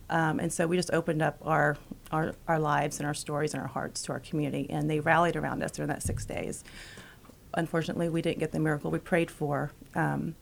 Um, 0.08 0.40
and 0.40 0.52
so 0.52 0.66
we 0.66 0.76
just 0.76 0.90
opened 0.92 1.22
up 1.22 1.38
our, 1.42 1.76
our 2.10 2.34
our 2.48 2.58
lives 2.58 2.98
and 2.98 3.06
our 3.06 3.14
stories 3.14 3.52
and 3.52 3.62
our 3.62 3.68
hearts 3.68 4.02
to 4.02 4.12
our 4.12 4.20
community, 4.20 4.66
and 4.70 4.88
they 4.88 5.00
rallied 5.00 5.36
around 5.36 5.62
us 5.62 5.72
during 5.72 5.88
that 5.88 6.02
six 6.02 6.24
days. 6.24 6.64
Unfortunately, 7.54 8.08
we 8.08 8.22
didn't 8.22 8.38
get 8.38 8.52
the 8.52 8.58
miracle 8.58 8.90
we 8.90 8.98
prayed 8.98 9.30
for, 9.30 9.72
um, 9.94 10.34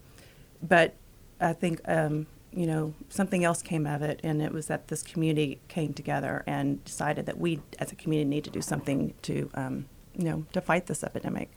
but 0.63 0.95
I 1.41 1.53
think 1.55 1.81
um, 1.87 2.29
you 2.53 2.67
know 2.67 2.95
something 3.09 3.45
else 3.45 3.63
came 3.63 3.85
of 3.85 4.03
it, 4.03 4.21
and 4.23 4.41
it 4.41 4.53
was 4.53 4.69
that 4.69 4.87
this 4.89 5.03
community 5.03 5.61
came 5.67 5.93
together 5.93 6.45
and 6.47 6.85
decided 6.85 7.27
that 7.27 7.39
we, 7.39 7.61
as 7.81 7.91
a 7.91 7.97
community, 7.97 8.31
need 8.31 8.45
to 8.45 8.51
do 8.51 8.63
something 8.63 9.15
to 9.23 9.51
um, 9.55 9.87
you 10.21 10.29
know 10.29 10.45
to 10.53 10.61
fight 10.61 10.87
this 10.87 11.03
epidemic. 11.03 11.51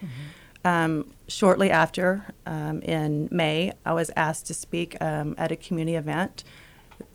Um, 0.66 1.14
shortly 1.28 1.70
after, 1.70 2.34
um, 2.46 2.82
in 2.84 3.28
May, 3.32 3.74
I 3.86 3.94
was 3.94 4.10
asked 4.16 4.48
to 4.48 4.54
speak 4.54 4.96
um, 5.02 5.36
at 5.38 5.52
a 5.52 5.58
community 5.58 5.98
event 5.98 6.46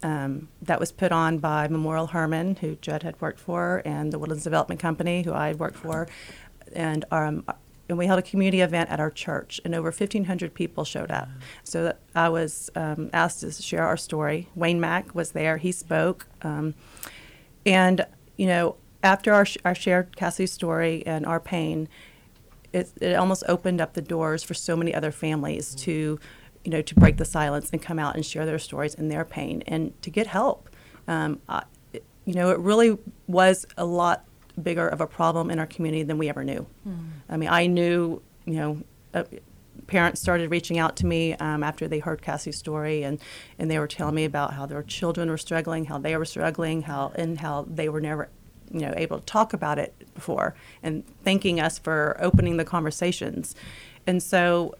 um, 0.02 0.48
that 0.60 0.78
was 0.78 0.92
put 0.92 1.12
on 1.12 1.38
by 1.38 1.66
Memorial 1.68 2.08
Hermann, 2.08 2.56
who 2.56 2.76
Judd 2.76 3.02
had 3.02 3.18
worked 3.22 3.40
for, 3.40 3.80
and 3.86 4.12
the 4.12 4.18
Woodlands 4.18 4.44
Development 4.44 4.78
Company, 4.78 5.22
who 5.22 5.32
I 5.32 5.48
had 5.48 5.58
worked 5.58 5.76
for, 5.76 6.08
and 6.74 7.04
um, 7.10 7.44
and 7.88 7.96
we 7.96 8.04
held 8.04 8.18
a 8.18 8.22
community 8.22 8.60
event 8.60 8.90
at 8.90 9.00
our 9.00 9.10
church, 9.10 9.62
and 9.64 9.74
over 9.74 9.90
1,500 9.90 10.52
people 10.52 10.84
showed 10.84 11.10
up. 11.10 11.30
So 11.64 11.96
I 12.14 12.28
was 12.28 12.68
um, 12.76 13.08
asked 13.14 13.40
to 13.40 13.50
share 13.50 13.86
our 13.86 13.96
story. 13.96 14.48
Wayne 14.54 14.78
Mack 14.78 15.14
was 15.14 15.32
there; 15.32 15.56
he 15.56 15.72
spoke, 15.72 16.26
um, 16.42 16.74
and 17.64 18.04
you 18.36 18.46
know, 18.46 18.76
after 19.02 19.32
our, 19.32 19.44
sh- 19.44 19.56
our 19.64 19.74
shared 19.74 20.16
Cassie's 20.16 20.52
story 20.52 21.02
and 21.06 21.24
our 21.26 21.40
pain, 21.40 21.88
it, 22.72 22.90
it 23.00 23.14
almost 23.14 23.44
opened 23.48 23.80
up 23.80 23.94
the 23.94 24.02
doors 24.02 24.42
for 24.42 24.54
so 24.54 24.76
many 24.76 24.94
other 24.94 25.10
families 25.12 25.74
to, 25.76 26.18
you 26.64 26.70
know, 26.70 26.82
to 26.82 26.94
break 26.94 27.16
the 27.16 27.24
silence 27.24 27.70
and 27.70 27.80
come 27.80 27.98
out 27.98 28.14
and 28.14 28.24
share 28.26 28.44
their 28.44 28.58
stories 28.58 28.94
and 28.94 29.10
their 29.10 29.24
pain 29.24 29.62
and 29.66 30.00
to 30.02 30.10
get 30.10 30.26
help. 30.26 30.68
Um, 31.06 31.40
I, 31.48 31.62
it- 31.92 32.04
you 32.24 32.34
know, 32.34 32.50
it 32.50 32.58
really 32.58 32.98
was 33.26 33.66
a 33.78 33.86
lot 33.86 34.24
bigger 34.62 34.86
of 34.86 35.00
a 35.00 35.06
problem 35.06 35.50
in 35.50 35.58
our 35.58 35.66
community 35.66 36.02
than 36.02 36.18
we 36.18 36.28
ever 36.28 36.44
knew. 36.44 36.66
I 37.30 37.36
mean, 37.38 37.48
I 37.48 37.66
knew, 37.68 38.20
you 38.44 38.54
know, 38.54 38.82
uh, 39.14 39.22
parents 39.86 40.20
started 40.20 40.50
reaching 40.50 40.78
out 40.78 40.96
to 40.96 41.06
me 41.06 41.32
um, 41.34 41.62
after 41.62 41.88
they 41.88 42.00
heard 42.00 42.20
Cassie's 42.20 42.58
story, 42.58 43.02
and, 43.04 43.18
and 43.58 43.70
they 43.70 43.78
were 43.78 43.86
telling 43.86 44.14
me 44.14 44.24
about 44.26 44.52
how 44.54 44.66
their 44.66 44.82
children 44.82 45.30
were 45.30 45.38
struggling, 45.38 45.86
how 45.86 45.96
they 45.98 46.14
were 46.18 46.26
struggling, 46.26 46.82
how 46.82 47.12
and 47.14 47.38
how 47.38 47.64
they 47.66 47.88
were 47.88 48.00
never 48.00 48.28
you 48.72 48.80
know 48.80 48.94
able 48.96 49.18
to 49.18 49.24
talk 49.24 49.52
about 49.52 49.78
it 49.78 49.94
before 50.14 50.54
and 50.82 51.04
thanking 51.24 51.60
us 51.60 51.78
for 51.78 52.16
opening 52.20 52.56
the 52.56 52.64
conversations. 52.64 53.54
And 54.06 54.22
so 54.22 54.74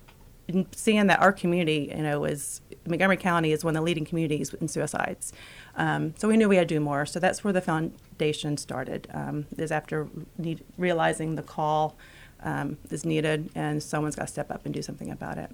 seeing 0.73 1.07
that 1.09 1.21
our 1.21 1.33
community 1.33 1.93
you 1.95 2.03
know 2.03 2.25
is 2.25 2.61
montgomery 2.87 3.17
county 3.17 3.53
is 3.53 3.65
one 3.65 3.77
of 3.77 3.81
the 3.81 3.85
leading 3.85 4.05
communities 4.05 4.55
in 4.55 4.69
suicides. 4.69 5.33
Um, 5.77 6.15
so 6.17 6.29
we 6.29 6.37
knew 6.37 6.49
we 6.49 6.57
had 6.57 6.69
to 6.69 6.75
do 6.75 6.81
more. 6.81 7.07
So 7.07 7.21
that's 7.21 7.45
where 7.45 7.53
the 7.53 7.61
foundation 7.61 8.57
started 8.57 9.07
um, 9.13 9.47
is 9.57 9.71
after 9.71 10.09
need, 10.39 10.65
realizing 10.77 11.35
the 11.35 11.43
call 11.43 11.97
um, 12.43 12.79
is 12.91 13.05
needed 13.05 13.51
and 13.55 13.83
someone's 13.83 14.17
got 14.17 14.27
to 14.27 14.33
step 14.33 14.51
up 14.51 14.65
and 14.65 14.75
do 14.75 14.83
something 14.83 15.11
about 15.11 15.39
it. 15.39 15.51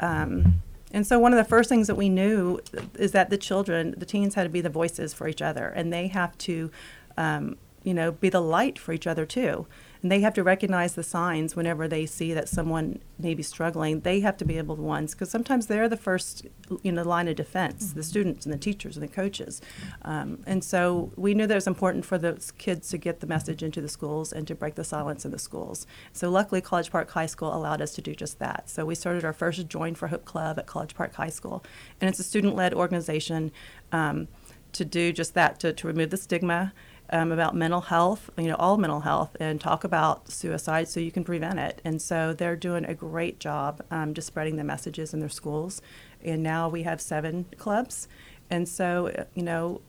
Um, 0.00 0.62
and 0.94 1.06
so 1.06 1.18
one 1.18 1.32
of 1.32 1.38
the 1.38 1.44
first 1.44 1.68
things 1.68 1.86
that 1.86 1.94
we 1.94 2.08
knew 2.10 2.60
is 2.94 3.12
that 3.12 3.30
the 3.30 3.38
children, 3.38 3.94
the 3.96 4.04
teens, 4.04 4.34
had 4.34 4.42
to 4.42 4.50
be 4.50 4.60
the 4.60 4.68
voices 4.68 5.14
for 5.14 5.26
each 5.26 5.40
other, 5.40 5.68
and 5.68 5.90
they 5.90 6.08
have 6.08 6.36
to, 6.38 6.70
um, 7.16 7.56
you 7.84 7.94
know, 7.94 8.12
be 8.12 8.28
the 8.28 8.40
light 8.40 8.78
for 8.78 8.92
each 8.92 9.06
other 9.06 9.26
too. 9.26 9.66
And 10.02 10.10
they 10.10 10.20
have 10.20 10.34
to 10.34 10.42
recognize 10.42 10.94
the 10.94 11.04
signs 11.04 11.54
whenever 11.54 11.86
they 11.86 12.06
see 12.06 12.34
that 12.34 12.48
someone 12.48 13.00
may 13.20 13.34
be 13.34 13.42
struggling. 13.42 14.00
They 14.00 14.18
have 14.20 14.36
to 14.38 14.44
be 14.44 14.58
able 14.58 14.74
to 14.74 14.82
ones 14.82 15.12
because 15.12 15.30
sometimes 15.30 15.68
they're 15.68 15.88
the 15.88 15.96
first, 15.96 16.44
you 16.82 16.90
know, 16.90 17.04
line 17.04 17.28
of 17.28 17.36
defense. 17.36 17.92
The 17.92 18.02
students 18.02 18.44
and 18.44 18.52
the 18.52 18.58
teachers 18.58 18.96
and 18.96 19.08
the 19.08 19.12
coaches. 19.12 19.60
Um, 20.02 20.42
and 20.44 20.64
so 20.64 21.12
we 21.16 21.34
knew 21.34 21.46
that 21.46 21.54
it 21.54 21.56
was 21.56 21.68
important 21.68 22.04
for 22.04 22.18
the 22.18 22.52
kids 22.58 22.88
to 22.90 22.98
get 22.98 23.20
the 23.20 23.28
message 23.28 23.62
into 23.62 23.80
the 23.80 23.88
schools 23.88 24.32
and 24.32 24.46
to 24.48 24.56
break 24.56 24.74
the 24.74 24.84
silence 24.84 25.24
in 25.24 25.30
the 25.30 25.38
schools. 25.38 25.86
So 26.12 26.30
luckily, 26.30 26.60
College 26.60 26.90
Park 26.90 27.10
High 27.10 27.26
School 27.26 27.54
allowed 27.54 27.80
us 27.80 27.94
to 27.94 28.02
do 28.02 28.12
just 28.12 28.40
that. 28.40 28.68
So 28.68 28.84
we 28.84 28.96
started 28.96 29.24
our 29.24 29.32
first 29.32 29.68
Join 29.68 29.94
for 29.94 30.08
Hope 30.08 30.24
Club 30.24 30.58
at 30.58 30.66
College 30.66 30.96
Park 30.96 31.14
High 31.14 31.28
School, 31.28 31.64
and 32.00 32.08
it's 32.10 32.18
a 32.18 32.24
student-led 32.24 32.74
organization. 32.74 33.52
Um, 33.92 34.28
to 34.72 34.86
do 34.86 35.12
just 35.12 35.34
that, 35.34 35.60
to, 35.60 35.72
to 35.72 35.86
remove 35.86 36.08
the 36.08 36.16
stigma 36.16 36.72
um, 37.12 37.30
about 37.30 37.54
mental 37.54 37.82
health, 37.82 38.30
you 38.36 38.48
know, 38.48 38.56
all 38.58 38.78
mental 38.78 39.00
health, 39.00 39.36
and 39.38 39.60
talk 39.60 39.84
about 39.84 40.30
suicide 40.30 40.88
so 40.88 40.98
you 40.98 41.12
can 41.12 41.24
prevent 41.24 41.58
it. 41.58 41.80
And 41.84 42.00
so 42.00 42.32
they're 42.32 42.56
doing 42.56 42.84
a 42.84 42.94
great 42.94 43.38
job 43.38 43.82
um, 43.90 44.14
just 44.14 44.26
spreading 44.26 44.56
the 44.56 44.64
messages 44.64 45.12
in 45.12 45.20
their 45.20 45.28
schools. 45.28 45.82
And 46.24 46.42
now 46.42 46.68
we 46.68 46.82
have 46.84 47.00
seven 47.00 47.46
clubs. 47.58 48.08
And 48.50 48.68
so, 48.68 49.08
uh, 49.08 49.24
you 49.34 49.42
know, 49.42 49.82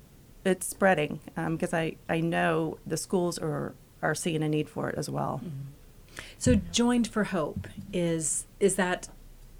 it's 0.45 0.67
spreading 0.67 1.21
because 1.35 1.73
I, 1.73 1.95
I 2.09 2.19
know 2.19 2.77
the 2.85 2.97
schools 2.97 3.39
are, 3.39 3.73
are 4.01 4.13
seeing 4.13 4.43
a 4.43 4.49
need 4.49 4.69
for 4.69 4.89
it 4.89 4.95
as 4.97 5.09
well. 5.09 5.41
So 6.37 6.55
Joined 6.55 7.07
for 7.07 7.23
Hope 7.25 7.67
is 7.93 8.45
is 8.59 8.75
that 8.75 9.07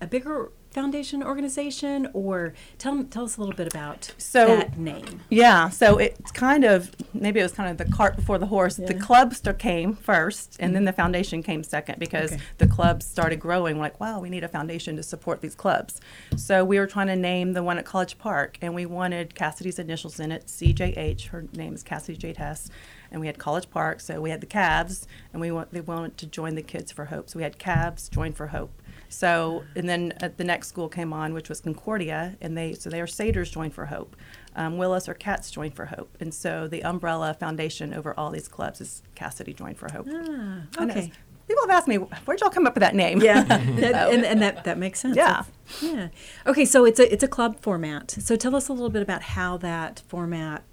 a 0.02 0.08
bigger 0.08 0.52
foundation 0.73 1.21
organization 1.23 2.09
or 2.13 2.53
tell 2.77 3.03
tell 3.05 3.25
us 3.25 3.38
a 3.38 3.39
little 3.39 3.55
bit 3.55 3.67
about 3.67 4.12
So- 4.17 4.47
that 4.47 4.77
name. 4.77 5.21
Yeah, 5.29 5.69
so 5.69 5.97
it's 5.97 6.31
kind 6.31 6.63
of 6.63 6.91
maybe 7.13 7.39
it 7.39 7.43
was 7.43 7.51
kind 7.51 7.69
of 7.69 7.77
the 7.77 7.91
cart 7.93 8.15
before 8.15 8.38
the 8.38 8.47
horse. 8.47 8.75
The 8.75 8.93
Yeah. 8.93 8.99
club 8.99 9.33
st- 9.33 9.59
came 9.59 9.93
first, 9.93 10.57
and 10.59 10.73
then 10.75 10.81
mm-hmm. 10.81 10.88
the 10.88 10.93
foundation 10.93 11.43
came 11.43 11.63
second 11.63 11.99
because 11.99 12.33
Okay. 12.33 12.41
the 12.57 12.67
clubs 12.67 13.05
started 13.05 13.39
growing. 13.39 13.77
Like, 13.79 13.99
wow, 13.99 14.19
we 14.19 14.29
need 14.29 14.43
a 14.43 14.47
foundation 14.47 14.95
to 14.97 15.03
support 15.03 15.41
these 15.41 15.55
clubs. 15.55 16.01
So 16.36 16.63
we 16.65 16.79
were 16.79 16.88
trying 16.88 17.07
to 17.07 17.15
name 17.15 17.53
the 17.53 17.63
one 17.63 17.77
at 17.77 17.86
College 17.86 18.17
Park, 18.17 18.57
and 18.62 18.73
we 18.73 18.86
wanted 18.86 19.36
Cassidy's 19.36 19.77
initials 19.79 20.19
in 20.19 20.31
it, 20.31 20.49
CJH. 20.49 21.27
Her 21.27 21.45
name 21.53 21.73
is 21.75 21.83
Cassidy 21.83 22.17
Jade 22.17 22.38
Hess, 22.38 22.69
and 23.12 23.21
we 23.21 23.27
had 23.27 23.38
College 23.38 23.69
Park. 23.69 23.99
So 24.01 24.19
we 24.19 24.31
had 24.31 24.41
the 24.41 24.47
Cavs, 24.47 25.05
and 25.31 25.39
we 25.41 25.51
want 25.51 25.71
they 25.71 25.81
wanted 25.81 26.17
to 26.17 26.25
join 26.25 26.55
the 26.55 26.62
Kids 26.63 26.91
for 26.91 27.05
Hope. 27.05 27.29
So 27.29 27.38
we 27.38 27.43
had 27.43 27.59
Cavs 27.59 28.09
join 28.09 28.33
for 28.33 28.47
Hope. 28.47 28.81
So, 29.13 29.63
and 29.76 29.88
then 29.88 30.13
uh, 30.21 30.30
the 30.36 30.43
next 30.43 30.67
school 30.69 30.89
came 30.89 31.13
on, 31.13 31.34
which 31.34 31.47
was 31.49 31.62
Concordia, 31.62 32.36
and 32.41 32.58
they 32.58 32.73
so 32.73 32.89
they 32.89 32.99
are 32.99 33.08
Satyrs 33.08 33.52
Join 33.52 33.69
for 33.69 33.86
Hope, 33.86 34.15
um, 34.56 34.78
Willis 34.78 35.08
or 35.08 35.13
Cats 35.13 35.52
Join 35.52 35.71
for 35.71 35.86
Hope, 35.86 36.17
and 36.19 36.34
so 36.34 36.67
the 36.67 36.84
umbrella 36.84 37.34
foundation 37.39 37.93
over 37.93 38.13
all 38.19 38.32
these 38.32 38.47
clubs 38.47 38.82
is 38.82 39.04
Cassidy 39.15 39.54
Join 39.54 39.76
for 39.76 39.91
Hope. 39.91 40.08
Ah, 40.12 40.62
okay. 40.82 41.12
People 41.47 41.63
have 41.63 41.71
asked 41.78 41.88
me, 41.89 41.97
where'd 41.97 42.39
y'all 42.39 42.49
come 42.49 42.65
up 42.65 42.73
with 42.73 42.82
that 42.82 42.95
name? 42.95 43.21
Yeah, 43.21 43.43
that- 43.43 44.13
and, 44.13 44.26
and 44.26 44.41
that 44.41 44.63
that 44.63 44.78
makes 44.78 44.99
sense. 44.99 45.15
Yeah. 45.15 45.41
It's- 45.41 45.84
yeah. 45.84 46.08
Okay, 46.47 46.65
so 46.65 46.86
it's 46.86 46.99
a 46.99 47.12
it's 47.13 47.23
a 47.23 47.28
club 47.28 47.60
format. 47.62 48.12
So 48.12 48.36
tell 48.36 48.56
us 48.56 48.67
a 48.69 48.73
little 48.73 48.89
bit 48.89 49.02
about 49.02 49.21
how 49.21 49.58
that 49.58 50.02
format 50.08 50.63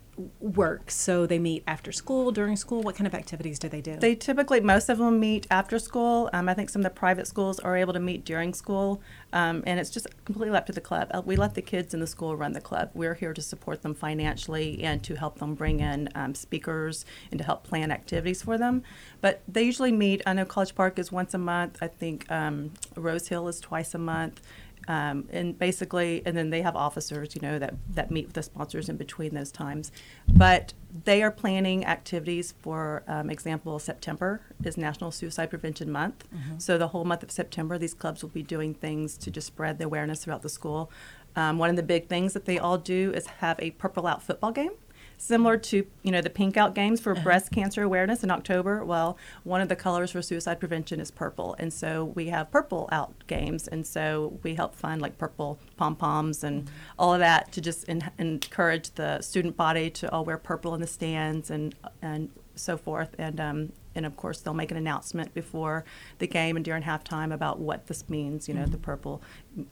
works. 0.40 0.94
So 0.96 1.26
they 1.26 1.38
meet 1.38 1.62
after 1.66 1.92
school, 1.92 2.30
during 2.30 2.56
school. 2.56 2.82
What 2.82 2.96
kind 2.96 3.06
of 3.06 3.14
activities 3.14 3.58
do 3.58 3.68
they 3.68 3.80
do? 3.80 3.96
They 3.96 4.14
typically, 4.14 4.60
most 4.60 4.88
of 4.88 4.98
them 4.98 5.20
meet 5.20 5.46
after 5.50 5.78
school. 5.78 6.30
Um, 6.32 6.48
I 6.48 6.54
think 6.54 6.70
some 6.70 6.80
of 6.80 6.84
the 6.84 6.90
private 6.90 7.26
schools 7.26 7.60
are 7.60 7.76
able 7.76 7.92
to 7.92 8.00
meet 8.00 8.24
during 8.24 8.54
school, 8.54 9.00
um, 9.32 9.62
and 9.66 9.78
it's 9.80 9.90
just 9.90 10.06
completely 10.24 10.56
up 10.56 10.66
to 10.66 10.72
the 10.72 10.80
club. 10.80 11.08
Uh, 11.12 11.22
we 11.24 11.36
let 11.36 11.54
the 11.54 11.62
kids 11.62 11.94
in 11.94 12.00
the 12.00 12.06
school 12.06 12.36
run 12.36 12.52
the 12.52 12.60
club. 12.60 12.90
We're 12.94 13.14
here 13.14 13.34
to 13.34 13.42
support 13.42 13.82
them 13.82 13.94
financially 13.94 14.82
and 14.82 15.02
to 15.04 15.14
help 15.14 15.38
them 15.38 15.54
bring 15.54 15.80
in 15.80 16.08
um, 16.14 16.34
speakers 16.34 17.04
and 17.30 17.38
to 17.38 17.44
help 17.44 17.64
plan 17.64 17.90
activities 17.90 18.42
for 18.42 18.58
them. 18.58 18.82
But 19.20 19.42
they 19.48 19.62
usually 19.62 19.92
meet. 19.92 20.22
I 20.26 20.32
know 20.32 20.44
College 20.44 20.74
Park 20.74 20.98
is 20.98 21.12
once 21.12 21.34
a 21.34 21.38
month. 21.38 21.78
I 21.80 21.88
think 21.88 22.30
um, 22.30 22.72
Rose 22.96 23.28
Hill 23.28 23.48
is 23.48 23.60
twice 23.60 23.94
a 23.94 23.98
month. 23.98 24.40
Um, 24.88 25.28
and 25.30 25.58
basically, 25.58 26.22
and 26.24 26.36
then 26.36 26.50
they 26.50 26.62
have 26.62 26.74
officers, 26.74 27.34
you 27.36 27.42
know, 27.42 27.58
that, 27.58 27.74
that 27.94 28.10
meet 28.10 28.26
with 28.26 28.34
the 28.34 28.42
sponsors 28.42 28.88
in 28.88 28.96
between 28.96 29.34
those 29.34 29.52
times. 29.52 29.92
But 30.26 30.72
they 31.04 31.22
are 31.22 31.30
planning 31.30 31.84
activities 31.84 32.54
for 32.60 33.04
um, 33.06 33.30
example, 33.30 33.78
September 33.78 34.40
is 34.64 34.76
National 34.76 35.10
Suicide 35.10 35.50
Prevention 35.50 35.92
Month. 35.92 36.26
So 36.58 36.78
the 36.78 36.88
whole 36.88 37.04
month 37.04 37.22
of 37.22 37.30
September, 37.30 37.78
these 37.78 37.94
clubs 37.94 38.22
will 38.22 38.30
be 38.30 38.42
doing 38.42 38.74
things 38.74 39.16
to 39.18 39.30
just 39.30 39.46
spread 39.46 39.78
the 39.78 39.84
awareness 39.84 40.24
throughout 40.24 40.42
the 40.42 40.48
school. 40.48 40.90
Um, 41.36 41.58
one 41.58 41.70
of 41.70 41.76
the 41.76 41.84
big 41.84 42.08
things 42.08 42.32
that 42.32 42.44
they 42.44 42.58
all 42.58 42.76
do 42.78 43.12
is 43.14 43.26
have 43.26 43.60
a 43.60 43.70
purple 43.72 44.06
out 44.06 44.22
football 44.22 44.50
game 44.50 44.72
similar 45.20 45.58
to 45.58 45.86
you 46.02 46.10
know 46.10 46.22
the 46.22 46.30
pink 46.30 46.56
out 46.56 46.74
games 46.74 46.98
for 46.98 47.12
uh-huh. 47.12 47.22
breast 47.22 47.52
cancer 47.52 47.82
awareness 47.82 48.24
in 48.24 48.30
october 48.30 48.82
well 48.82 49.18
one 49.44 49.60
of 49.60 49.68
the 49.68 49.76
colors 49.76 50.10
for 50.10 50.22
suicide 50.22 50.58
prevention 50.58 50.98
is 50.98 51.10
purple 51.10 51.54
and 51.58 51.72
so 51.72 52.04
we 52.14 52.28
have 52.28 52.50
purple 52.50 52.88
out 52.90 53.12
games 53.26 53.68
and 53.68 53.86
so 53.86 54.38
we 54.42 54.54
help 54.54 54.74
fund 54.74 55.02
like 55.02 55.18
purple 55.18 55.58
pom 55.76 55.94
poms 55.94 56.42
and 56.42 56.64
mm-hmm. 56.64 56.74
all 56.98 57.12
of 57.12 57.20
that 57.20 57.52
to 57.52 57.60
just 57.60 57.86
en- 57.86 58.10
encourage 58.18 58.90
the 58.92 59.20
student 59.20 59.56
body 59.58 59.90
to 59.90 60.10
all 60.10 60.24
wear 60.24 60.38
purple 60.38 60.74
in 60.74 60.80
the 60.80 60.86
stands 60.86 61.50
and 61.50 61.74
and 62.00 62.30
so 62.54 62.78
forth 62.78 63.14
and 63.18 63.40
um, 63.40 63.72
and 63.94 64.06
of 64.06 64.16
course 64.16 64.40
they'll 64.40 64.54
make 64.54 64.70
an 64.70 64.76
announcement 64.76 65.32
before 65.34 65.84
the 66.18 66.26
game 66.26 66.56
and 66.56 66.64
during 66.64 66.82
halftime 66.82 67.32
about 67.32 67.58
what 67.58 67.86
this 67.88 68.08
means 68.08 68.48
you 68.48 68.54
know 68.54 68.64
the 68.64 68.72
mm-hmm. 68.72 68.82
purple 68.82 69.22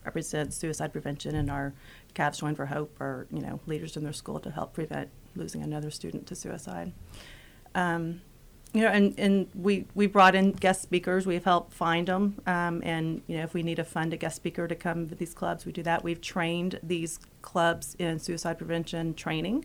represents 0.04 0.56
suicide 0.56 0.92
prevention 0.92 1.34
and 1.34 1.50
our 1.50 1.72
Cavs 2.14 2.40
Join 2.40 2.54
for 2.54 2.66
Hope 2.66 3.00
are 3.00 3.26
you 3.30 3.40
know 3.40 3.60
leaders 3.66 3.96
in 3.96 4.04
their 4.04 4.12
school 4.12 4.40
to 4.40 4.50
help 4.50 4.74
prevent 4.74 5.08
losing 5.36 5.62
another 5.62 5.90
student 5.90 6.26
to 6.26 6.34
suicide. 6.34 6.92
Um, 7.74 8.20
you 8.74 8.82
know, 8.82 8.88
and, 8.88 9.18
and 9.18 9.48
we, 9.54 9.86
we 9.94 10.06
brought 10.06 10.34
in 10.34 10.52
guest 10.52 10.82
speakers. 10.82 11.26
We've 11.26 11.44
helped 11.44 11.72
find 11.72 12.06
them. 12.06 12.40
Um, 12.46 12.82
and, 12.84 13.22
you 13.26 13.38
know, 13.38 13.42
if 13.42 13.54
we 13.54 13.62
need 13.62 13.76
to 13.76 13.84
fund 13.84 14.12
a 14.12 14.16
guest 14.16 14.36
speaker 14.36 14.68
to 14.68 14.74
come 14.74 15.08
to 15.08 15.14
these 15.14 15.32
clubs, 15.32 15.64
we 15.64 15.72
do 15.72 15.82
that. 15.84 16.04
We've 16.04 16.20
trained 16.20 16.78
these 16.82 17.18
clubs 17.40 17.96
in 17.98 18.18
suicide 18.18 18.58
prevention 18.58 19.14
training. 19.14 19.64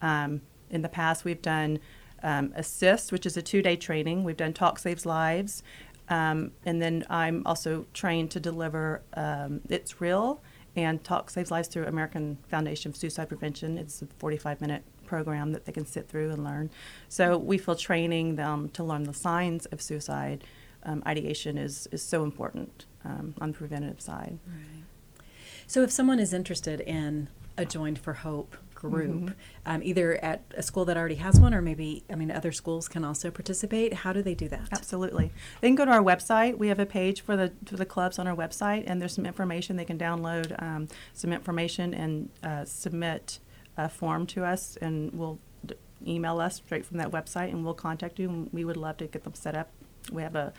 Um, 0.00 0.42
in 0.70 0.82
the 0.82 0.88
past, 0.88 1.24
we've 1.24 1.42
done 1.42 1.80
um, 2.22 2.50
ASIST, 2.50 3.10
which 3.10 3.26
is 3.26 3.36
a 3.36 3.42
two 3.42 3.62
day 3.62 3.76
training. 3.76 4.22
We've 4.22 4.36
done 4.36 4.52
Talk 4.52 4.78
Saves 4.78 5.04
Lives. 5.04 5.62
Um, 6.08 6.52
and 6.64 6.80
then 6.80 7.04
I'm 7.10 7.42
also 7.46 7.86
trained 7.92 8.30
to 8.32 8.40
deliver 8.40 9.02
um, 9.14 9.60
It's 9.68 10.00
Real 10.00 10.40
and 10.76 11.02
Talk 11.02 11.30
Saves 11.30 11.50
Lives 11.50 11.68
through 11.68 11.86
American 11.86 12.38
Foundation 12.48 12.90
of 12.90 12.96
Suicide 12.96 13.28
Prevention. 13.28 13.76
It's 13.76 14.02
a 14.02 14.06
45 14.18 14.60
minute 14.60 14.84
program 15.06 15.52
that 15.52 15.64
they 15.64 15.72
can 15.72 15.86
sit 15.86 16.08
through 16.08 16.30
and 16.30 16.44
learn. 16.44 16.70
So 17.08 17.38
we 17.38 17.58
feel 17.58 17.76
training 17.76 18.36
them 18.36 18.68
to 18.70 18.84
learn 18.84 19.04
the 19.04 19.14
signs 19.14 19.66
of 19.66 19.80
suicide 19.80 20.44
um, 20.82 21.02
ideation 21.06 21.58
is, 21.58 21.88
is 21.90 22.02
so 22.02 22.22
important 22.22 22.86
um, 23.04 23.34
on 23.40 23.52
the 23.52 23.58
preventative 23.58 24.00
side. 24.00 24.38
So 25.66 25.82
if 25.82 25.90
someone 25.90 26.20
is 26.20 26.32
interested 26.32 26.80
in 26.80 27.28
a 27.58 27.64
Joined 27.64 27.98
for 27.98 28.14
Hope 28.14 28.56
group, 28.74 29.10
Mm-hmm. 29.10 29.28
um, 29.64 29.82
either 29.82 30.22
at 30.22 30.42
a 30.54 30.62
school 30.62 30.84
that 30.84 30.96
already 30.96 31.14
has 31.16 31.40
one, 31.40 31.54
or 31.54 31.62
maybe 31.62 32.04
I 32.10 32.14
mean 32.14 32.30
other 32.30 32.52
schools 32.52 32.88
can 32.88 33.04
also 33.04 33.30
participate. 33.30 33.94
How 33.94 34.12
do 34.12 34.22
they 34.22 34.34
do 34.34 34.48
that? 34.48 34.68
Absolutely. 34.70 35.32
They 35.60 35.68
can 35.68 35.74
go 35.74 35.86
to 35.86 35.90
our 35.90 36.02
website. 36.02 36.58
We 36.58 36.68
have 36.68 36.78
a 36.78 36.86
page 36.86 37.22
for 37.22 37.36
the 37.36 37.52
for 37.64 37.76
the 37.76 37.86
clubs 37.86 38.18
on 38.18 38.26
our 38.28 38.36
website, 38.36 38.84
and 38.86 39.00
there's 39.00 39.14
some 39.14 39.26
information 39.26 39.76
they 39.76 39.86
can 39.86 39.98
download, 39.98 40.62
um, 40.62 40.88
some 41.14 41.32
information, 41.32 41.94
and 41.94 42.28
uh, 42.44 42.64
submit 42.66 43.40
a 43.76 43.88
form 43.88 44.26
to 44.28 44.44
us, 44.44 44.76
and 44.80 45.12
we'll 45.12 45.38
d- 45.64 45.74
email 46.06 46.40
us 46.40 46.56
straight 46.56 46.84
from 46.86 46.98
that 46.98 47.10
website, 47.10 47.50
and 47.50 47.64
we'll 47.64 47.74
contact 47.74 48.18
you. 48.18 48.28
And 48.28 48.48
we 48.52 48.64
would 48.64 48.76
love 48.76 48.96
to 48.98 49.06
get 49.06 49.24
them 49.24 49.34
set 49.34 49.56
up. 49.56 49.70
We 50.12 50.22
have 50.22 50.36
a 50.36 50.52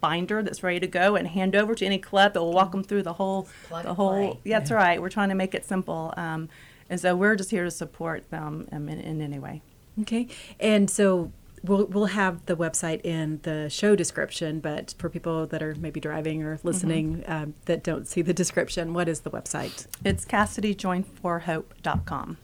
binder 0.00 0.42
that's 0.42 0.62
ready 0.62 0.80
to 0.80 0.86
go 0.86 1.16
and 1.16 1.28
hand 1.28 1.56
over 1.56 1.74
to 1.74 1.84
any 1.86 1.98
club 1.98 2.34
that 2.34 2.40
will 2.40 2.52
walk 2.52 2.72
them 2.72 2.84
through 2.84 3.02
the 3.04 3.14
whole 3.14 3.48
Plug 3.68 3.84
the 3.84 3.94
whole. 3.94 4.32
play. 4.34 4.38
Yeah, 4.44 4.58
that's 4.58 4.70
right. 4.70 5.00
We're 5.00 5.08
trying 5.08 5.30
to 5.30 5.34
make 5.34 5.54
it 5.54 5.64
simple. 5.64 6.12
Um, 6.16 6.48
and 6.90 7.00
so 7.00 7.16
we're 7.16 7.36
just 7.36 7.50
here 7.50 7.64
to 7.64 7.70
support 7.70 8.28
them 8.30 8.68
um, 8.72 8.88
in, 8.88 9.00
in 9.00 9.20
any 9.22 9.38
way. 9.38 9.62
Okay, 10.02 10.26
and 10.60 10.90
so 10.90 11.30
we'll 11.62 11.86
we'll 11.86 12.06
have 12.06 12.44
the 12.46 12.56
website 12.56 13.00
in 13.04 13.38
the 13.44 13.68
show 13.70 13.94
description, 13.96 14.58
but 14.60 14.94
for 14.98 15.08
people 15.08 15.46
that 15.46 15.62
are 15.62 15.74
maybe 15.76 16.00
driving 16.00 16.42
or 16.42 16.58
listening 16.64 17.18
Mm-hmm. 17.18 17.32
um, 17.32 17.54
that 17.66 17.82
don't 17.84 18.06
see 18.08 18.20
the 18.20 18.34
description, 18.34 18.92
what 18.92 19.08
is 19.08 19.20
the 19.20 19.30
website? 19.30 19.86
It's 20.04 20.24
CassidyJoinforHope.com. 20.26 22.36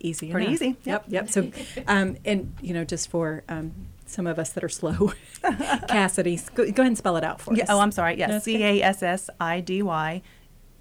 Easy. 0.00 0.30
Pretty 0.30 0.46
enough. 0.46 0.62
easy, 0.62 0.76
Yep. 0.84 1.04
yep. 1.08 1.28
So, 1.28 1.50
um, 1.88 2.16
and 2.24 2.54
you 2.62 2.72
know, 2.74 2.84
just 2.84 3.10
for 3.10 3.42
um, 3.48 3.72
some 4.06 4.26
of 4.26 4.38
us 4.38 4.50
that 4.52 4.62
are 4.64 4.68
slow, 4.68 5.12
Cassidy, 5.88 6.38
go, 6.54 6.64
go 6.70 6.82
ahead 6.82 6.86
and 6.86 6.98
spell 6.98 7.16
it 7.16 7.24
out 7.24 7.40
for 7.40 7.54
Yeah, 7.54 7.64
us. 7.64 7.70
oh, 7.70 7.80
I'm 7.80 7.92
sorry. 7.92 8.16
Yes, 8.18 8.44
C 8.44 8.62
A 8.62 8.82
S 8.82 9.02
S 9.02 9.30
I 9.40 9.60
D 9.60 9.82
Y, 9.82 10.22
C 10.22 10.22
okay. 10.22 10.22
A 10.22 10.22
S 10.22 10.22
S 10.22 10.22
I 10.22 10.22
D 10.22 10.22
Y, 10.22 10.22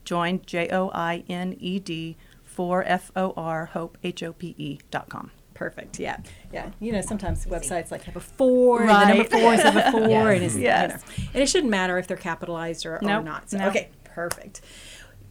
join 0.06 0.41
J 0.45 0.69
O 0.69 0.89
I 0.93 1.23
N 1.30 1.56
E 1.60 1.80
D 1.80 2.17
for 2.43 2.84
F 2.86 3.12
O 3.15 3.34
R 3.36 3.65
Hope 3.67 3.97
H 4.03 4.23
O 4.23 4.34
P 4.34 4.56
E 4.58 4.80
dot 4.91 5.10
com. 5.10 5.32
Perfect. 5.53 5.99
Yeah. 5.99 6.17
Yeah. 6.53 6.69
You 6.80 6.91
know, 6.91 7.01
sometimes 7.01 7.45
websites 7.47 7.89
like 7.89 8.03
have 8.03 8.15
a 8.15 8.19
four, 8.19 8.82
and 8.82 8.89
the 8.89 9.06
number 9.08 9.23
four 9.23 9.53
is 9.56 9.62
have 9.63 9.75
a 9.75 9.91
four, 9.91 10.08
Yes. 10.10 10.36
and 10.36 10.43
it's, 10.43 10.56
Yes. 10.56 11.03
you 11.17 11.23
know, 11.23 11.30
and 11.34 11.43
it 11.43 11.49
shouldn't 11.49 11.71
matter 11.71 11.97
if 11.97 12.08
they're 12.08 12.15
capitalized 12.17 12.86
or, 12.86 12.97
or 12.97 13.23
not. 13.23 13.49
So, 13.49 13.58
No. 13.58 13.69
okay, 13.69 13.89
perfect. 14.03 14.62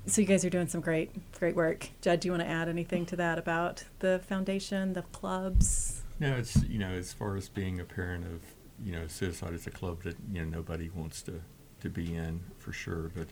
So 0.09 0.21
you 0.21 0.27
guys 0.27 0.45
are 0.45 0.51
doing 0.51 0.69
some 0.69 0.81
great, 0.81 1.11
great 1.33 1.57
work. 1.57 1.89
Judd, 2.01 2.21
do 2.21 2.29
you 2.29 2.33
want 2.33 2.45
to 2.45 2.49
add 2.49 2.69
anything 2.69 3.07
to 3.07 3.17
that 3.17 3.39
about 3.39 3.83
the 3.99 4.21
foundation, 4.21 4.93
the 4.93 5.03
clubs? 5.03 6.03
No, 6.21 6.37
it's 6.37 6.63
you 6.65 6.79
know 6.79 6.91
as 6.91 7.13
far 7.13 7.37
as 7.37 7.49
being 7.49 7.81
a 7.81 7.85
parent 7.85 8.25
of 8.25 8.41
you 8.85 8.93
know 8.93 9.09
suicide 9.09 9.53
is 9.53 9.67
a 9.67 9.71
club 9.71 10.05
that 10.05 10.17
you 10.33 10.45
know 10.45 10.49
nobody 10.49 10.91
wants 10.95 11.23
to 11.23 11.41
to 11.81 11.91
be 11.91 12.15
in 12.15 12.41
for 12.59 12.73
sure. 12.73 13.11
But 13.15 13.29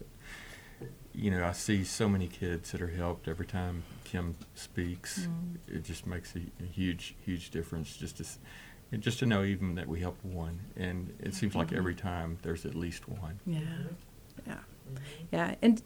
you 1.12 1.30
know 1.30 1.44
I 1.44 1.52
see 1.52 1.84
so 1.84 2.08
many 2.08 2.26
kids 2.26 2.72
that 2.72 2.82
are 2.82 2.88
helped 2.88 3.28
every 3.28 3.46
time 3.46 3.84
Kim 4.02 4.34
speaks. 4.56 5.28
Mm. 5.28 5.76
It 5.76 5.84
just 5.84 6.08
makes 6.08 6.34
a, 6.34 6.40
a 6.60 6.66
huge 6.66 7.14
huge 7.24 7.50
difference 7.50 7.96
just 7.96 8.16
to 8.16 8.26
just 8.98 9.20
to 9.20 9.26
know 9.26 9.44
even 9.44 9.76
that 9.76 9.86
we 9.86 10.00
helped 10.00 10.24
one, 10.24 10.58
and 10.76 11.14
it 11.20 11.34
seems 11.34 11.54
like 11.54 11.68
mm-hmm. 11.68 11.78
every 11.78 11.94
time 11.94 12.38
there's 12.42 12.66
at 12.66 12.74
least 12.74 13.08
one. 13.08 13.38
Yeah. 13.46 13.60
Mm-hmm. 13.60 14.50
Yeah. 14.50 14.58
Yeah. 15.32 15.54
And 15.62 15.82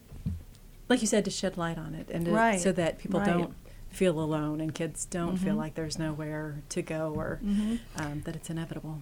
like 0.88 1.00
you 1.00 1.06
said, 1.06 1.24
to 1.24 1.30
shed 1.30 1.56
light 1.56 1.78
on 1.78 1.94
it 1.94 2.08
and 2.10 2.24
to, 2.26 2.30
Right. 2.32 2.60
so 2.60 2.72
that 2.72 2.98
people 2.98 3.20
Right. 3.20 3.26
don't 3.26 3.54
feel 3.90 4.20
alone 4.20 4.60
and 4.60 4.74
kids 4.74 5.04
don't 5.06 5.36
feel 5.36 5.54
Mhm. 5.54 5.58
like 5.58 5.74
there's 5.74 5.98
nowhere 5.98 6.62
to 6.68 6.82
go 6.82 7.12
or 7.14 7.40
um, 7.96 8.22
that 8.24 8.36
it's 8.36 8.50
inevitable. 8.50 9.00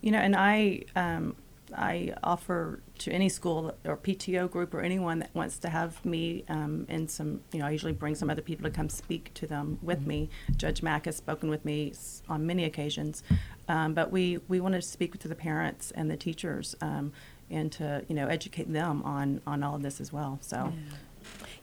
You 0.00 0.10
know, 0.12 0.18
and 0.18 0.34
I 0.36 0.82
um, 0.96 1.36
I 1.74 2.12
offer 2.22 2.80
to 2.98 3.10
any 3.10 3.30
school 3.30 3.72
or 3.86 3.96
PTO 3.96 4.46
group 4.50 4.74
or 4.74 4.82
anyone 4.82 5.20
that 5.20 5.34
wants 5.34 5.56
to 5.60 5.70
have 5.70 6.04
me 6.04 6.44
um, 6.50 6.84
and 6.90 7.10
some, 7.10 7.40
you 7.50 7.60
know, 7.60 7.66
I 7.66 7.70
usually 7.70 7.94
bring 7.94 8.14
some 8.14 8.28
other 8.28 8.42
people 8.42 8.64
to 8.64 8.70
come 8.70 8.90
speak 8.90 9.32
to 9.34 9.46
them 9.46 9.78
with 9.80 10.06
me. 10.06 10.28
Judge 10.58 10.82
Mack 10.82 11.06
has 11.06 11.16
spoken 11.16 11.48
with 11.48 11.64
me 11.64 11.94
on 12.28 12.44
many 12.46 12.64
occasions, 12.64 13.22
um, 13.68 13.94
but 13.94 14.12
we 14.12 14.38
we 14.48 14.60
want 14.60 14.74
to 14.74 14.82
speak 14.82 15.18
to 15.20 15.28
the 15.28 15.34
parents 15.34 15.90
and 15.92 16.10
the 16.10 16.16
teachers 16.16 16.76
um, 16.82 17.10
and 17.52 17.70
to 17.72 18.04
you 18.08 18.14
know 18.14 18.26
educate 18.28 18.72
them 18.72 19.02
on 19.02 19.40
on 19.46 19.62
all 19.62 19.74
of 19.76 19.82
this 19.82 20.00
as 20.00 20.12
well. 20.12 20.38
So. 20.40 20.72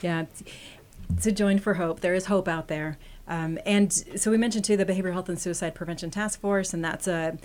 Yeah. 0.02 0.22
it's- 0.22 0.44
So 1.18 1.32
join 1.32 1.58
for 1.60 1.74
hope. 1.74 2.02
There 2.02 2.14
is 2.14 2.28
hope 2.28 2.48
out 2.48 2.68
there. 2.68 2.98
Um, 3.28 3.58
and 3.66 3.92
so 3.92 4.30
we 4.32 4.38
mentioned 4.38 4.64
too 4.66 4.78
the 4.78 4.86
Behavioral 4.86 5.14
Health 5.14 5.28
and 5.30 5.40
Suicide 5.40 5.74
Prevention 5.76 6.10
Task 6.12 6.40
Force, 6.40 6.74
and 6.74 6.84
that's 6.86 7.08
a 7.08 7.38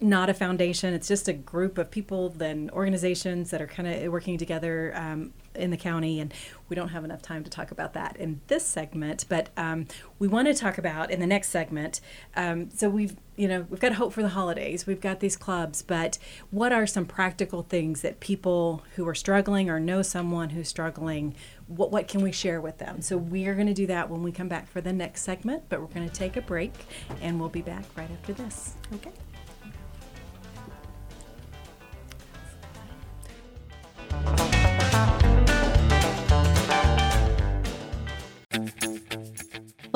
not 0.00 0.28
a 0.28 0.34
foundation. 0.34 0.92
It's 0.92 1.08
just 1.08 1.28
a 1.28 1.32
group 1.32 1.78
of 1.78 1.90
people 1.90 2.30
then 2.30 2.68
organizations 2.72 3.50
that 3.50 3.62
are 3.62 3.66
kind 3.68 3.88
of 3.88 4.12
working 4.12 4.38
together 4.38 4.92
um, 4.96 5.32
in 5.56 5.70
the 5.70 5.76
county. 5.76 6.20
And 6.20 6.32
we 6.68 6.76
don't 6.76 6.88
have 6.88 7.04
enough 7.04 7.22
time 7.22 7.44
to 7.44 7.50
talk 7.50 7.70
about 7.70 7.92
that 7.94 8.16
in 8.16 8.40
this 8.48 8.66
segment, 8.66 9.24
but 9.28 9.50
um, 9.56 9.86
we 10.18 10.26
want 10.26 10.48
to 10.48 10.54
talk 10.54 10.78
about 10.78 11.10
in 11.10 11.20
the 11.20 11.26
next 11.26 11.50
segment. 11.50 12.00
Um, 12.34 12.70
so 12.70 12.88
we've 12.88 13.16
you 13.36 13.46
know 13.46 13.66
we've 13.68 13.80
got 13.80 13.92
hope 13.92 14.12
for 14.12 14.22
the 14.22 14.30
holidays. 14.30 14.86
We've 14.86 15.00
got 15.00 15.20
these 15.20 15.36
clubs, 15.36 15.82
but 15.82 16.18
what 16.50 16.72
are 16.72 16.86
some 16.86 17.04
practical 17.04 17.62
things 17.62 18.02
that 18.02 18.18
people 18.18 18.82
who 18.96 19.06
are 19.06 19.14
struggling 19.14 19.70
or 19.70 19.78
know 19.78 20.02
someone 20.02 20.50
who's 20.50 20.68
struggling? 20.68 21.34
What 21.68 21.92
what 21.92 22.08
can 22.08 22.22
we 22.22 22.32
share 22.32 22.60
with 22.60 22.78
them? 22.78 23.00
So 23.02 23.16
we 23.16 23.46
are 23.46 23.54
going 23.54 23.68
to 23.68 23.74
do 23.74 23.86
that 23.86 24.10
when 24.10 24.22
we 24.22 24.32
come 24.32 24.48
back 24.48 24.68
for 24.68 24.80
the 24.80 24.92
next 24.92 25.22
segment. 25.22 25.64
But 25.68 25.80
we're 25.80 25.86
going 25.88 26.08
to 26.08 26.14
take 26.14 26.36
a 26.36 26.42
break, 26.42 26.72
and 27.20 27.38
we'll 27.38 27.48
be 27.48 27.62
back 27.62 27.84
right 27.96 28.10
after 28.10 28.32
this. 28.32 28.74
Okay. 28.94 29.12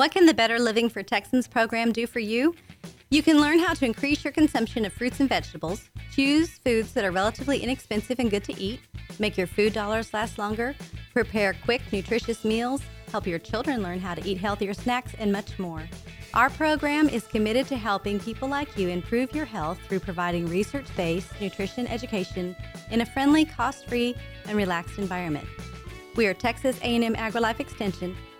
What 0.01 0.09
can 0.09 0.25
the 0.25 0.33
Better 0.33 0.57
Living 0.57 0.89
for 0.89 1.03
Texans 1.03 1.47
program 1.47 1.91
do 1.91 2.07
for 2.07 2.17
you? 2.17 2.55
You 3.11 3.21
can 3.21 3.39
learn 3.39 3.59
how 3.59 3.75
to 3.75 3.85
increase 3.85 4.23
your 4.23 4.33
consumption 4.33 4.83
of 4.83 4.93
fruits 4.93 5.19
and 5.19 5.29
vegetables, 5.29 5.91
choose 6.11 6.49
foods 6.49 6.93
that 6.93 7.05
are 7.05 7.11
relatively 7.11 7.59
inexpensive 7.59 8.17
and 8.17 8.31
good 8.31 8.43
to 8.45 8.59
eat, 8.59 8.79
make 9.19 9.37
your 9.37 9.45
food 9.45 9.73
dollars 9.73 10.11
last 10.11 10.39
longer, 10.39 10.73
prepare 11.13 11.53
quick, 11.53 11.83
nutritious 11.91 12.43
meals, 12.43 12.81
help 13.11 13.27
your 13.27 13.37
children 13.37 13.83
learn 13.83 13.99
how 13.99 14.15
to 14.15 14.27
eat 14.27 14.39
healthier 14.39 14.73
snacks, 14.73 15.13
and 15.19 15.31
much 15.31 15.59
more. 15.59 15.87
Our 16.33 16.49
program 16.49 17.07
is 17.07 17.27
committed 17.27 17.67
to 17.67 17.77
helping 17.77 18.19
people 18.19 18.47
like 18.47 18.75
you 18.79 18.89
improve 18.89 19.35
your 19.35 19.45
health 19.45 19.77
through 19.87 19.99
providing 19.99 20.47
research-based 20.47 21.39
nutrition 21.39 21.85
education 21.85 22.55
in 22.89 23.01
a 23.01 23.05
friendly, 23.05 23.45
cost-free, 23.45 24.15
and 24.47 24.57
relaxed 24.57 24.97
environment. 24.97 25.45
We 26.15 26.25
are 26.25 26.33
Texas 26.33 26.79
A&M 26.79 27.13
AgriLife 27.13 27.59
Extension, 27.59 28.17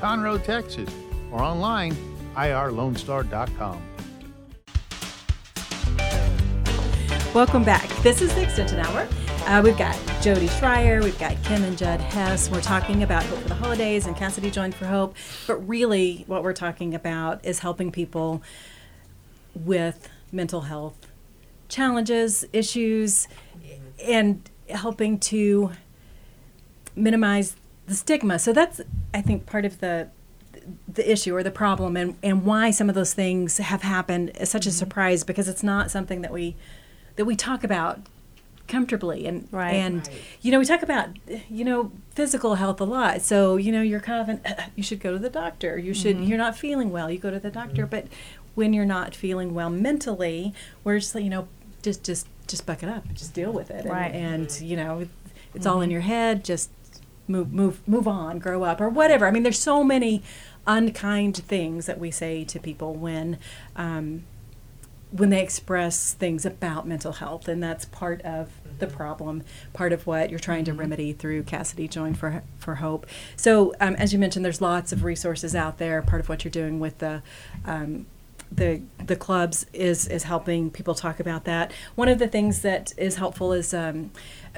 Conroe, 0.00 0.42
Texas, 0.42 0.90
or 1.30 1.42
online 1.42 1.96
irlonestar.com. 2.36 3.82
Welcome 7.34 7.62
back. 7.62 7.88
This 8.02 8.22
is 8.22 8.34
the 8.34 8.42
Extension 8.42 8.80
Hour. 8.80 9.06
Uh, 9.46 9.62
we've 9.62 9.78
got 9.78 9.96
Jody 10.20 10.48
Schreier, 10.48 11.02
we've 11.02 11.18
got 11.18 11.42
Kim 11.42 11.62
and 11.62 11.76
Judd 11.76 12.00
Hess. 12.00 12.50
We're 12.50 12.60
talking 12.60 13.02
about 13.02 13.22
Hope 13.24 13.38
for 13.40 13.48
the 13.48 13.54
Holidays 13.54 14.06
and 14.06 14.16
Cassidy 14.16 14.50
Joined 14.50 14.74
for 14.74 14.86
Hope. 14.86 15.16
But 15.46 15.56
really, 15.68 16.24
what 16.26 16.42
we're 16.42 16.52
talking 16.52 16.94
about 16.94 17.44
is 17.44 17.60
helping 17.60 17.92
people 17.92 18.42
with 19.54 20.08
mental 20.32 20.62
health 20.62 21.06
challenges, 21.68 22.44
issues, 22.52 23.28
and 24.04 24.48
helping 24.68 25.18
to 25.18 25.70
minimize 26.96 27.56
the 27.88 27.94
stigma. 27.94 28.38
So 28.38 28.52
that's, 28.52 28.80
I 29.12 29.20
think, 29.20 29.46
part 29.46 29.64
of 29.64 29.80
the 29.80 30.08
the 30.86 31.10
issue 31.10 31.34
or 31.34 31.42
the 31.42 31.50
problem 31.50 31.96
and, 31.96 32.16
and 32.22 32.44
why 32.44 32.70
some 32.70 32.90
of 32.90 32.94
those 32.94 33.14
things 33.14 33.56
have 33.56 33.80
happened 33.80 34.30
is 34.38 34.50
such 34.50 34.66
a 34.66 34.68
mm-hmm. 34.68 34.76
surprise 34.76 35.24
because 35.24 35.48
it's 35.48 35.62
not 35.62 35.90
something 35.90 36.20
that 36.20 36.30
we 36.30 36.56
that 37.16 37.24
we 37.24 37.34
talk 37.34 37.64
about 37.64 38.00
comfortably 38.66 39.26
and 39.26 39.48
Right. 39.50 39.72
and 39.74 40.08
you 40.42 40.52
know 40.52 40.58
we 40.58 40.66
talk 40.66 40.82
about 40.82 41.08
you 41.48 41.64
know 41.64 41.90
physical 42.10 42.56
health 42.56 42.80
a 42.80 42.84
lot. 42.84 43.22
So 43.22 43.56
you 43.56 43.72
know 43.72 43.80
you're 43.80 44.00
kind 44.00 44.20
of 44.20 44.28
an, 44.28 44.70
you 44.76 44.82
should 44.82 45.00
go 45.00 45.12
to 45.12 45.18
the 45.18 45.30
doctor. 45.30 45.78
You 45.78 45.94
should 45.94 46.16
mm-hmm. 46.16 46.24
you're 46.24 46.38
not 46.38 46.56
feeling 46.56 46.90
well 46.90 47.10
you 47.10 47.18
go 47.18 47.30
to 47.30 47.40
the 47.40 47.50
doctor. 47.50 47.82
Mm-hmm. 47.82 47.90
But 47.90 48.06
when 48.54 48.72
you're 48.72 48.84
not 48.84 49.14
feeling 49.14 49.54
well 49.54 49.70
mentally 49.70 50.52
we're 50.84 50.98
just 50.98 51.14
you 51.14 51.30
know 51.30 51.48
just 51.82 52.04
just 52.04 52.26
just 52.46 52.66
buck 52.66 52.82
it 52.82 52.88
up. 52.88 53.10
Just 53.14 53.32
deal 53.34 53.52
with 53.52 53.70
it 53.70 53.84
and, 53.84 53.90
Right. 53.90 54.14
and 54.14 54.60
you 54.60 54.76
know 54.76 55.08
it's 55.54 55.66
all 55.66 55.80
in 55.80 55.90
your 55.90 56.02
head. 56.02 56.44
Just 56.44 56.70
move 57.28 57.52
move 57.52 57.86
move 57.86 58.08
on 58.08 58.38
grow 58.38 58.64
up 58.64 58.80
or 58.80 58.88
whatever. 58.88 59.26
I 59.26 59.30
mean 59.30 59.42
there's 59.42 59.58
so 59.58 59.84
many 59.84 60.22
unkind 60.66 61.36
things 61.36 61.86
that 61.86 61.98
we 61.98 62.10
say 62.10 62.44
to 62.44 62.58
people 62.58 62.94
when 62.94 63.38
um, 63.76 64.24
when 65.10 65.30
they 65.30 65.42
express 65.42 66.12
things 66.12 66.44
about 66.44 66.86
mental 66.86 67.12
health 67.12 67.48
and 67.48 67.62
that's 67.62 67.86
part 67.86 68.20
of 68.22 68.50
the 68.78 68.86
problem 68.86 69.42
part 69.72 69.92
of 69.92 70.06
what 70.06 70.28
you're 70.28 70.38
trying 70.38 70.64
to 70.64 70.72
remedy 70.72 71.12
through 71.12 71.42
cassidy 71.42 71.88
join 71.88 72.14
for 72.14 72.42
for 72.58 72.76
hope. 72.76 73.06
So 73.36 73.74
um, 73.80 73.94
as 73.96 74.12
you 74.12 74.18
mentioned 74.18 74.44
there's 74.44 74.60
lots 74.60 74.92
of 74.92 75.04
resources 75.04 75.54
out 75.54 75.78
there. 75.78 76.02
Part 76.02 76.20
of 76.20 76.28
what 76.28 76.44
you're 76.44 76.50
doing 76.50 76.80
with 76.80 76.98
the 76.98 77.22
um, 77.64 78.06
the 78.50 78.82
the 79.04 79.16
clubs 79.16 79.66
is 79.72 80.06
is 80.06 80.24
helping 80.24 80.70
people 80.70 80.94
talk 80.94 81.20
about 81.20 81.44
that. 81.44 81.72
One 81.94 82.08
of 82.08 82.18
the 82.18 82.28
things 82.28 82.62
that 82.62 82.92
is 82.96 83.16
helpful 83.16 83.52
is 83.52 83.74
um, 83.74 84.10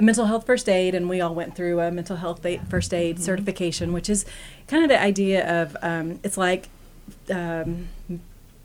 mental 0.02 0.26
health 0.26 0.46
first 0.46 0.68
aid, 0.68 0.94
and 0.94 1.08
we 1.08 1.20
all 1.20 1.34
went 1.34 1.54
through 1.56 1.80
a 1.80 1.90
mental 1.90 2.16
health 2.16 2.46
first 2.68 2.92
aid 2.94 3.20
certification, 3.20 3.92
which 3.92 4.08
is 4.08 4.24
kind 4.66 4.82
of 4.84 4.88
the 4.88 5.00
idea 5.00 5.62
of 5.62 5.76
um, 5.82 6.20
it's 6.22 6.36
like 6.36 6.68
um, 7.32 7.88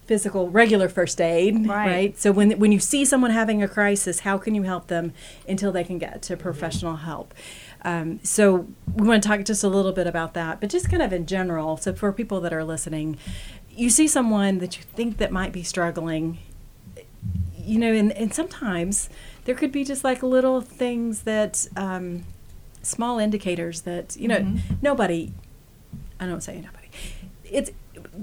physical 0.05 0.49
regular 0.49 0.87
first 0.87 1.19
aid, 1.19 1.67
Right. 1.67 1.87
right. 1.87 2.19
So 2.19 2.31
when 2.31 2.51
when 2.59 2.71
you 2.71 2.79
see 2.79 3.05
someone 3.05 3.31
having 3.31 3.63
a 3.63 3.67
crisis, 3.67 4.19
how 4.21 4.37
can 4.37 4.53
you 4.55 4.63
help 4.63 4.87
them 4.87 5.13
until 5.47 5.71
they 5.71 5.83
can 5.83 5.97
get 5.97 6.21
to 6.23 6.37
professional 6.37 6.97
help? 6.97 7.33
Um, 7.83 8.19
so 8.23 8.67
we 8.95 9.07
want 9.07 9.21
to 9.21 9.29
talk 9.29 9.45
just 9.45 9.63
a 9.63 9.67
little 9.67 9.91
bit 9.91 10.07
about 10.07 10.33
that, 10.33 10.59
but 10.59 10.69
just 10.69 10.89
kind 10.89 11.03
of 11.03 11.13
in 11.13 11.25
general. 11.27 11.77
So 11.77 11.93
for 11.93 12.11
people 12.11 12.41
that 12.41 12.51
are 12.53 12.63
listening, 12.63 13.17
you 13.69 13.89
see 13.91 14.07
someone 14.07 14.57
that 14.59 14.77
you 14.77 14.83
think 14.83 15.17
that 15.17 15.31
might 15.31 15.51
be 15.51 15.61
struggling, 15.61 16.39
you 17.57 17.77
know, 17.77 17.91
and, 17.93 18.11
and 18.13 18.33
sometimes 18.33 19.09
there 19.45 19.55
could 19.55 19.71
be 19.71 19.83
just 19.83 20.03
like 20.03 20.21
little 20.21 20.61
things 20.61 21.21
that, 21.21 21.67
um, 21.75 22.23
small 22.81 23.17
indicators 23.19 23.81
that, 23.81 24.15
you 24.17 24.27
know, 24.27 24.37
Mm-hmm. 24.39 24.75
nobody, 24.81 25.31
I 26.19 26.25
don't 26.27 26.41
say 26.43 26.55
nobody, 26.61 26.87
it's, 27.43 27.71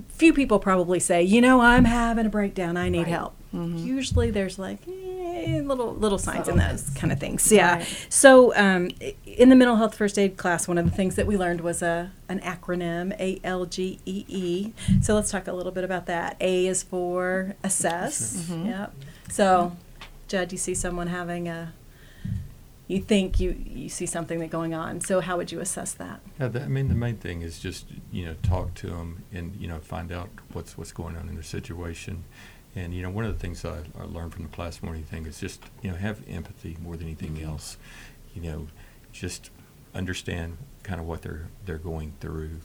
few 0.09 0.33
people 0.33 0.59
probably 0.59 1.01
say, 1.01 1.23
you 1.23 1.41
know, 1.41 1.61
I'm 1.61 1.85
having 1.85 2.27
a 2.27 2.31
breakdown, 2.31 2.77
I 2.77 2.89
need 2.89 3.07
help. 3.09 3.35
Mm-hmm. 3.55 3.77
Usually 3.79 4.31
there's 4.31 4.59
like, 4.59 4.79
eh, 4.89 5.61
little 5.63 5.93
little 5.95 6.17
signs 6.19 6.49
in 6.49 6.57
those 6.57 6.89
kind 6.91 7.13
of 7.13 7.19
things. 7.21 7.51
Yeah. 7.53 7.77
Right. 7.77 8.07
So 8.09 8.55
um, 8.57 8.91
in 9.27 9.49
the 9.51 9.57
mental 9.57 9.77
health 9.77 9.95
first 9.95 10.19
aid 10.19 10.37
class, 10.39 10.67
one 10.67 10.79
of 10.79 10.85
the 10.87 10.91
things 10.91 11.17
that 11.17 11.27
we 11.27 11.37
learned 11.37 11.61
was 11.61 11.83
a 11.83 12.13
an 12.31 12.41
acronym 12.41 13.13
A 13.21 13.41
L 13.45 13.67
G 13.67 13.99
E 14.07 14.25
E. 14.29 14.73
So 15.03 15.15
let's 15.15 15.31
talk 15.31 15.47
a 15.49 15.53
little 15.53 15.73
bit 15.73 15.85
about 15.85 16.07
that. 16.07 16.37
A 16.41 16.67
is 16.67 16.83
for 16.83 17.55
assess. 17.63 18.49
Yep. 18.51 18.95
So, 19.31 19.77
Judd, 20.33 20.51
you 20.51 20.57
see 20.57 20.73
someone 20.73 21.09
having 21.09 21.47
a, 21.47 21.75
you 22.89 23.03
think 23.03 23.39
you 23.39 23.55
you 23.67 23.91
see 23.91 24.07
something 24.07 24.39
that 24.41 24.49
going 24.49 24.73
on. 24.73 25.03
So 25.03 25.21
how 25.21 25.37
would 25.37 25.53
you 25.53 25.61
assess 25.61 25.93
that? 25.93 26.21
Yeah, 26.41 26.49
the, 26.49 26.63
I 26.63 26.69
mean, 26.69 26.89
the 26.89 26.95
main 26.95 27.19
thing 27.19 27.43
is 27.43 27.59
just 27.59 27.85
you 28.11 28.25
know 28.25 28.35
talk 28.43 28.73
to 28.77 28.87
them 28.87 29.25
and 29.31 29.55
you 29.57 29.69
know 29.69 29.79
find 29.81 30.11
out 30.11 30.31
what's 30.55 30.79
what's 30.79 30.91
going 30.91 31.19
on 31.19 31.29
in 31.29 31.35
their 31.35 31.43
situation, 31.43 32.25
and 32.75 32.95
you 32.95 33.03
know 33.03 33.11
one 33.11 33.27
of 33.27 33.35
the 33.35 33.39
things 33.39 33.63
I, 33.67 33.81
I 34.01 34.05
learned 34.05 34.33
from 34.33 34.45
the 34.45 34.49
class 34.49 34.83
morning 34.83 35.05
thing 35.05 35.27
is 35.27 35.39
just 35.39 35.65
you 35.83 35.91
know 35.91 35.99
have 35.99 36.21
empathy 36.27 36.79
more 36.83 36.97
than 36.97 37.09
anything 37.09 37.35
mm-hmm. 37.35 37.51
else, 37.51 37.77
you 38.35 38.41
know, 38.41 38.69
just 39.13 39.51
understand 39.95 40.57
kind 40.83 40.99
of 40.99 41.07
what 41.07 41.21
they're 41.21 41.49
they're 41.67 41.77
going 41.77 42.15
through, 42.21 42.61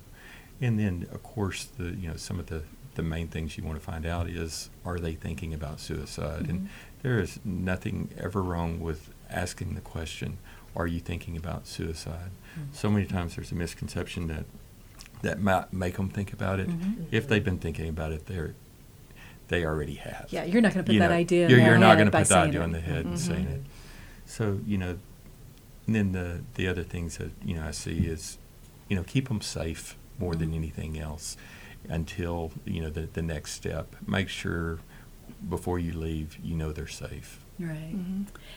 and 0.62 0.80
then 0.80 1.06
of 1.12 1.22
course 1.22 1.66
the 1.66 1.90
you 1.90 2.08
know 2.08 2.16
some 2.16 2.40
of 2.40 2.46
the 2.46 2.64
the 2.98 3.04
main 3.04 3.28
things 3.28 3.58
you 3.58 3.64
want 3.64 3.80
to 3.80 3.86
find 3.86 4.06
out 4.06 4.28
is 4.28 4.70
are 4.84 5.00
they 5.00 5.14
thinking 5.14 5.54
about 5.54 5.80
suicide? 5.80 6.48
And 6.50 6.62
mm-hmm. 6.62 6.66
There 7.04 7.20
is 7.20 7.40
nothing 7.44 8.10
ever 8.18 8.42
wrong 8.42 8.80
with 8.80 9.10
asking 9.30 9.76
the 9.76 9.82
question 9.82 10.38
are 10.76 10.88
you 10.88 11.00
thinking 11.00 11.36
about 11.36 11.68
suicide 11.68 12.32
mm-hmm. 12.54 12.64
so 12.72 12.90
many 12.90 13.06
times 13.06 13.36
there's 13.36 13.52
a 13.52 13.56
misconception 13.56 14.28
that 14.28 14.46
that 15.22 15.42
might 15.42 15.74
make 15.74 15.96
them 15.96 16.10
think 16.10 16.32
about 16.32 16.60
it 16.60 16.70
mm-hmm. 16.70 17.04
if 17.12 17.28
they've 17.28 17.44
been 17.44 17.58
thinking 17.58 17.90
about 17.90 18.12
it 18.12 18.26
they're 18.28 18.54
they 19.48 19.66
already 19.66 19.96
have 19.96 20.28
Yeah, 20.30 20.44
you're 20.44 20.62
not 20.62 20.74
going 20.74 20.84
to 20.84 20.90
put 20.90 20.94
You 20.94 21.00
that 21.00 21.10
know, 21.10 21.16
idea. 21.16 21.50
You're, 21.50 21.60
you're 21.60 21.78
not 21.78 21.96
going 21.96 22.12
to 22.12 22.18
put 22.18 22.28
that 22.28 22.48
idea 22.48 22.62
it. 22.62 22.66
in 22.66 22.72
the 22.72 22.82
head 22.82 23.06
and 23.06 23.16
mm-hmm. 23.16 23.34
saying 23.34 23.48
it. 23.48 23.62
So 24.26 24.60
you 24.66 24.78
know, 24.78 24.98
and 25.86 25.96
then 25.96 26.12
the 26.12 26.42
the 26.56 26.68
other 26.68 26.84
things 26.84 27.18
that 27.18 27.32
you 27.44 27.56
know 27.56 27.64
I 27.64 27.72
see 27.72 28.08
is, 28.08 28.38
you 28.90 28.96
know, 28.96 29.04
keep 29.04 29.30
them 29.30 29.42
safe 29.42 29.96
more 30.20 30.36
than 30.36 30.54
anything 30.54 31.00
else, 31.00 31.38
until 31.88 32.52
you 32.66 32.82
know 32.82 32.90
the 32.90 33.08
the 33.14 33.22
next 33.22 33.54
step. 33.54 33.96
Make 34.06 34.30
sure 34.30 34.80
before 35.47 35.80
you 35.80 35.93
leave, 35.93 36.38
you 36.43 36.56
know 36.56 36.71
they're 36.71 36.88
safe. 36.88 37.39
Right. 37.60 37.95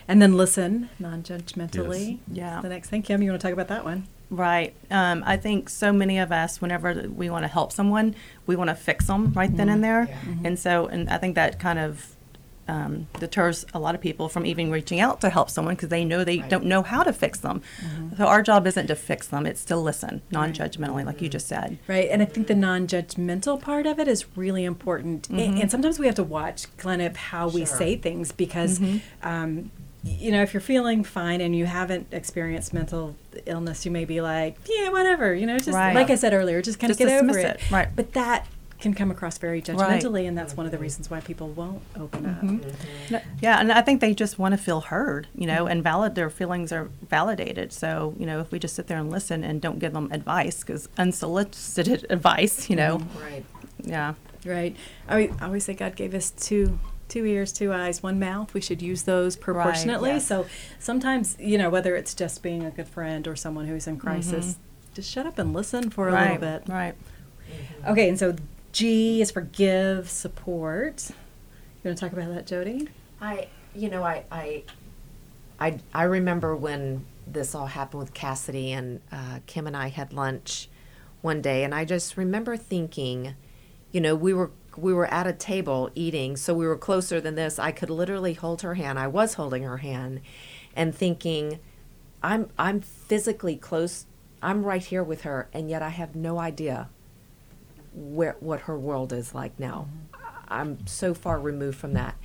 And 0.07 0.21
then 0.21 0.37
listen 0.37 0.91
non-judgmentally. 0.99 2.19
Yeah. 2.31 2.61
The 2.61 2.69
next 2.69 2.91
thing, 2.91 3.03
Kim, 3.03 3.23
you 3.23 3.31
want 3.31 3.41
to 3.41 3.47
talk 3.47 3.55
about 3.55 3.69
that 3.69 3.85
one? 3.85 4.07
Right. 4.29 4.75
Um, 4.91 5.25
I 5.27 5.37
think 5.37 5.69
so 5.69 5.93
many 5.93 6.19
of 6.19 6.31
us, 6.31 6.61
whenever 6.61 7.09
we 7.09 7.31
want 7.31 7.45
to 7.45 7.49
help 7.49 7.73
someone, 7.73 8.15
we 8.47 8.57
want 8.57 8.69
to 8.69 8.77
fix 8.77 9.07
them 9.07 9.33
right 9.33 9.55
then 9.57 9.69
and 9.69 9.83
there. 9.83 10.09
And 10.45 10.59
so, 10.59 10.87
and 10.87 11.09
I 11.09 11.19
think 11.19 11.35
that 11.35 11.59
kind 11.59 11.79
of 11.79 12.15
um, 12.71 13.09
deters 13.19 13.67
a 13.75 13.79
lot 13.81 13.95
of 13.97 14.01
people 14.01 14.29
from 14.29 14.47
even 14.47 14.71
reaching 14.71 15.01
out 15.01 15.21
to 15.23 15.29
help 15.31 15.51
someone 15.51 15.75
because 15.75 15.89
they 15.89 16.05
know 16.05 16.23
they 16.23 16.39
don't 16.39 16.65
know 16.65 16.83
how 16.83 17.03
to 17.03 17.13
fix 17.13 17.41
them. 17.41 17.63
So 18.17 18.27
our 18.27 18.43
job 18.43 18.67
isn't 18.67 18.87
to 18.87 18.95
fix 18.97 19.27
them; 19.27 19.45
it's 19.45 19.65
to 19.67 19.77
listen 19.77 20.23
non-judgmentally, 20.31 21.05
like 21.05 21.21
you 21.21 21.29
just 21.29 21.49
said. 21.49 21.79
Right. 21.89 22.09
And 22.09 22.23
I 22.23 22.27
think 22.27 22.47
the 22.47 22.55
non-judgmental 22.55 23.61
part 23.61 23.87
of 23.87 23.99
it 23.99 24.07
is 24.07 24.25
really 24.37 24.65
important. 24.65 25.29
Mm-hmm. 25.29 25.61
And, 25.61 25.71
sometimes 25.71 25.99
we 25.99 26.07
have 26.07 26.15
to 26.17 26.23
watch 26.25 26.75
kind 26.77 27.03
of 27.03 27.17
how 27.17 27.49
we 27.49 27.65
say 27.65 27.97
things 27.97 28.31
because, 28.33 28.79
Mm-hmm. 28.79 29.29
um, 29.29 29.71
you 30.03 30.31
know, 30.31 30.43
if 30.43 30.55
you're 30.55 30.61
feeling 30.63 31.05
fine 31.05 31.41
and 31.43 31.55
you 31.55 31.67
haven't 31.67 32.07
experienced 32.13 32.73
mental 32.73 33.17
illness, 33.47 33.85
you 33.85 33.91
may 33.91 34.05
be 34.07 34.21
like, 34.21 34.57
yeah, 34.67 34.89
whatever. 34.91 35.35
You 35.35 35.47
know, 35.47 35.59
just 35.59 35.73
Right. 35.73 35.95
like 35.95 36.09
I 36.09 36.15
said 36.15 36.33
earlier, 36.33 36.63
just 36.63 36.79
kind 36.79 36.91
of 36.91 36.97
get 36.99 37.09
over 37.23 37.39
it. 37.39 37.45
it. 37.57 37.71
Right. 37.71 37.89
But 37.95 38.13
that 38.15 38.47
can 38.81 38.95
come 38.95 39.11
across 39.11 39.39
very 39.39 39.59
Right. 39.61 39.65
judgmentally, 40.03 40.27
and 40.27 40.37
that's 40.37 40.57
one 40.57 40.67
of 40.67 40.73
the 40.73 40.79
reasons 40.79 41.11
why 41.11 41.21
people 41.21 41.49
won't 41.49 41.83
open 41.97 42.27
up. 42.27 42.41
Mm-hmm. 42.41 43.13
No, 43.13 43.21
Yeah, 43.41 43.61
and 43.61 43.73
I 43.73 43.83
think 43.83 44.01
they 44.01 44.15
just 44.15 44.39
want 44.39 44.53
to 44.53 44.59
feel 44.59 44.81
heard, 44.81 45.29
you 45.35 45.47
know, 45.47 45.67
and 45.67 45.83
valid 45.83 46.15
their 46.15 46.31
feelings 46.31 46.73
are 46.73 46.91
validated. 47.09 47.73
So, 47.73 48.15
you 48.19 48.27
know, 48.27 48.41
if 48.41 48.51
we 48.51 48.59
just 48.59 48.75
sit 48.75 48.87
there 48.87 48.99
and 48.99 49.11
listen 49.11 49.45
and 49.45 49.61
don't 49.61 49.79
give 49.79 49.93
them 49.93 50.11
advice, 50.13 50.61
because 50.61 50.89
unsolicited 50.99 52.07
advice, 52.11 52.71
you 52.71 52.77
know, 52.77 52.99
mm-hmm. 52.99 53.23
Right. 53.23 53.45
yeah, 53.83 54.15
Right. 54.45 54.75
I, 55.09 55.31
I 55.41 55.47
always 55.47 55.65
say 55.65 55.75
God 55.75 55.97
gave 55.97 56.15
us 56.15 56.31
two 56.31 56.79
two 57.09 57.27
ears, 57.27 57.53
two 57.53 57.73
eyes, 57.73 58.03
one 58.03 58.19
mouth. 58.19 58.55
We 58.55 58.61
should 58.61 58.81
use 58.81 59.03
those 59.03 59.37
proportionately. 59.37 60.11
yes. 60.11 60.27
So 60.29 60.47
sometimes, 60.79 61.37
you 61.41 61.59
know, 61.59 61.69
whether 61.69 61.97
it's 61.97 62.15
just 62.15 62.41
being 62.41 62.65
a 62.65 62.71
good 62.71 62.87
friend 62.89 63.27
or 63.27 63.35
someone 63.35 63.67
who's 63.67 63.87
in 63.87 63.97
mm-hmm. 63.97 64.07
crisis, 64.07 64.57
just 64.95 65.11
shut 65.11 65.27
up 65.27 65.39
and 65.39 65.53
listen 65.53 65.91
for 65.91 66.09
a 66.09 66.13
right, 66.13 66.41
little 66.41 66.59
bit. 66.59 66.73
right. 66.73 66.95
Okay, 67.87 68.09
and 68.09 68.19
so 68.19 68.37
G 68.73 69.21
is 69.21 69.31
for 69.31 69.41
give 69.41 70.09
support. 70.09 71.11
You 71.11 71.89
want 71.89 71.99
to 71.99 72.05
talk 72.05 72.13
about 72.13 72.33
that, 72.35 72.47
Jody? 72.47 72.89
I, 73.21 73.49
you 73.75 73.89
know, 73.89 74.03
I, 74.03 74.25
I, 74.31 74.65
I, 75.59 75.79
I 75.93 76.05
remember 76.05 76.55
when 76.55 77.05
this 77.27 77.55
all 77.55 77.67
happened 77.67 78.01
with 78.01 78.15
Cassidy 78.15 78.73
and 78.73 79.01
uh, 79.11 79.41
Kim 79.47 79.67
and 79.67 79.77
I 79.77 79.89
had 79.89 80.13
lunch 80.13 80.69
one 81.21 81.43
day, 81.43 81.65
and 81.65 81.75
I 81.75 81.85
just 81.85 82.17
remember 82.17 82.57
thinking, 82.57 83.35
you 83.93 84.01
know, 84.01 84.15
we 84.15 84.33
were 84.33 84.51
we 84.77 84.95
were 84.95 85.07
at 85.07 85.27
a 85.27 85.33
table 85.33 85.91
eating, 85.97 86.37
so 86.37 86.55
we 86.55 86.67
were 86.67 86.77
closer 86.77 87.21
than 87.21 87.35
this. 87.35 87.59
I 87.59 87.73
could 87.73 87.91
literally 87.91 88.35
hold 88.35 88.63
her 88.63 88.75
hand. 88.75 88.99
I 88.99 89.09
was 89.09 89.35
holding 89.35 89.65
her 89.65 89.79
hand, 89.79 90.21
and 90.77 90.95
thinking, 90.95 91.59
I'm 92.23 92.49
I'm 92.59 92.81
physically 92.81 93.57
close. 93.57 94.07
I'm 94.43 94.65
right 94.65 94.83
here 94.83 95.03
with 95.03 95.23
her, 95.23 95.49
and 95.53 95.69
yet 95.69 95.83
I 95.83 95.91
have 95.91 96.15
no 96.15 96.39
idea 96.39 96.89
where 97.93 98.37
what 98.41 98.61
her 98.63 98.79
world 98.79 99.13
is 99.13 99.35
like 99.35 99.59
now. 99.59 99.89
I'm 100.49 100.87
so 100.87 101.15
far 101.15 101.39
removed 101.39 101.79
from 101.79 101.95
that. 101.95 102.17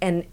And 0.00 0.26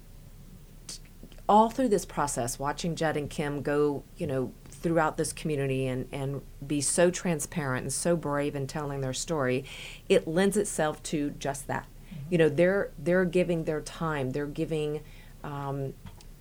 all 1.49 1.69
through 1.69 1.89
this 1.89 2.05
process, 2.05 2.59
watching 2.59 2.95
Jed 2.95 3.17
and 3.17 3.29
Kim 3.29 3.61
go, 3.61 4.03
you 4.17 4.27
know, 4.27 4.53
throughout 4.69 5.17
this 5.17 5.33
community 5.33 5.87
and, 5.87 6.07
and 6.11 6.41
be 6.65 6.81
so 6.81 7.11
transparent 7.11 7.83
and 7.83 7.93
so 7.93 8.15
brave 8.15 8.55
in 8.55 8.67
telling 8.67 9.01
their 9.01 9.13
story, 9.13 9.65
it 10.09 10.27
lends 10.27 10.57
itself 10.57 11.01
to 11.03 11.31
just 11.31 11.67
that. 11.67 11.87
You 12.29 12.37
know, 12.37 12.49
they're 12.49 12.91
they're 12.97 13.25
giving 13.25 13.65
their 13.65 13.81
time, 13.81 14.31
they're 14.31 14.45
giving 14.45 15.01
um, 15.43 15.93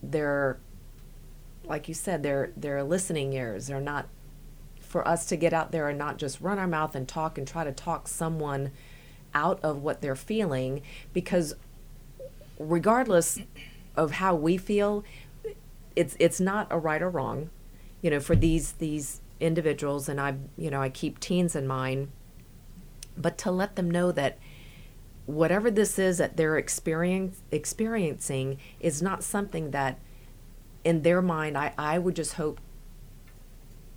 their 0.03 0.59
like 1.65 1.89
you 1.89 1.95
said, 1.95 2.23
they're 2.23 2.53
they're 2.57 2.83
listening 2.83 3.33
ears. 3.33 3.67
They're 3.67 3.81
not 3.81 4.07
for 4.91 5.07
us 5.07 5.25
to 5.27 5.37
get 5.37 5.53
out 5.53 5.71
there 5.71 5.89
and 5.89 5.97
not 5.97 6.19
just 6.19 6.41
run 6.41 6.59
our 6.59 6.67
mouth 6.67 6.97
and 6.97 7.07
talk 7.07 7.39
and 7.39 7.47
try 7.47 7.63
to 7.63 7.71
talk 7.71 8.09
someone 8.09 8.73
out 9.33 9.61
of 9.63 9.81
what 9.81 10.01
they're 10.01 10.17
feeling 10.17 10.83
because 11.13 11.55
regardless 12.59 13.39
of 13.95 14.11
how 14.11 14.35
we 14.35 14.57
feel 14.57 15.05
it's 15.95 16.17
it's 16.19 16.41
not 16.41 16.67
a 16.71 16.79
right 16.79 17.03
or 17.03 17.09
wrong. 17.09 17.51
You 18.03 18.11
know 18.11 18.19
for 18.19 18.35
these 18.35 18.73
these 18.73 19.21
individuals 19.39 20.09
and 20.09 20.21
I 20.21 20.35
you 20.59 20.71
know 20.71 20.83
I 20.83 20.89
keep 20.89 21.21
teens 21.21 21.55
in 21.55 21.69
mind 21.69 22.11
but 23.17 23.39
to 23.39 23.53
let 23.53 23.77
them 23.77 23.89
know 23.89 24.11
that 24.11 24.39
whatever 25.27 25.71
this 25.71 26.01
is 26.01 26.19
that 26.19 26.37
they're 26.37 26.59
experience, 26.59 27.43
experiencing 27.53 28.59
is 28.81 29.01
not 29.01 29.23
something 29.23 29.71
that 29.71 30.01
in 30.83 31.03
their 31.03 31.23
mind 31.23 31.57
I, 31.57 31.75
I 31.79 32.01
would 32.01 32.17
just 32.17 32.35
hope 32.35 32.61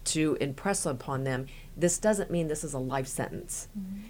to 0.05 0.37
impress 0.41 0.85
upon 0.85 1.23
them 1.23 1.45
this 1.75 1.97
doesn't 1.97 2.29
mean 2.29 2.47
this 2.47 2.63
is 2.63 2.73
a 2.73 2.79
life 2.79 3.07
sentence. 3.07 3.67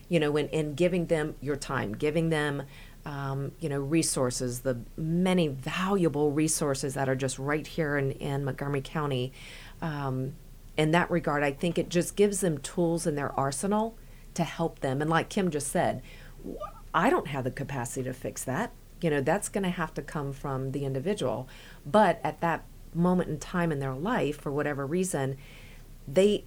You 0.10 0.20
know 0.20 0.36
in, 0.38 0.50
in 0.50 0.76
giving 0.76 1.08
them 1.08 1.36
your 1.42 1.56
time 1.56 1.94
giving 1.94 2.30
them 2.30 2.64
um, 3.06 3.52
you 3.60 3.70
know 3.70 3.80
resources 3.80 4.62
the 4.62 4.80
many 4.98 5.48
valuable 5.48 6.32
resources 6.32 6.94
that 6.94 7.10
are 7.10 7.16
just 7.16 7.38
right 7.40 7.66
here 7.66 7.98
in, 7.98 8.12
in 8.12 8.46
montgomery 8.46 8.82
county 8.82 9.34
um, 9.82 10.36
in 10.78 10.92
that 10.92 11.12
regard 11.12 11.44
i 11.44 11.52
think 11.52 11.78
it 11.78 11.90
just 11.90 12.16
gives 12.16 12.40
them 12.40 12.58
tools 12.58 13.06
in 13.06 13.16
their 13.16 13.38
arsenal 13.38 13.98
to 14.34 14.44
help 14.44 14.80
them. 14.80 15.02
And 15.02 15.10
like 15.10 15.30
kim 15.30 15.50
just 15.52 15.68
said 15.68 16.02
i 16.94 17.10
don't 17.10 17.28
have 17.28 17.44
the 17.44 17.52
capacity 17.52 18.04
to 18.04 18.14
fix 18.14 18.44
that. 18.44 18.72
You 19.02 19.10
know 19.10 19.22
that's 19.22 19.50
going 19.50 19.64
to 19.64 19.70
have 19.70 19.94
to 19.96 20.02
come 20.02 20.32
from 20.32 20.72
the 20.72 20.86
individual. 20.86 21.48
But 21.86 22.20
at 22.24 22.42
that 22.42 22.66
moment 22.94 23.30
in 23.30 23.40
time 23.40 23.72
in 23.72 23.80
their 23.80 23.96
life 23.96 24.40
for 24.40 24.52
whatever 24.52 24.86
reason 24.86 25.38
they 26.08 26.44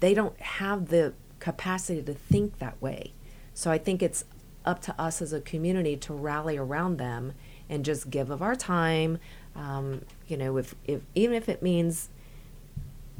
they 0.00 0.14
don't 0.14 0.38
have 0.40 0.88
the 0.88 1.14
capacity 1.38 2.02
to 2.02 2.14
think 2.14 2.58
that 2.58 2.80
way. 2.80 3.12
So 3.54 3.70
I 3.70 3.78
think 3.78 4.02
it's 4.02 4.24
up 4.64 4.80
to 4.82 5.00
us 5.00 5.20
as 5.22 5.32
a 5.32 5.40
community 5.40 5.96
to 5.96 6.14
rally 6.14 6.56
around 6.56 6.96
them 6.96 7.32
and 7.68 7.84
just 7.84 8.10
give 8.10 8.30
of 8.30 8.42
our 8.42 8.56
time. 8.56 9.18
Um, 9.54 10.02
you 10.26 10.36
know, 10.36 10.56
if, 10.56 10.74
if 10.86 11.02
even 11.14 11.36
if 11.36 11.48
it 11.48 11.62
means, 11.62 12.08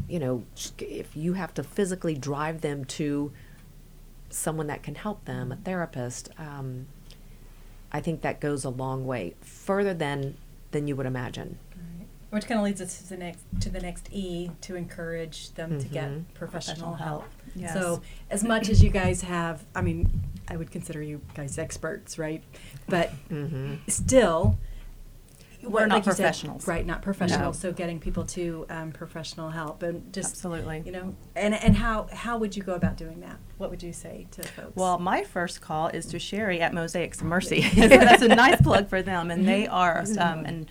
you 0.09 0.19
know, 0.19 0.45
if 0.79 1.15
you 1.17 1.35
have 1.35 1.55
to 1.55 1.63
physically 1.63 2.15
drive 2.15 2.61
them 2.61 2.85
to 2.87 3.33
someone 4.31 4.67
that 4.67 4.83
can 4.83 4.97
help 4.97 5.25
them, 5.27 5.53
a 5.53 5.57
therapist, 5.57 6.31
um, 6.39 6.87
I 7.93 8.01
think 8.01 8.23
that 8.23 8.41
goes 8.41 8.65
a 8.65 8.71
long 8.71 9.07
way, 9.07 9.35
further 9.41 9.95
than 9.95 10.37
than 10.73 10.89
you 10.89 10.97
would 10.97 11.07
imagine. 11.07 11.59
Which 12.35 12.47
kind 12.49 12.59
of 12.59 12.65
leads 12.65 12.81
us 12.81 12.99
to 12.99 13.09
the 13.11 13.17
next 13.17 13.45
to 13.61 13.71
the 13.71 13.79
next 13.81 14.09
E 14.13 14.51
to 14.63 14.75
encourage 14.75 15.53
them 15.53 15.79
to 15.79 15.87
get 15.87 16.11
Mhm. 16.11 16.25
professional 16.35 16.95
help. 16.95 17.25
Yes. 17.55 17.73
So 17.75 18.03
as 18.29 18.43
much 18.43 18.69
as 18.69 18.83
you 18.83 18.91
guys 18.91 19.23
have, 19.23 19.65
I 19.73 19.83
mean, 19.83 20.11
I 20.49 20.57
would 20.57 20.73
consider 20.73 21.01
you 21.01 21.21
guys 21.35 21.59
experts, 21.59 22.19
right? 22.19 22.43
But 22.89 23.13
still, 23.87 24.59
We're 25.63 25.87
not 25.87 25.95
like 25.95 26.07
you 26.07 26.13
said, 26.13 26.17
professionals. 26.25 26.67
right? 26.67 26.85
Not 26.85 27.03
professional. 27.03 27.47
No. 27.47 27.53
So 27.53 27.73
getting 27.73 28.01
people 28.01 28.25
to 28.27 28.67
um, 28.69 28.91
professional 28.91 29.51
help 29.51 29.85
and 29.85 30.13
just 30.13 30.33
Absolutely. 30.33 30.83
you 30.85 30.91
know, 30.93 31.15
and 31.37 31.55
and 31.55 31.77
how 31.77 32.09
how 32.13 32.37
would 32.39 32.57
you 32.57 32.65
go 32.65 32.75
about 32.75 32.97
doing 32.97 33.21
that? 33.21 33.37
What 33.59 33.71
would 33.71 33.83
you 33.83 33.93
say 33.93 34.27
to 34.33 34.43
folks? 34.43 34.75
Well, 34.75 34.99
my 34.99 35.23
first 35.23 35.61
call 35.61 35.87
is 35.87 36.05
to 36.07 36.19
Sherry 36.19 36.61
at 36.61 36.75
Mosaics 36.75 37.21
of 37.21 37.27
Mercy. 37.29 37.63
so 37.63 37.87
that's 37.89 38.23
a 38.23 38.29
nice 38.29 38.61
plug 38.61 38.89
for 38.89 39.03
them, 39.03 39.31
and 39.31 39.47
they 39.47 39.69
are 39.69 40.05
um, 40.19 40.45
an, 40.45 40.67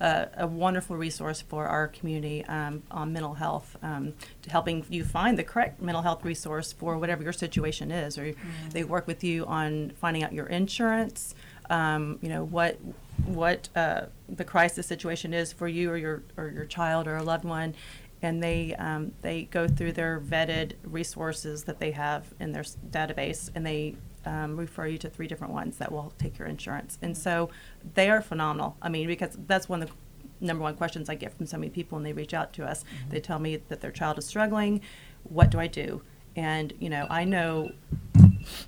uh, 0.00 0.26
a 0.36 0.46
wonderful 0.46 0.96
resource 0.96 1.40
for 1.40 1.66
our 1.66 1.88
community 1.88 2.44
um, 2.46 2.82
on 2.90 3.12
mental 3.12 3.34
health, 3.34 3.76
um, 3.82 4.14
to 4.42 4.50
helping 4.50 4.84
you 4.88 5.04
find 5.04 5.38
the 5.38 5.44
correct 5.44 5.80
mental 5.82 6.02
health 6.02 6.24
resource 6.24 6.72
for 6.72 6.98
whatever 6.98 7.22
your 7.22 7.32
situation 7.32 7.90
is. 7.90 8.18
Or 8.18 8.32
they 8.70 8.84
work 8.84 9.06
with 9.06 9.24
you 9.24 9.44
on 9.46 9.90
finding 10.00 10.22
out 10.22 10.32
your 10.32 10.46
insurance. 10.46 11.34
Um, 11.70 12.18
you 12.22 12.28
know 12.28 12.44
what 12.44 12.78
what 13.26 13.68
uh, 13.76 14.02
the 14.28 14.44
crisis 14.44 14.86
situation 14.86 15.34
is 15.34 15.52
for 15.52 15.68
you 15.68 15.90
or 15.90 15.96
your 15.96 16.22
or 16.36 16.48
your 16.48 16.64
child 16.64 17.06
or 17.06 17.16
a 17.16 17.22
loved 17.22 17.44
one, 17.44 17.74
and 18.22 18.42
they 18.42 18.74
um, 18.76 19.12
they 19.22 19.42
go 19.44 19.68
through 19.68 19.92
their 19.92 20.20
vetted 20.20 20.74
resources 20.84 21.64
that 21.64 21.78
they 21.78 21.90
have 21.90 22.32
in 22.40 22.52
their 22.52 22.64
database, 22.90 23.50
and 23.54 23.66
they 23.66 23.96
um, 24.24 24.56
refer 24.56 24.86
you 24.86 24.98
to 24.98 25.10
three 25.10 25.26
different 25.26 25.52
ones 25.52 25.78
that 25.78 25.90
will 25.92 26.12
take 26.18 26.38
your 26.38 26.48
insurance. 26.48 26.98
And 27.02 27.16
so 27.16 27.50
they 27.94 28.10
are 28.10 28.20
phenomenal. 28.20 28.76
I 28.82 28.88
mean, 28.88 29.06
because 29.06 29.36
that's 29.46 29.68
one 29.68 29.82
of 29.82 29.88
the 29.88 29.94
number 30.40 30.62
one 30.62 30.76
questions 30.76 31.08
I 31.08 31.14
get 31.14 31.36
from 31.36 31.46
so 31.46 31.56
many 31.56 31.70
people, 31.70 31.98
and 31.98 32.06
they 32.06 32.12
reach 32.12 32.34
out 32.34 32.52
to 32.54 32.64
us. 32.64 32.84
They 33.10 33.20
tell 33.20 33.38
me 33.38 33.56
that 33.68 33.80
their 33.80 33.90
child 33.90 34.18
is 34.18 34.26
struggling. 34.26 34.80
What 35.24 35.50
do 35.50 35.58
I 35.58 35.66
do? 35.66 36.02
And 36.36 36.72
you 36.78 36.88
know, 36.88 37.06
I 37.10 37.24
know 37.24 37.72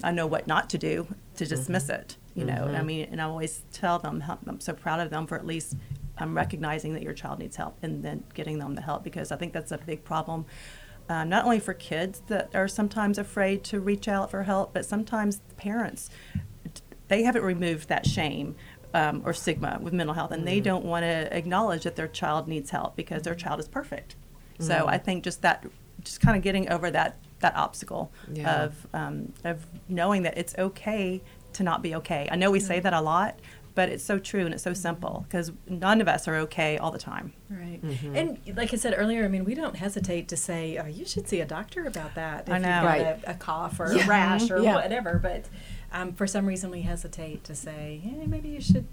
I 0.03 0.11
know 0.11 0.27
what 0.27 0.47
not 0.47 0.69
to 0.71 0.79
do 0.79 1.07
to 1.37 1.47
dismiss 1.47 1.89
it. 1.89 2.17
You 2.35 2.45
know, 2.45 2.73
I 2.77 2.83
mean, 2.83 3.09
and 3.11 3.21
I 3.21 3.25
always 3.25 3.65
tell 3.73 3.99
them 3.99 4.21
how, 4.21 4.39
I'm 4.47 4.61
so 4.61 4.73
proud 4.73 5.01
of 5.01 5.11
them 5.11 5.27
for 5.27 5.37
at 5.37 5.45
least 5.45 5.77
um, 6.19 6.37
recognizing 6.37 6.95
that 6.95 7.03
your 7.03 7.13
child 7.13 7.39
needs 7.39 7.57
help 7.57 7.77
and 7.83 8.03
then 8.03 8.23
getting 8.35 8.59
them 8.59 8.75
the 8.75 8.83
help 8.83 9.03
because 9.03 9.33
I 9.33 9.37
think 9.37 9.53
that's 9.53 9.73
a 9.73 9.79
big 9.79 10.05
problem. 10.05 10.47
Um, 11.11 11.29
not 11.29 11.45
only 11.45 11.59
for 11.59 11.75
kids 11.75 12.23
that 12.29 12.55
are 12.55 12.69
sometimes 12.69 13.19
afraid 13.19 13.65
to 13.65 13.81
reach 13.81 14.07
out 14.07 14.31
for 14.31 14.45
help, 14.45 14.73
but 14.73 14.87
sometimes 14.87 15.41
parents 15.57 16.09
they 17.09 17.25
haven't 17.25 17.43
removed 17.43 17.89
that 17.89 18.07
shame 18.07 18.55
um, 18.95 19.21
or 19.25 19.33
stigma 19.35 19.81
with 19.83 19.93
mental 19.93 20.15
health, 20.15 20.31
and 20.31 20.47
they 20.47 20.61
don't 20.61 20.85
want 20.85 21.03
to 21.03 21.37
acknowledge 21.37 21.83
that 21.83 21.97
their 21.97 22.07
child 22.07 22.47
needs 22.47 22.71
help 22.71 22.95
because 22.95 23.23
their 23.23 23.35
child 23.35 23.59
is 23.59 23.67
perfect. 23.67 24.15
So 24.61 24.87
I 24.87 24.99
think 24.99 25.25
just 25.25 25.43
that, 25.43 25.67
just 26.05 26.21
kind 26.21 26.37
of 26.37 26.43
getting 26.43 26.69
over 26.71 26.91
that 26.93 27.17
that 27.41 27.57
obstacle 27.57 28.13
Yeah. 28.31 28.65
of 28.65 28.87
um, 28.95 29.33
of 29.43 29.67
knowing 29.89 30.23
that 30.23 30.39
it's 30.39 30.55
okay 30.59 31.23
to 31.55 31.63
not 31.65 31.83
be 31.83 31.97
okay. 31.97 32.29
I 32.31 32.37
know 32.37 32.51
we 32.53 32.61
say 32.61 32.79
that 32.79 32.93
a 32.93 33.01
lot, 33.01 33.41
but 33.75 33.89
it's 33.89 34.05
so 34.05 34.19
true 34.19 34.45
and 34.45 34.55
it's 34.55 34.63
so 34.63 34.75
simple 34.75 35.11
mm-hmm. 35.11 35.25
because 35.25 35.53
none 35.69 36.01
of 36.01 36.09
us 36.09 36.27
are 36.29 36.37
okay 36.37 36.79
all 36.79 36.91
the 36.91 36.99
time. 36.99 37.33
Right. 37.49 37.81
Mm-hmm. 37.83 38.17
And 38.17 38.39
like 38.57 38.73
I 38.73 38.77
said 38.77 38.95
earlier, 38.97 39.25
I 39.25 39.29
mean, 39.29 39.45
we 39.45 39.55
don't 39.55 39.77
hesitate 39.77 40.29
to 40.29 40.37
say, 40.37 40.79
oh, 40.79 40.87
you 40.87 41.05
should 41.05 41.29
see 41.29 41.41
a 41.41 41.47
doctor 41.47 41.87
about 41.87 42.15
that. 42.15 42.49
If 42.49 42.55
I 42.55 42.59
know. 42.59 42.69
You've 42.69 42.83
got 42.83 42.85
Right. 42.85 43.25
a, 43.27 43.31
a 43.31 43.35
cough 43.35 43.81
or 43.81 43.93
Yeah. 43.93 44.05
a 44.05 44.07
rash 44.07 44.51
or 44.51 44.61
Yeah. 44.61 44.75
whatever. 44.75 45.19
But 45.23 45.47
um, 45.93 46.13
for 46.13 46.27
some 46.27 46.47
reason, 46.47 46.71
we 46.71 46.83
hesitate 46.83 47.45
to 47.45 47.55
say, 47.55 48.01
hey, 48.03 48.27
maybe 48.27 48.49
you 48.49 48.61
should. 48.61 48.87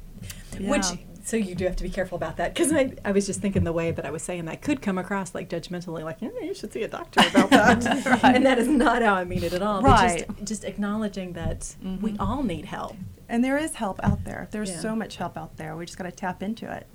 Which, 0.59 0.85
so 1.23 1.37
you 1.37 1.53
do 1.53 1.65
have 1.65 1.75
to 1.75 1.83
be 1.83 1.89
careful 1.89 2.15
about 2.15 2.37
that 2.37 2.53
because 2.55 2.73
I, 2.73 2.93
I 3.05 3.11
was 3.11 3.27
just 3.27 3.39
thinking 3.39 3.65
the 3.65 3.73
way 3.73 3.91
that 3.91 4.05
I 4.05 4.09
was 4.09 4.23
saying 4.23 4.45
that 4.45 4.63
could 4.63 4.81
come 4.81 4.97
across 4.97 5.35
like 5.35 5.47
judgmentally, 5.49 6.03
like, 6.03 6.17
yeah, 6.21 6.29
you 6.41 6.55
should 6.55 6.73
see 6.73 6.81
a 6.83 6.87
doctor 6.87 7.19
about 7.19 7.49
that. 7.51 8.23
And 8.23 8.45
that 8.45 8.57
is 8.57 8.67
not 8.67 9.03
how 9.03 9.13
I 9.13 9.25
mean 9.25 9.43
it 9.43 9.53
at 9.53 9.61
all. 9.61 9.81
But 9.81 10.17
just, 10.17 10.43
just 10.43 10.63
acknowledging 10.63 11.33
that 11.33 11.75
we 11.81 12.13
mm-hmm. 12.13 12.21
all 12.21 12.41
need 12.41 12.65
help. 12.65 12.95
And 13.29 13.43
there 13.43 13.57
is 13.57 13.75
help 13.75 13.99
out 14.03 14.23
there. 14.23 14.47
There's 14.51 14.69
Yeah. 14.71 14.79
so 14.79 14.95
much 14.95 15.17
help 15.17 15.37
out 15.37 15.57
there. 15.57 15.75
We 15.75 15.85
just 15.85 15.97
got 15.97 16.05
to 16.05 16.11
tap 16.11 16.41
into 16.41 16.71
it. 16.71 16.87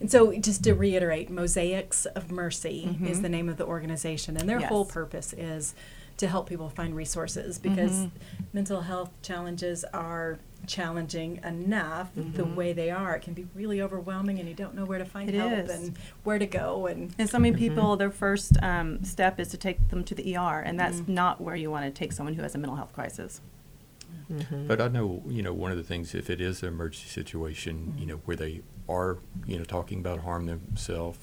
And 0.00 0.10
so, 0.10 0.32
just 0.38 0.64
to 0.64 0.72
reiterate, 0.74 1.28
Mosaics 1.30 2.06
of 2.06 2.30
Mercy 2.30 2.96
is 3.04 3.20
the 3.22 3.28
name 3.28 3.48
of 3.48 3.56
the 3.58 3.66
organization, 3.66 4.36
and 4.36 4.48
their 4.48 4.60
whole 4.60 4.84
purpose 4.86 5.32
is 5.34 5.74
to 6.16 6.26
help 6.26 6.48
people 6.48 6.68
find 6.68 6.96
resources 6.96 7.58
because 7.60 8.06
mental 8.52 8.80
health 8.80 9.10
challenges 9.22 9.84
are 9.94 10.38
challenging 10.66 11.38
enough 11.44 12.10
the 12.16 12.44
way 12.44 12.72
they 12.72 12.90
are. 12.90 13.14
It 13.14 13.22
can 13.22 13.34
be 13.34 13.46
really 13.54 13.80
overwhelming, 13.80 14.40
and 14.40 14.48
you 14.48 14.54
don't 14.54 14.74
know 14.74 14.84
where 14.84 14.98
to 14.98 15.04
find 15.04 15.28
It 15.28 15.34
help 15.36 15.52
is. 15.52 15.70
and 15.70 15.96
where 16.24 16.38
to 16.38 16.46
go. 16.46 16.86
And 16.86 17.14
And 17.18 17.28
so 17.30 17.38
many 17.38 17.56
people, 17.56 17.96
their 17.96 18.10
first 18.10 18.60
um, 18.62 19.04
step 19.04 19.38
is 19.38 19.48
to 19.48 19.56
take 19.56 19.90
them 19.90 20.02
to 20.04 20.14
the 20.14 20.34
ER, 20.36 20.60
and 20.60 20.78
that's 20.80 20.98
Mm-hmm. 21.02 21.14
not 21.14 21.40
where 21.40 21.54
you 21.54 21.70
want 21.70 21.84
to 21.84 21.90
take 21.92 22.12
someone 22.12 22.34
who 22.34 22.42
has 22.42 22.54
a 22.54 22.58
mental 22.58 22.76
health 22.76 22.92
crisis. 22.92 23.40
Mm-hmm. 24.32 24.66
But 24.66 24.80
I 24.80 24.88
know, 24.88 25.22
you 25.26 25.42
know, 25.42 25.54
one 25.54 25.70
of 25.70 25.76
the 25.76 25.82
things, 25.82 26.14
if 26.14 26.28
it 26.28 26.40
is 26.40 26.62
an 26.62 26.68
emergency 26.68 27.08
situation, 27.08 27.94
you 27.98 28.06
know, 28.06 28.16
where 28.24 28.36
they 28.36 28.60
are, 28.88 29.18
you 29.46 29.58
know, 29.58 29.64
talking 29.64 30.00
about 30.00 30.20
harm 30.20 30.46
themselves, 30.46 31.20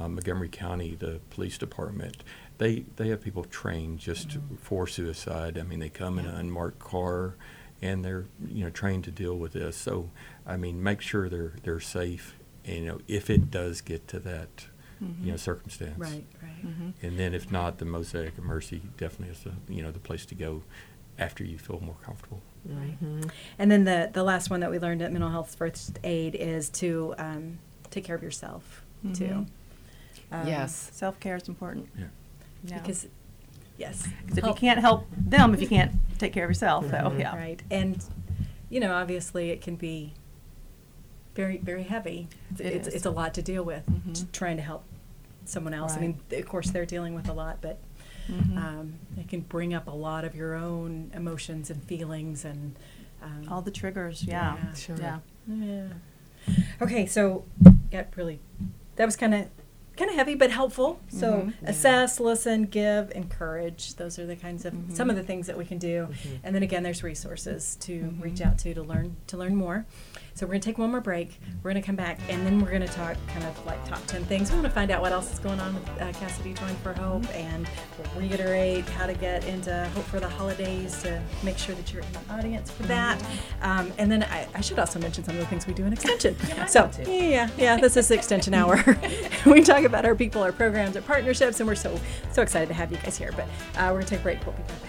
um, 0.00 0.14
Montgomery 0.14 0.48
County, 0.48 0.94
the 0.94 1.20
police 1.30 1.58
department, 1.58 2.22
they, 2.58 2.86
they 2.96 3.08
have 3.08 3.20
people 3.20 3.44
trained 3.44 3.98
just 3.98 4.28
mm-hmm. 4.28 4.56
for 4.56 4.86
suicide. 4.86 5.58
I 5.58 5.62
mean, 5.62 5.80
they 5.80 5.88
come 5.88 6.18
in 6.18 6.26
an 6.26 6.34
unmarked 6.34 6.78
car 6.78 7.34
and 7.82 8.04
they're, 8.04 8.26
you 8.46 8.64
know, 8.64 8.70
trained 8.70 9.04
to 9.04 9.10
deal 9.10 9.36
with 9.36 9.52
this. 9.52 9.76
So, 9.76 10.10
I 10.46 10.56
mean, 10.56 10.82
make 10.82 11.00
sure 11.00 11.28
they're, 11.28 11.54
they're 11.62 11.80
safe, 11.80 12.34
you 12.64 12.86
know, 12.86 13.00
if 13.06 13.28
it 13.30 13.50
does 13.50 13.80
get 13.80 14.08
to 14.08 14.18
that, 14.20 14.66
mm-hmm. 15.02 15.24
you 15.24 15.30
know, 15.32 15.36
circumstance. 15.36 15.98
right, 15.98 16.24
right. 16.42 16.94
And 17.02 17.18
then 17.18 17.34
if 17.34 17.52
not, 17.52 17.78
the 17.78 17.84
Mosaic 17.84 18.38
of 18.38 18.44
Mercy 18.44 18.82
definitely 18.96 19.34
is 19.34 19.40
the, 19.44 19.72
you 19.72 19.82
know, 19.82 19.92
the 19.92 20.00
place 20.00 20.26
to 20.26 20.34
go 20.34 20.62
after 21.18 21.44
you 21.44 21.58
feel 21.58 21.80
more 21.80 21.96
comfortable. 22.04 22.40
And 23.58 23.70
then 23.70 23.84
the 23.84 24.10
the 24.12 24.22
last 24.22 24.50
one 24.50 24.60
that 24.60 24.70
we 24.70 24.78
learned 24.78 25.00
at 25.02 25.10
Mental 25.12 25.30
Health 25.30 25.54
First 25.54 25.98
Aid 26.04 26.34
is 26.34 26.68
to 26.70 27.14
um, 27.18 27.58
take 27.90 28.04
care 28.04 28.16
of 28.16 28.22
yourself 28.22 28.84
too. 29.14 29.46
Um, 30.30 30.46
yes. 30.46 30.90
Self 30.92 31.18
care 31.20 31.36
is 31.36 31.48
important. 31.48 31.88
Yeah. 31.98 32.04
Yeah. 32.64 32.78
because 32.80 33.06
yes, 33.78 34.06
'Cause 34.28 34.38
if 34.38 34.44
you 34.44 34.52
can't 34.54 34.80
help 34.80 35.06
them, 35.16 35.54
if 35.54 35.60
you 35.62 35.68
can't 35.68 35.92
take 36.18 36.32
care 36.32 36.44
of 36.44 36.50
yourself, 36.50 36.90
so 36.90 37.14
yeah. 37.18 37.34
right 37.36 37.62
and 37.70 38.04
you 38.68 38.80
know 38.80 38.92
obviously 38.92 39.50
it 39.50 39.62
can 39.62 39.76
be 39.76 40.12
very 41.34 41.56
very 41.58 41.84
heavy 41.84 42.28
it's, 42.50 42.60
It 42.60 42.66
it's, 42.66 42.74
is. 42.74 42.80
Mm-hmm. 42.88 42.96
it's 42.96 43.06
a 43.06 43.10
lot 43.10 43.34
to 43.34 43.42
deal 43.42 43.62
with 43.62 43.84
t- 44.12 44.26
trying 44.32 44.56
to 44.56 44.62
help 44.62 44.82
someone 45.44 45.72
else 45.72 45.94
i 45.96 46.00
mean 46.00 46.18
of 46.32 46.46
course 46.46 46.68
they're 46.70 46.84
dealing 46.84 47.14
with 47.14 47.28
a 47.28 47.32
lot 47.32 47.58
but 47.62 47.78
Mm-hmm. 48.30 48.58
um, 48.58 48.94
it 49.16 49.28
can 49.28 49.40
bring 49.40 49.72
up 49.72 49.86
a 49.88 49.92
lot 49.92 50.24
of 50.24 50.34
your 50.34 50.54
own 50.54 51.10
emotions 51.14 51.70
and 51.70 51.82
feelings 51.84 52.44
and 52.44 52.76
um, 53.22 53.46
All 53.50 53.62
the 53.62 53.70
triggers, 53.70 54.22
yeah. 54.22 54.56
Yeah. 54.56 54.74
Sure. 54.74 54.96
Yeah. 54.96 55.18
yeah 55.48 55.88
okay 56.80 57.06
so 57.06 57.44
got 57.90 58.06
really 58.16 58.38
that 58.96 59.04
was 59.04 59.16
kind 59.16 59.34
of 59.34 59.46
kind 59.98 60.10
of 60.10 60.16
heavy 60.16 60.34
but 60.34 60.50
helpful. 60.50 61.00
So 61.08 61.28
Mm-hmm. 61.32 61.66
assess 61.66 62.20
listen 62.20 62.64
give 62.64 63.10
encourage. 63.14 63.94
Those 63.96 64.18
are 64.18 64.26
the 64.26 64.36
kinds 64.36 64.64
of 64.64 64.72
Mm-hmm. 64.72 64.94
some 64.94 65.10
of 65.10 65.16
the 65.16 65.22
things 65.22 65.46
that 65.48 65.58
we 65.58 65.64
can 65.64 65.78
do. 65.78 66.08
And 66.44 66.54
then 66.54 66.62
again 66.62 66.82
there's 66.82 67.02
resources 67.02 67.76
to 67.80 67.92
Mm-hmm. 67.92 68.22
reach 68.22 68.40
out 68.40 68.58
to 68.58 68.72
to 68.74 68.82
learn 68.82 69.16
to 69.26 69.36
learn 69.36 69.56
more. 69.56 69.84
So 70.34 70.46
we're 70.46 70.52
going 70.52 70.60
to 70.60 70.68
take 70.68 70.78
one 70.78 70.92
more 70.92 71.00
break. 71.00 71.40
We're 71.64 71.72
going 71.72 71.82
to 71.82 71.86
come 71.86 71.96
back 71.96 72.20
and 72.28 72.46
then 72.46 72.60
we're 72.60 72.68
going 72.70 72.82
to 72.86 72.94
talk 73.02 73.16
kind 73.26 73.44
of 73.44 73.66
like 73.66 73.84
top 73.84 74.06
10 74.06 74.24
things. 74.26 74.50
We 74.52 74.54
want 74.58 74.68
to 74.68 74.72
find 74.72 74.92
out 74.92 75.02
what 75.02 75.10
else 75.10 75.32
is 75.32 75.40
going 75.40 75.58
on 75.58 75.74
with 75.74 75.88
uh, 76.00 76.12
cassidy 76.12 76.54
joined 76.54 76.78
for 76.78 76.92
hope 76.92 77.22
Mm-hmm. 77.22 77.36
and 77.38 77.68
we'll 77.98 78.22
reiterate 78.28 78.88
how 78.90 79.06
to 79.06 79.14
get 79.14 79.44
into 79.46 79.72
hope 79.94 80.04
for 80.04 80.20
the 80.20 80.28
holidays 80.28 81.02
to 81.02 81.20
make 81.42 81.58
sure 81.58 81.74
that 81.74 81.92
you're 81.92 82.02
in 82.02 82.12
the 82.12 82.34
audience 82.34 82.70
for 82.70 82.84
that. 82.84 83.18
Mm-hmm. 83.18 83.68
um, 83.68 83.92
and 83.98 84.12
then 84.12 84.22
I, 84.22 84.46
I 84.54 84.60
should 84.60 84.78
also 84.78 85.00
mention 85.00 85.24
some 85.24 85.34
of 85.34 85.40
the 85.40 85.46
things 85.46 85.66
we 85.66 85.74
do 85.74 85.84
in 85.84 85.92
extension. 85.92 86.36
So 86.68 86.88
yeah 87.06 87.48
yeah 87.58 87.76
this 87.80 87.96
is 87.96 88.10
extension 88.12 88.54
hour. 88.54 88.76
We 89.46 89.62
talk 89.62 89.84
about 89.88 90.04
our 90.04 90.14
people 90.14 90.42
our 90.42 90.52
programs 90.52 90.96
our 90.96 91.02
partnerships 91.02 91.60
and 91.60 91.68
we're 91.68 91.74
so 91.74 91.98
so 92.32 92.42
excited 92.42 92.68
to 92.68 92.74
have 92.74 92.92
you 92.92 92.98
guys 92.98 93.18
here. 93.18 93.32
But 93.32 93.46
uh, 93.76 93.88
we're 93.88 94.00
going 94.00 94.04
to 94.04 94.10
take 94.10 94.20
a 94.20 94.22
break. 94.22 94.46
We'll 94.46 94.54
be 94.54 94.62
back 94.62 94.87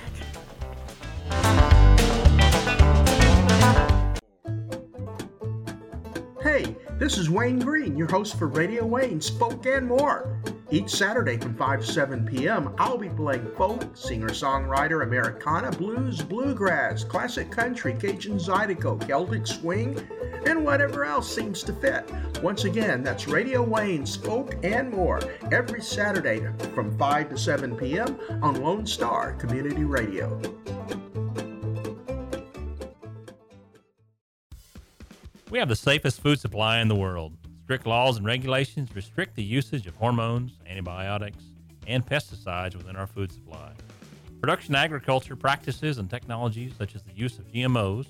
this 6.99 7.17
is 7.17 7.29
Wayne 7.29 7.59
Green, 7.59 7.95
your 7.95 8.09
host 8.09 8.37
for 8.37 8.47
Radio 8.47 8.85
Wayne's 8.85 9.29
Folk 9.29 9.65
and 9.65 9.87
More. 9.87 10.37
Each 10.69 10.89
Saturday 10.89 11.37
from 11.37 11.55
5 11.55 11.79
to 11.79 11.85
7 11.85 12.25
p.m., 12.25 12.75
I'll 12.77 12.97
be 12.97 13.07
playing 13.07 13.49
folk, 13.55 13.95
singer 13.95 14.27
songwriter, 14.27 15.03
Americana, 15.03 15.71
blues, 15.71 16.21
bluegrass, 16.21 17.05
classic 17.05 17.51
country, 17.51 17.95
Cajun 17.97 18.37
Zydeco, 18.37 19.07
Celtic 19.07 19.47
swing, 19.47 19.97
and 20.45 20.65
whatever 20.65 21.05
else 21.05 21.33
seems 21.33 21.63
to 21.63 21.73
fit. 21.73 22.11
Once 22.43 22.65
again, 22.65 23.01
that's 23.01 23.29
Radio 23.29 23.63
Wayne's 23.63 24.17
Folk 24.17 24.55
and 24.63 24.91
More, 24.91 25.21
every 25.53 25.81
Saturday 25.81 26.45
from 26.75 26.97
5 26.97 27.29
to 27.29 27.37
7 27.37 27.77
p.m. 27.77 28.19
on 28.43 28.61
Lone 28.61 28.85
Star 28.85 29.31
Community 29.33 29.85
Radio. 29.85 30.39
We 35.49 35.57
have 35.57 35.67
the 35.67 35.75
safest 35.75 36.21
food 36.21 36.39
supply 36.39 36.79
in 36.79 36.89
the 36.89 36.95
world. 36.95 37.33
Strict 37.63 37.87
laws 37.87 38.17
and 38.17 38.25
regulations 38.25 38.95
restrict 38.95 39.35
the 39.35 39.43
usage 39.43 39.87
of 39.87 39.95
hormones, 39.95 40.59
antibiotics, 40.67 41.43
and 41.87 42.05
pesticides 42.05 42.75
within 42.75 42.95
our 42.95 43.07
food 43.07 43.31
supply. 43.31 43.71
Production 44.41 44.75
agriculture 44.75 45.35
practices 45.35 45.97
and 45.97 46.07
technologies 46.07 46.73
such 46.77 46.93
as 46.95 47.01
the 47.01 47.15
use 47.15 47.39
of 47.39 47.51
GMOs, 47.51 48.05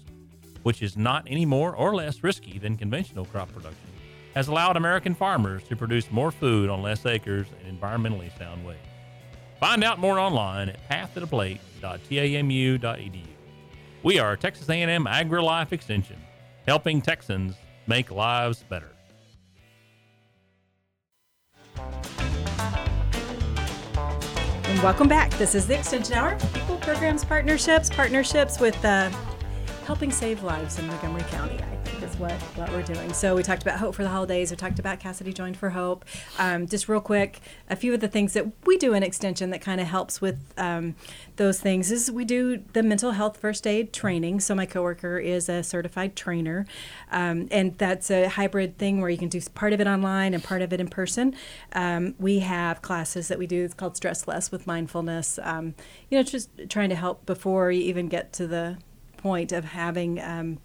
which 0.64 0.82
is 0.82 0.98
not 0.98 1.24
any 1.28 1.46
more 1.46 1.74
or 1.74 1.96
less 1.96 2.24
risky 2.24 2.60
than 2.60 2.76
conventional 2.76 3.24
crop 3.24 3.50
production, 3.54 3.88
has 4.36 4.50
allowed 4.50 4.76
American 4.76 5.16
farmers 5.16 5.64
to 5.64 5.78
produce 5.78 6.12
more 6.12 6.32
food 6.32 6.70
on 6.70 6.82
less 6.82 7.06
acres 7.06 7.48
in 7.66 7.78
environmentally 7.78 8.38
sound 8.38 8.66
ways. 8.66 8.76
Find 9.62 9.82
out 9.84 9.98
more 9.98 10.20
online 10.20 10.68
at 10.70 10.90
pathtotheplate.tamu.edu. 10.90 13.26
We 14.04 14.20
are 14.20 14.36
Texas 14.36 14.70
A&M 14.70 15.06
AgriLife 15.06 15.72
Extension, 15.72 16.18
helping 16.70 17.02
Texans 17.02 17.56
make 17.88 18.12
lives 18.12 18.64
better. 18.70 18.92
And 24.66 24.84
welcome 24.84 25.08
back. 25.08 25.32
This 25.40 25.56
is 25.56 25.66
the 25.66 25.80
Extension 25.80 26.14
Hour. 26.14 26.38
People, 26.54 26.78
programs, 26.78 27.26
partnerships, 27.26 27.90
partnerships 27.90 28.60
with 28.60 28.86
uh, 28.86 29.10
helping 29.88 30.12
save 30.12 30.44
lives 30.44 30.78
in 30.78 30.86
Montgomery 30.86 31.24
County. 31.32 31.60
Is 32.02 32.16
what 32.16 32.32
what 32.32 32.72
we're 32.72 32.82
doing. 32.82 33.12
So 33.12 33.36
we 33.36 33.44
talked 33.44 33.62
about 33.62 33.78
hope 33.80 33.94
for 33.94 34.04
the 34.04 34.10
holidays. 34.10 34.52
We 34.52 34.58
talked 34.58 34.80
about 34.80 35.02
Cassidy 35.02 35.34
joined 35.34 35.58
for 35.58 35.72
hope. 35.72 36.06
Um, 36.38 36.66
just 36.66 36.88
real 36.88 37.02
quick, 37.02 37.42
a 37.70 37.76
few 37.76 37.94
of 37.94 38.00
the 38.00 38.08
things 38.08 38.32
that 38.34 38.46
we 38.66 38.78
do 38.78 38.94
in 38.94 39.04
Extension 39.04 39.50
that 39.50 39.60
kind 39.60 39.82
of 39.82 39.88
helps 39.88 40.22
with 40.22 40.40
um, 40.58 40.96
those 41.36 41.60
things 41.60 41.92
is 41.92 42.10
we 42.10 42.24
do 42.24 42.64
the 42.72 42.84
mental 42.84 43.12
health 43.12 43.36
first 43.36 43.68
aid 43.68 43.92
training. 43.92 44.40
So 44.40 44.56
my 44.56 44.66
coworker 44.66 45.18
is 45.18 45.50
a 45.50 45.62
certified 45.62 46.16
trainer, 46.16 46.66
um, 47.12 47.50
and 47.52 47.78
that's 47.78 48.10
a 48.10 48.30
hybrid 48.30 48.78
thing 48.78 49.02
where 49.02 49.10
you 49.10 49.18
can 49.18 49.28
do 49.30 49.42
part 49.54 49.74
of 49.74 49.82
it 49.82 49.88
online 49.88 50.34
and 50.34 50.42
part 50.42 50.62
of 50.62 50.72
it 50.72 50.80
in 50.80 50.88
person. 50.88 51.36
Um, 51.74 52.16
we 52.18 52.40
have 52.40 52.82
classes 52.82 53.28
that 53.28 53.38
we 53.38 53.46
do. 53.46 53.66
It's 53.66 53.74
called 53.74 53.98
Stress 53.98 54.26
Less 54.26 54.52
with 54.52 54.66
mindfulness. 54.66 55.38
Um, 55.44 55.76
you 56.10 56.18
know, 56.18 56.24
just 56.24 56.50
trying 56.70 56.90
to 56.90 56.96
help 56.96 57.26
before 57.26 57.72
you 57.72 57.82
even 57.82 58.08
get 58.08 58.32
to 58.34 58.48
the 58.48 58.78
point 59.18 59.52
of 59.52 59.66
having 59.66 60.20
um, 60.22 60.60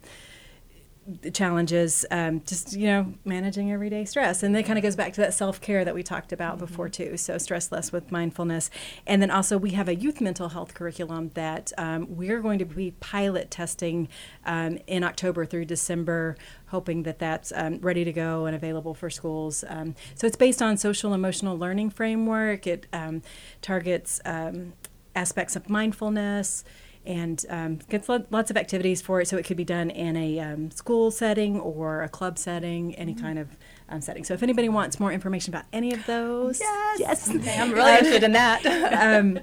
challenges, 1.33 2.05
um, 2.09 2.41
just 2.45 2.73
you 2.73 2.87
know, 2.87 3.13
managing 3.25 3.71
everyday 3.71 4.05
stress, 4.05 4.41
and 4.41 4.55
that 4.55 4.65
kind 4.65 4.77
of 4.77 4.83
goes 4.83 4.95
back 4.95 5.13
to 5.13 5.21
that 5.21 5.33
self 5.33 5.61
care 5.61 5.85
that 5.85 5.93
we 5.93 6.01
talked 6.01 6.33
about 6.33 6.57
before 6.57 6.89
too. 6.89 7.15
So 7.17 7.37
stress 7.37 7.71
less 7.71 7.91
with 7.91 8.11
mindfulness, 8.11 8.69
and 9.05 9.21
then 9.21 9.29
also 9.29 9.57
we 9.57 9.71
have 9.71 9.87
a 9.87 9.95
youth 9.95 10.19
mental 10.19 10.49
health 10.49 10.73
curriculum 10.73 11.31
that 11.35 11.71
um, 11.77 12.15
we're 12.15 12.41
going 12.41 12.59
to 12.59 12.65
be 12.65 12.91
pilot 12.99 13.51
testing 13.51 14.07
um, 14.45 14.79
in 14.87 15.03
October 15.03 15.45
through 15.45 15.65
December, 15.65 16.37
hoping 16.67 17.03
that 17.03 17.19
that's 17.19 17.53
um, 17.55 17.79
ready 17.81 18.03
to 18.03 18.11
go 18.11 18.45
and 18.45 18.55
available 18.55 18.93
for 18.95 19.09
schools. 19.09 19.63
Um, 19.67 19.95
so 20.15 20.25
it's 20.25 20.37
based 20.37 20.61
on 20.61 20.77
social 20.77 21.13
emotional 21.13 21.57
learning 21.57 21.91
framework. 21.91 22.65
It 22.65 22.87
um, 22.91 23.21
targets 23.61 24.21
um, 24.25 24.73
aspects 25.15 25.55
of 25.55 25.69
mindfulness 25.69 26.63
and 27.05 27.43
um, 27.49 27.79
gets 27.89 28.09
lots 28.09 28.51
of 28.51 28.57
activities 28.57 29.01
for 29.01 29.21
it. 29.21 29.27
So 29.27 29.37
it 29.37 29.45
could 29.45 29.57
be 29.57 29.63
done 29.63 29.89
in 29.89 30.15
a 30.15 30.39
um, 30.39 30.71
school 30.71 31.11
setting 31.11 31.59
or 31.59 32.03
a 32.03 32.09
club 32.09 32.37
setting, 32.37 32.95
any 32.95 33.13
kind 33.13 33.39
of 33.39 33.55
um, 33.89 34.01
setting. 34.01 34.23
So 34.23 34.33
if 34.33 34.43
anybody 34.43 34.69
wants 34.69 34.99
more 34.99 35.11
information 35.11 35.53
about 35.53 35.65
any 35.73 35.93
of 35.93 36.05
those, 36.05 36.59
yes, 36.59 36.99
yes, 36.99 37.29
I'm 37.29 37.71
really 37.73 37.93
interested 37.93 38.23
in 38.23 38.33
that. 38.33 38.65
um, 38.93 39.39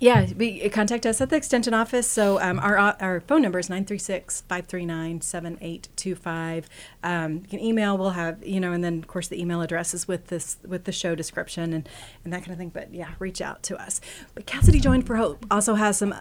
yeah, 0.00 0.26
we, 0.34 0.68
contact 0.70 1.04
us 1.04 1.20
at 1.20 1.28
the 1.28 1.36
extension 1.36 1.74
office. 1.74 2.06
So 2.06 2.40
um, 2.40 2.58
our 2.58 2.78
our 2.78 3.20
phone 3.20 3.42
number 3.42 3.58
is 3.58 3.68
936-539-7825. 3.68 6.64
Um, 7.04 7.34
you 7.34 7.48
can 7.48 7.60
email. 7.60 7.98
We'll 7.98 8.08
have 8.10 8.42
you 8.44 8.60
know, 8.60 8.72
and 8.72 8.82
then 8.82 8.98
of 8.98 9.06
course 9.06 9.28
the 9.28 9.38
email 9.38 9.60
address 9.60 9.92
is 9.92 10.08
with 10.08 10.28
this 10.28 10.56
with 10.66 10.84
the 10.84 10.92
show 10.92 11.14
description 11.14 11.74
and 11.74 11.86
and 12.24 12.32
that 12.32 12.38
kind 12.38 12.52
of 12.52 12.58
thing. 12.58 12.70
But 12.70 12.94
yeah, 12.94 13.10
reach 13.18 13.42
out 13.42 13.62
to 13.64 13.76
us. 13.76 14.00
But 14.34 14.46
Cassidy 14.46 14.80
Joined 14.80 15.06
for 15.06 15.16
Hope 15.16 15.44
also 15.50 15.74
has 15.74 15.98
some. 15.98 16.14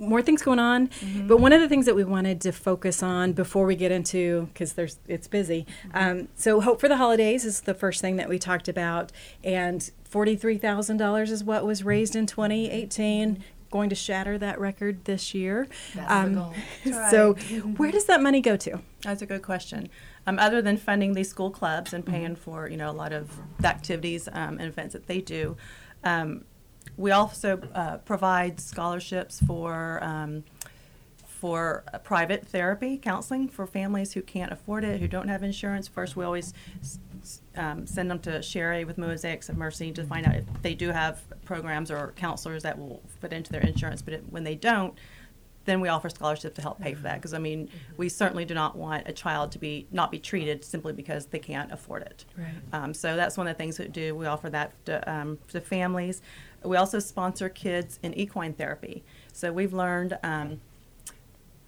More 0.00 0.22
things 0.22 0.42
going 0.42 0.60
on, 0.60 0.90
but 1.26 1.38
one 1.38 1.52
of 1.52 1.60
the 1.60 1.68
things 1.68 1.84
that 1.86 1.96
we 1.96 2.04
wanted 2.04 2.40
to 2.42 2.52
focus 2.52 3.02
on 3.02 3.32
before 3.32 3.66
we 3.66 3.74
get 3.74 3.90
into 3.90 4.48
because 4.52 4.74
there's 4.74 4.98
it's 5.08 5.26
busy. 5.26 5.66
Um, 5.92 6.28
so 6.36 6.60
hope 6.60 6.80
for 6.80 6.88
the 6.88 6.98
holidays 6.98 7.44
is 7.44 7.62
the 7.62 7.74
first 7.74 8.00
thing 8.00 8.14
that 8.16 8.28
we 8.28 8.38
talked 8.38 8.68
about, 8.68 9.10
and 9.42 9.90
forty 10.04 10.36
three 10.36 10.56
thousand 10.56 10.98
dollars 10.98 11.32
is 11.32 11.42
what 11.42 11.66
was 11.66 11.82
raised 11.82 12.14
in 12.14 12.26
twenty 12.28 12.70
eighteen. 12.70 13.42
Going 13.70 13.90
to 13.90 13.94
shatter 13.96 14.38
that 14.38 14.58
record 14.58 15.04
this 15.04 15.34
year. 15.34 15.68
Um, 16.06 16.34
That's 16.34 16.54
the 16.84 16.90
goal. 16.90 17.10
So, 17.10 17.34
where 17.76 17.90
does 17.90 18.06
that 18.06 18.22
money 18.22 18.40
go 18.40 18.56
to? 18.56 18.80
That's 19.02 19.20
a 19.20 19.26
good 19.26 19.42
question. 19.42 19.90
Um, 20.26 20.38
other 20.38 20.62
than 20.62 20.78
funding 20.78 21.12
these 21.12 21.28
school 21.28 21.50
clubs 21.50 21.92
and 21.92 22.06
paying 22.06 22.34
for 22.34 22.68
you 22.70 22.78
know 22.78 22.88
a 22.90 22.92
lot 22.92 23.12
of 23.12 23.30
the 23.60 23.68
activities 23.68 24.26
um, 24.28 24.58
and 24.58 24.62
events 24.62 24.94
that 24.94 25.06
they 25.06 25.20
do, 25.20 25.56
um, 26.04 26.44
we 26.96 27.10
also 27.10 27.60
uh, 27.74 27.98
provide 27.98 28.60
scholarships 28.60 29.40
for 29.46 29.98
um, 30.02 30.44
for 31.24 31.84
uh, 31.92 31.98
private 31.98 32.44
therapy 32.46 32.98
counseling 32.98 33.48
for 33.48 33.66
families 33.66 34.12
who 34.12 34.20
can't 34.20 34.50
afford 34.50 34.82
it, 34.82 35.00
who 35.00 35.06
don't 35.06 35.28
have 35.28 35.44
insurance. 35.44 35.86
First, 35.86 36.16
we 36.16 36.24
always 36.24 36.52
um, 37.56 37.86
send 37.86 38.10
them 38.10 38.18
to 38.20 38.42
Sherry 38.42 38.84
with 38.84 38.98
Mosaics 38.98 39.48
of 39.48 39.56
Mercy 39.56 39.92
to 39.92 40.04
find 40.04 40.26
out 40.26 40.34
if 40.34 40.44
they 40.62 40.74
do 40.74 40.90
have 40.90 41.22
programs 41.44 41.90
or 41.90 42.12
counselors 42.16 42.64
that 42.64 42.76
will 42.78 43.02
fit 43.20 43.32
into 43.32 43.52
their 43.52 43.60
insurance. 43.60 44.02
But 44.02 44.14
it, 44.14 44.24
when 44.30 44.42
they 44.42 44.56
don't, 44.56 44.94
then 45.64 45.80
we 45.80 45.88
offer 45.88 46.08
scholarships 46.08 46.56
to 46.56 46.62
help 46.62 46.80
pay 46.80 46.94
for 46.94 47.02
that. 47.02 47.16
Because 47.16 47.34
I 47.34 47.38
mean, 47.38 47.68
we 47.96 48.08
certainly 48.08 48.44
do 48.44 48.54
not 48.54 48.76
want 48.76 49.06
a 49.06 49.12
child 49.12 49.52
to 49.52 49.58
be 49.58 49.86
not 49.92 50.10
be 50.10 50.18
treated 50.18 50.64
simply 50.64 50.92
because 50.92 51.26
they 51.26 51.38
can't 51.38 51.70
afford 51.70 52.02
it. 52.02 52.24
Right. 52.36 52.48
Um, 52.72 52.94
so 52.94 53.14
that's 53.16 53.36
one 53.36 53.46
of 53.46 53.54
the 53.54 53.58
things 53.58 53.76
that 53.76 53.88
we 53.88 53.92
do. 53.92 54.14
We 54.16 54.26
offer 54.26 54.50
that 54.50 54.72
to, 54.86 55.12
um, 55.12 55.38
to 55.48 55.60
families. 55.60 56.20
We 56.64 56.76
also 56.76 56.98
sponsor 56.98 57.48
kids 57.48 57.98
in 58.02 58.14
equine 58.14 58.54
therapy. 58.54 59.04
So 59.32 59.52
we've 59.52 59.72
learned 59.72 60.18
um, 60.22 60.60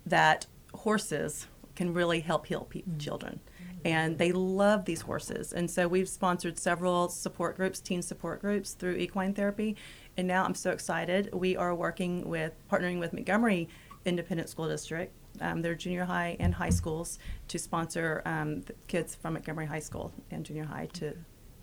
that 0.06 0.46
horses 0.74 1.46
can 1.76 1.94
really 1.94 2.20
help 2.20 2.46
heal 2.46 2.66
pe- 2.68 2.82
children. 2.98 3.40
And 3.84 4.18
they 4.18 4.32
love 4.32 4.84
these 4.84 5.00
horses. 5.02 5.52
And 5.54 5.70
so 5.70 5.88
we've 5.88 6.08
sponsored 6.08 6.58
several 6.58 7.08
support 7.08 7.56
groups, 7.56 7.80
teen 7.80 8.02
support 8.02 8.42
groups 8.42 8.72
through 8.72 8.96
equine 8.96 9.32
therapy. 9.32 9.76
And 10.16 10.28
now 10.28 10.44
I'm 10.44 10.54
so 10.54 10.70
excited. 10.70 11.32
We 11.32 11.56
are 11.56 11.74
working 11.74 12.28
with, 12.28 12.52
partnering 12.70 12.98
with 12.98 13.14
Montgomery 13.14 13.68
Independent 14.04 14.50
School 14.50 14.68
District, 14.68 15.12
um, 15.40 15.62
their 15.62 15.74
junior 15.74 16.04
high 16.04 16.36
and 16.40 16.54
high 16.54 16.70
schools, 16.70 17.18
to 17.48 17.58
sponsor 17.58 18.20
um, 18.26 18.60
the 18.62 18.74
kids 18.86 19.14
from 19.14 19.34
Montgomery 19.34 19.66
High 19.66 19.80
School 19.80 20.12
and 20.30 20.44
junior 20.44 20.64
high 20.64 20.88
to 20.94 21.14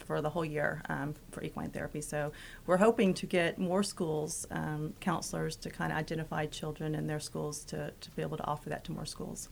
for 0.07 0.21
the 0.21 0.29
whole 0.29 0.45
year 0.45 0.81
um, 0.89 1.13
for 1.31 1.43
equine 1.43 1.69
therapy. 1.69 2.01
So 2.01 2.31
we're 2.65 2.77
hoping 2.77 3.13
to 3.15 3.25
get 3.25 3.59
more 3.59 3.83
schools, 3.83 4.47
um, 4.49 4.93
counselors 5.01 5.55
to 5.57 5.69
kind 5.69 5.91
of 5.91 5.97
identify 5.97 6.45
children 6.45 6.95
in 6.95 7.05
their 7.05 7.19
schools 7.19 7.65
to, 7.65 7.91
to 7.99 8.11
be 8.11 8.21
able 8.21 8.37
to 8.37 8.45
offer 8.45 8.69
that 8.69 8.83
to 8.85 8.91
more 8.93 9.05
schools. 9.05 9.49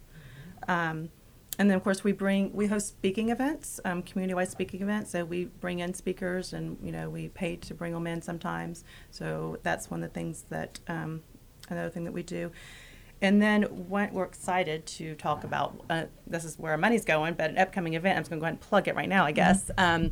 Um, 0.68 1.10
and 1.58 1.70
then 1.70 1.78
of 1.78 1.84
course 1.84 2.04
we 2.04 2.12
bring 2.12 2.52
we 2.54 2.68
host 2.68 2.88
speaking 2.88 3.30
events, 3.30 3.80
um, 3.86 4.02
community-wide 4.02 4.50
speaking 4.50 4.82
events. 4.82 5.12
So 5.12 5.24
we 5.24 5.46
bring 5.46 5.80
in 5.80 5.94
speakers, 5.94 6.54
and 6.54 6.78
you 6.82 6.92
know 6.92 7.10
we 7.10 7.30
pay 7.30 7.56
to 7.58 7.74
bring 7.74 7.94
them 7.94 8.08
in 8.08 8.22
sometimes. 8.22 8.84
So 9.12 9.58
that's 9.64 9.90
one 9.90 10.04
of 10.04 10.10
the 10.10 10.14
things 10.14 10.46
that 10.50 10.80
um, 10.88 11.24
another 11.70 11.90
thing 11.90 12.04
that 12.06 12.12
we 12.12 12.24
do. 12.24 12.52
And 13.22 13.42
then 13.42 13.64
what 13.64 14.12
we're 14.12 14.26
excited 14.26 14.86
to 14.88 15.16
talk 15.16 15.44
about. 15.44 15.82
Uh, 15.90 16.04
this 16.28 16.44
is 16.44 16.60
where 16.60 16.74
our 16.74 16.78
money's 16.78 17.06
going, 17.06 17.36
but 17.36 17.50
an 17.50 17.58
upcoming 17.58 17.94
event. 17.94 18.18
I'm 18.18 18.24
just 18.24 18.30
going 18.30 18.40
to 18.40 18.42
go 18.42 18.46
ahead 18.46 18.56
and 18.56 18.62
plug 18.62 18.88
it 18.88 18.96
right 18.96 19.08
now, 19.08 19.26
I 19.26 19.32
guess. 19.32 19.72
Um, 19.78 20.12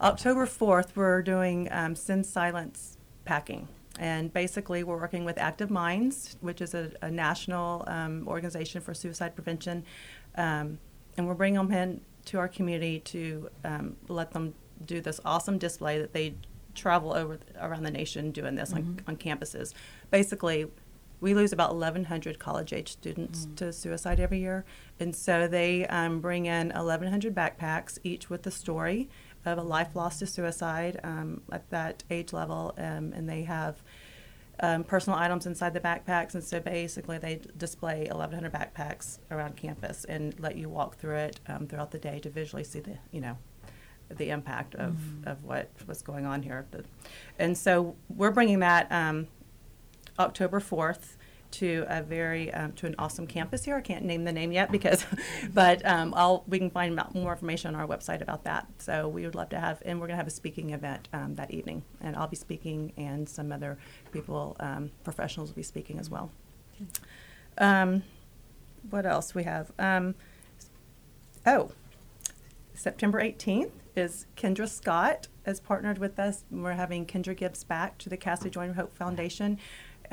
October 0.00 0.46
4th, 0.46 0.96
we're 0.96 1.22
doing 1.22 1.68
um, 1.70 1.94
Send 1.94 2.26
Silence 2.26 2.98
packing. 3.24 3.68
And 3.98 4.32
basically, 4.32 4.82
we're 4.82 4.98
working 4.98 5.24
with 5.24 5.38
Active 5.38 5.70
Minds, 5.70 6.36
which 6.40 6.60
is 6.60 6.74
a, 6.74 6.90
a 7.00 7.10
national 7.10 7.84
um, 7.86 8.26
organization 8.26 8.80
for 8.80 8.92
suicide 8.92 9.36
prevention. 9.36 9.84
Um, 10.34 10.78
and 11.16 11.28
we're 11.28 11.34
bringing 11.34 11.58
them 11.58 11.72
in 11.72 12.00
to 12.26 12.38
our 12.38 12.48
community 12.48 13.00
to 13.00 13.48
um, 13.64 13.96
let 14.08 14.32
them 14.32 14.54
do 14.84 15.00
this 15.00 15.20
awesome 15.24 15.58
display 15.58 15.98
that 15.98 16.12
they 16.12 16.34
travel 16.74 17.14
over 17.14 17.38
around 17.60 17.84
the 17.84 17.90
nation 17.90 18.32
doing 18.32 18.56
this 18.56 18.72
on, 18.72 19.00
on 19.06 19.16
campuses. 19.16 19.74
Basically, 20.10 20.66
we 21.20 21.32
lose 21.32 21.52
about 21.52 21.70
1,100 21.70 22.40
college 22.40 22.72
age 22.72 22.90
students 22.90 23.46
to 23.56 23.72
suicide 23.72 24.18
every 24.18 24.40
year. 24.40 24.64
And 24.98 25.14
so 25.14 25.46
they 25.46 25.86
um, 25.86 26.20
bring 26.20 26.46
in 26.46 26.70
1,100 26.70 27.32
backpacks, 27.32 27.98
each 28.02 28.28
with 28.28 28.44
a 28.48 28.50
story 28.50 29.08
of 29.52 29.58
a 29.58 29.62
life 29.62 29.94
lost 29.94 30.20
to 30.20 30.26
suicide 30.26 31.00
um, 31.04 31.42
at 31.52 31.68
that 31.70 32.02
age 32.10 32.32
level. 32.32 32.74
Um, 32.78 33.12
and 33.12 33.28
they 33.28 33.42
have 33.42 33.82
um, 34.60 34.84
personal 34.84 35.18
items 35.18 35.46
inside 35.46 35.74
the 35.74 35.80
backpacks. 35.80 36.34
And 36.34 36.42
so 36.42 36.60
basically, 36.60 37.18
they 37.18 37.40
display 37.56 38.06
1,100 38.10 38.52
backpacks 38.52 39.18
around 39.30 39.56
campus 39.56 40.04
and 40.04 40.38
let 40.38 40.56
you 40.56 40.68
walk 40.68 40.96
through 40.96 41.16
it 41.16 41.40
um, 41.46 41.66
throughout 41.66 41.90
the 41.90 41.98
day 41.98 42.18
to 42.20 42.30
visually 42.30 42.64
see 42.64 42.80
the, 42.80 42.98
you 43.10 43.20
know, 43.20 43.36
the 44.10 44.30
impact 44.30 44.74
of, 44.74 44.96
of 45.26 45.42
what 45.44 45.70
was 45.86 46.02
going 46.02 46.26
on 46.26 46.42
here. 46.42 46.66
And 47.38 47.56
so 47.56 47.96
we're 48.08 48.30
bringing 48.30 48.60
that 48.60 48.90
um, 48.92 49.28
October 50.18 50.60
4th 50.60 51.16
to 51.54 51.84
a 51.88 52.02
very 52.02 52.52
um, 52.52 52.72
to 52.72 52.86
an 52.86 52.94
awesome 52.98 53.26
campus 53.26 53.64
here. 53.64 53.76
I 53.76 53.80
can't 53.80 54.04
name 54.04 54.24
the 54.24 54.32
name 54.32 54.52
yet 54.52 54.70
because, 54.72 55.06
but 55.54 55.84
um, 55.86 56.12
I'll 56.16 56.44
we 56.46 56.58
can 56.58 56.70
find 56.70 57.00
more 57.14 57.32
information 57.32 57.74
on 57.74 57.80
our 57.80 57.86
website 57.86 58.20
about 58.20 58.44
that. 58.44 58.66
So 58.78 59.08
we 59.08 59.24
would 59.24 59.34
love 59.34 59.50
to 59.50 59.60
have, 59.60 59.82
and 59.84 60.00
we're 60.00 60.06
going 60.06 60.14
to 60.14 60.18
have 60.18 60.26
a 60.26 60.30
speaking 60.30 60.70
event 60.70 61.08
um, 61.12 61.34
that 61.36 61.50
evening, 61.50 61.82
and 62.00 62.16
I'll 62.16 62.28
be 62.28 62.36
speaking, 62.36 62.92
and 62.96 63.28
some 63.28 63.52
other 63.52 63.78
people, 64.12 64.56
um, 64.60 64.90
professionals, 65.04 65.50
will 65.50 65.56
be 65.56 65.62
speaking 65.62 65.98
as 65.98 66.10
well. 66.10 66.30
Um, 67.58 68.02
what 68.90 69.06
else 69.06 69.34
we 69.34 69.44
have? 69.44 69.70
Um, 69.78 70.14
oh, 71.46 71.70
September 72.74 73.20
18th 73.20 73.70
is 73.96 74.26
Kendra 74.36 74.68
Scott 74.68 75.28
has 75.46 75.60
partnered 75.60 75.98
with 75.98 76.18
us. 76.18 76.44
We're 76.50 76.72
having 76.72 77.06
Kendra 77.06 77.36
Gives 77.36 77.64
Back 77.64 77.98
to 77.98 78.08
the 78.08 78.16
Cassidy 78.16 78.50
Joint 78.50 78.74
Hope 78.76 78.96
Foundation 78.96 79.58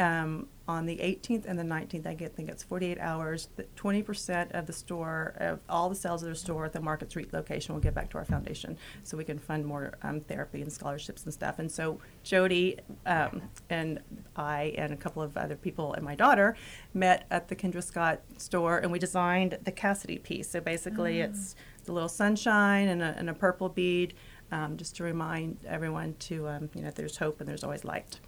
um, 0.01 0.47
on 0.67 0.85
the 0.85 0.97
18th 0.97 1.45
and 1.45 1.59
the 1.59 1.63
19th. 1.63 2.07
I 2.07 2.13
get- 2.13 2.35
think 2.35 2.49
it's 2.49 2.63
48 2.63 2.97
hours. 2.99 3.49
The 3.55 3.63
20% 3.75 4.51
of 4.51 4.65
the 4.65 4.73
store, 4.73 5.35
of 5.37 5.59
all 5.69 5.89
the 5.89 5.95
sales 5.95 6.23
of 6.23 6.29
the 6.29 6.35
store 6.35 6.65
at 6.65 6.73
the 6.73 6.81
Market 6.81 7.11
Street 7.11 7.33
location 7.33 7.73
will 7.75 7.81
give 7.81 7.93
back 7.93 8.09
to 8.11 8.17
our 8.17 8.25
foundation 8.25 8.77
so 9.03 9.17
we 9.17 9.23
can 9.23 9.37
fund 9.37 9.65
more 9.65 9.93
um, 10.01 10.21
therapy 10.21 10.61
and 10.61 10.71
scholarships 10.71 11.23
and 11.25 11.33
stuff. 11.33 11.59
And 11.59 11.71
so 11.71 11.99
Jody 12.23 12.79
um, 13.05 13.41
and 13.69 13.99
I 14.35 14.73
and 14.77 14.93
a 14.93 14.97
couple 14.97 15.21
of 15.21 15.37
other 15.37 15.55
people 15.55 15.93
and 15.93 16.03
my 16.03 16.15
daughter 16.15 16.55
met 16.93 17.25
at 17.29 17.47
the 17.47 17.55
Kendra 17.55 17.83
Scott 17.83 18.21
store 18.37 18.79
and 18.79 18.91
we 18.91 18.99
designed 18.99 19.57
the 19.63 19.71
Cassidy 19.71 20.17
piece. 20.17 20.49
So 20.49 20.61
basically, 20.61 21.19
it's 21.21 21.55
the 21.85 21.91
little 21.93 22.09
sunshine 22.09 22.87
and 22.87 23.01
a, 23.01 23.15
and 23.17 23.29
a 23.29 23.33
purple 23.33 23.69
bead, 23.69 24.13
um, 24.51 24.77
just 24.77 24.95
to 24.97 25.03
remind 25.03 25.57
everyone 25.67 26.15
to, 26.19 26.47
um, 26.47 26.69
you 26.75 26.81
know, 26.81 26.91
there's 26.91 27.17
hope 27.17 27.39
and 27.39 27.49
there's 27.49 27.63
always 27.63 27.83
light. 27.83 28.19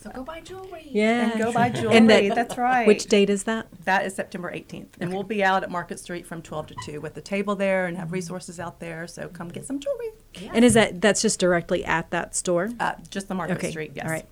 So 0.00 0.10
go 0.10 0.22
buy 0.24 0.40
jewelry. 0.40 0.88
Yeah. 0.90 1.30
And 1.30 1.38
go 1.40 1.52
buy 1.52 1.66
And 1.68 1.76
jewelry. 1.76 2.28
that- 2.28 2.34
That's 2.34 2.58
right. 2.58 2.86
Which 2.86 3.06
date 3.06 3.30
is 3.30 3.44
that? 3.44 3.66
That 3.84 4.04
is 4.06 4.14
September 4.14 4.50
18th. 4.52 4.88
And 5.00 5.12
we'll 5.12 5.22
be 5.22 5.42
out 5.42 5.62
at 5.62 5.70
Market 5.70 5.98
Street 6.00 6.26
from 6.26 6.42
12 6.42 6.66
to 6.68 6.74
2 6.84 7.00
with 7.00 7.14
the 7.14 7.20
table 7.20 7.54
there 7.56 7.86
and 7.86 7.96
have 7.96 8.12
resources 8.12 8.58
out 8.60 8.80
there. 8.80 9.06
So 9.06 9.28
come 9.28 9.48
get 9.48 9.64
some 9.64 9.80
jewelry. 9.80 10.10
And 10.52 10.64
is 10.64 10.74
that 10.74 11.00
that's 11.00 11.22
just 11.22 11.38
directly 11.40 11.84
at 11.84 12.10
that 12.10 12.34
store? 12.34 12.70
Uh, 12.80 12.94
just 13.10 13.28
the 13.28 13.34
Market 13.34 13.56
Okay, 13.58 13.70
Street, 13.70 13.92
yes. 13.94 14.04
all 14.04 14.10
right. 14.12 14.26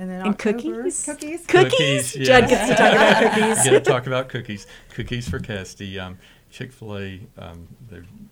And 0.00 0.08
then 0.08 0.20
And 0.20 0.28
October- 0.28 0.58
cookies? 0.58 1.04
Cookies. 1.04 1.46
Cookies? 1.46 2.16
yeah. 2.16 2.24
Judd 2.24 2.48
gets 2.48 2.68
to 2.68 2.74
talk 2.76 2.92
about 2.92 3.22
cookies. 3.34 3.64
Get 3.64 3.84
to 3.84 3.90
talk 3.90 4.06
about 4.06 4.28
cookies. 4.28 4.66
Cookies 4.94 5.28
for 5.28 5.40
Cassidy. 5.40 5.98
Um, 5.98 6.18
Chick 6.50 6.72
Fil 6.72 6.96
A. 6.98 7.20
Um, 7.36 7.68
they've 7.90 8.02
d- 8.04 8.27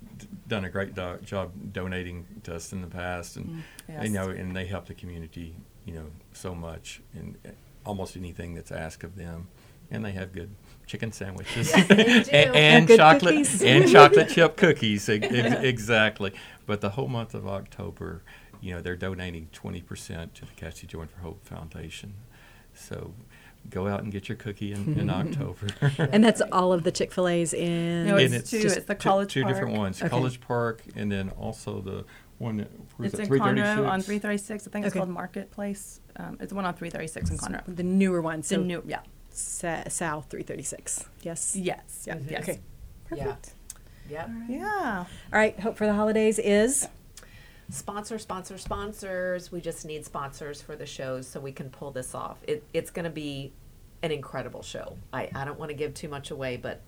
done 0.49 0.65
a 0.65 0.71
great 0.71 0.95
do- 0.95 1.19
job 1.25 1.53
donating 1.73 2.25
to 2.45 2.55
us 2.55 2.73
in 2.73 2.81
the 2.81 2.87
past, 2.87 3.37
and 3.37 3.63
Mm, 3.89 4.05
you 4.05 4.11
know, 4.11 4.29
and 4.31 4.55
they 4.55 4.67
help 4.67 4.87
the 4.87 4.95
community, 4.95 5.55
you 5.85 5.95
know, 5.95 6.07
so 6.33 6.55
much 6.55 7.01
in 7.15 7.37
uh, 7.45 7.51
almost 7.85 8.17
anything 8.17 8.55
that's 8.55 8.71
asked 8.73 9.03
of 9.05 9.17
them, 9.17 9.49
and 9.91 10.05
they 10.05 10.13
have 10.13 10.33
good 10.33 10.51
chicken 10.87 11.11
sandwiches 11.13 11.71
Yes, 11.77 12.29
and, 12.33 12.55
and 12.57 12.89
chocolate 12.89 13.35
cookies. 13.35 13.63
and 13.63 13.91
chocolate 13.97 14.29
chip 14.29 14.57
cookies. 14.57 15.09
ex- 15.09 15.27
ex- 15.31 15.63
exactly. 15.63 16.33
But 16.67 16.81
the 16.81 16.91
whole 16.91 17.09
month 17.09 17.35
of 17.35 17.47
October, 17.47 18.23
you 18.61 18.73
know, 18.75 18.81
they're 18.81 18.97
donating 18.97 19.49
twenty 19.53 19.81
percent 19.83 20.35
to 20.37 20.45
the 20.45 20.53
Cassie 20.57 20.87
Joined 20.87 21.11
for 21.11 21.21
Hope 21.21 21.45
Foundation. 21.45 22.15
So 22.75 23.15
go 23.71 23.87
out 23.89 24.03
and 24.03 24.13
get 24.13 24.29
your 24.29 24.37
cookie 24.37 24.73
in, 24.73 24.99
in 24.99 25.11
October. 25.23 25.67
And 25.99 26.25
that's 26.25 26.41
all 26.53 26.73
of 26.73 26.83
the 26.85 26.91
Chick 26.93 27.13
Fil 27.13 27.29
A's 27.29 27.53
in. 27.53 28.07
No, 28.07 28.17
And 28.17 28.35
it's 28.35 28.51
two. 28.51 28.59
It's 28.59 28.75
the 28.85 28.95
two- 28.95 29.09
College 29.09 29.33
Two 29.33 29.45
different 29.45 29.77
ones. 29.77 30.01
Okay. 30.01 30.09
College 30.09 30.41
Park, 30.41 30.83
and 30.95 31.11
then 31.11 31.31
also 31.31 31.81
the 31.81 32.05
one. 32.39 32.59
That, 32.59 32.71
where's 32.97 33.13
It's 33.13 33.21
it, 33.21 33.23
in 33.25 33.29
336? 33.29 33.81
Conroe 33.81 33.89
on 33.91 34.01
336. 34.01 34.67
I 34.67 34.71
think 34.71 34.87
it's 34.87 34.93
Okay. 34.93 34.99
called 35.01 35.11
Marketplace. 35.11 36.01
Um, 36.17 36.37
it's 36.41 36.51
the 36.51 36.55
one 36.57 36.65
on 36.65 36.75
336 36.75 37.31
in 37.31 37.39
Conroe. 37.39 37.63
the 37.77 37.83
newer 37.83 38.21
one. 38.21 38.41
The 38.41 38.47
So 38.47 38.57
new, 38.63 38.83
yeah. 38.87 39.01
Sa- 39.31 39.89
South 39.89 40.27
336. 40.31 41.05
Yes. 41.23 41.55
Yes. 41.57 42.05
Yeah. 42.07 42.19
Yes. 42.29 42.43
Okay. 42.49 42.61
Perfect. 43.07 43.53
Yeah. 44.09 44.27
Yep. 44.27 44.31
Yeah. 44.49 45.05
All 45.33 45.39
right. 45.39 45.59
Hope 45.61 45.77
for 45.77 45.87
the 45.87 45.95
holidays 45.95 46.39
is. 46.39 46.89
Sponsor, 47.69 48.19
sponsor, 48.19 48.59
sponsors. 48.59 49.51
We 49.51 49.61
just 49.61 49.85
need 49.85 50.05
sponsors 50.05 50.63
for 50.63 50.77
the 50.77 50.87
shows 50.87 51.27
so 51.27 51.41
we 51.41 51.53
can 51.53 51.71
pull 51.71 51.91
this 51.91 52.15
off. 52.15 52.39
It, 52.47 52.63
it's 52.73 52.91
going 52.91 53.05
to 53.05 53.11
be 53.11 53.53
an 54.03 54.13
incredible 54.13 54.63
show. 54.63 54.97
I, 55.13 55.29
I 55.35 55.45
don't 55.45 55.59
want 55.59 55.71
to 55.71 55.77
give 55.77 55.93
too 55.95 56.09
much 56.09 56.31
away, 56.31 56.57
but 56.57 56.83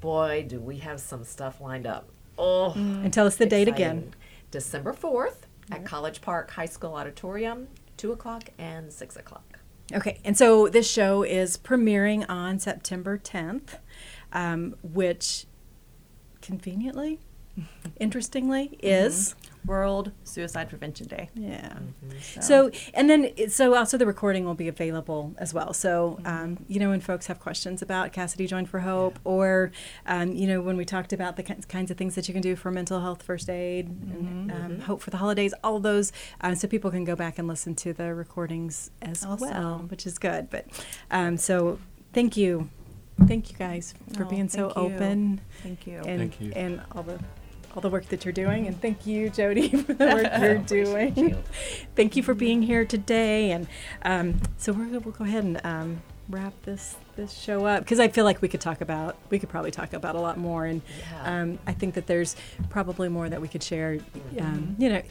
boy, 0.00 0.46
do 0.48 0.58
we 0.58 0.78
have 0.78 1.00
some 1.00 1.24
stuff 1.24 1.60
lined 1.60 1.86
up. 1.86 2.08
Oh, 2.38 2.72
And 2.72 3.12
tell 3.12 3.26
us 3.26 3.36
the 3.36 3.44
date 3.46 3.68
again. 3.68 4.14
December 4.50 4.94
4th 4.94 5.42
at 5.70 5.84
College 5.84 6.20
Park 6.22 6.50
High 6.50 6.66
School 6.66 6.94
Auditorium, 6.94 7.68
2 7.98 8.12
o'clock 8.12 8.44
and 8.58 8.90
6 8.92 9.16
o'clock. 9.16 9.58
Okay, 9.92 10.18
and 10.24 10.38
so 10.38 10.68
this 10.68 10.90
show 10.90 11.22
is 11.22 11.56
premiering 11.56 12.24
on 12.28 12.58
September 12.58 13.18
10th, 13.18 13.78
um, 14.32 14.76
which 14.82 15.46
conveniently, 16.40 17.20
interestingly, 17.98 18.78
is 18.82 19.34
World 19.66 20.12
Suicide 20.24 20.68
Prevention 20.68 21.06
Day. 21.06 21.28
yeah. 21.34 21.78
So- 22.20 22.40
So 22.40 22.70
and 22.94 23.08
then 23.10 23.48
so 23.48 23.74
also 23.74 23.96
the 23.98 24.06
recording 24.06 24.44
will 24.44 24.54
be 24.54 24.68
available 24.68 25.34
as 25.38 25.52
well. 25.54 25.72
So 25.74 26.18
um, 26.24 26.64
you 26.68 26.80
know 26.80 26.90
when 26.90 27.00
folks 27.00 27.26
have 27.26 27.38
questions 27.40 27.82
about 27.82 28.12
Cassidy 28.12 28.46
Joined 28.46 28.68
for 28.68 28.80
Hope, 28.80 29.18
or 29.24 29.70
um, 30.06 30.32
you 30.32 30.46
know 30.46 30.60
when 30.60 30.76
we 30.76 30.84
talked 30.84 31.12
about 31.12 31.36
the 31.36 31.42
ki- 31.42 31.62
kinds 31.68 31.90
of 31.90 31.96
things 31.96 32.14
that 32.14 32.26
you 32.28 32.32
can 32.34 32.42
do 32.42 32.56
for 32.56 32.70
mental 32.70 33.00
health 33.00 33.22
first 33.22 33.48
aid, 33.50 33.86
and 33.88 34.50
um, 34.52 34.80
Hope 34.80 35.00
for 35.02 35.10
the 35.10 35.18
holidays, 35.18 35.52
all 35.62 35.76
of 35.76 35.82
those, 35.82 36.12
um, 36.40 36.54
so 36.54 36.66
people 36.66 36.90
can 36.90 37.04
go 37.04 37.14
back 37.16 37.38
and 37.38 37.46
listen 37.46 37.74
to 37.76 37.92
the 37.92 38.14
recordings 38.14 38.90
as 39.02 39.26
well, 39.26 39.84
which 39.88 40.06
is 40.06 40.18
good. 40.18 40.48
But 40.50 40.66
um, 41.10 41.36
so 41.36 41.78
thank 42.12 42.36
you, 42.36 42.70
thank 43.26 43.50
you 43.50 43.56
guys 43.56 43.94
for 44.14 44.24
Oh, 44.24 44.28
being 44.28 44.48
so 44.48 44.68
you. 44.68 44.72
open 44.74 45.40
Thank 45.62 45.86
you. 45.86 45.98
and 45.98 46.18
Thank 46.18 46.40
you. 46.40 46.52
and 46.56 46.80
all 46.92 47.02
the 47.02 47.18
all 47.74 47.80
the 47.80 47.88
work 47.90 48.06
that 48.06 48.24
you're 48.24 48.32
doing 48.32 48.66
and 48.66 48.80
thank 48.80 49.06
you 49.06 49.30
jody 49.30 49.68
for 49.82 49.94
the 49.94 50.06
work 50.06 50.40
you're 50.40 50.58
doing. 50.84 51.36
Thank 51.94 52.16
you 52.16 52.22
for 52.22 52.34
being 52.34 52.62
here 52.62 52.84
today 52.84 53.52
and 53.52 53.66
um, 54.02 54.40
so 54.56 54.72
we're, 54.72 54.86
we'll 54.98 55.12
go 55.14 55.24
ahead 55.24 55.44
and 55.44 55.60
um, 55.64 56.02
wrap 56.28 56.52
this 56.62 56.96
this 57.16 57.32
show 57.32 57.66
up 57.66 57.82
because 57.82 57.98
i 57.98 58.06
feel 58.06 58.24
like 58.24 58.40
we 58.40 58.46
could 58.48 58.60
talk 58.60 58.80
about 58.80 59.16
we 59.30 59.38
could 59.40 59.48
probably 59.48 59.72
talk 59.72 59.92
about 59.92 60.14
a 60.14 60.20
lot 60.20 60.38
more 60.38 60.64
and 60.64 60.80
Yeah. 61.00 61.40
um, 61.42 61.58
i 61.66 61.72
think 61.72 61.94
that 61.94 62.06
there's 62.06 62.36
probably 62.68 63.08
more 63.08 63.28
that 63.28 63.40
we 63.40 63.48
could 63.48 63.62
share 63.64 63.98
um, 64.38 64.76
you 64.78 64.88
know 64.90 65.02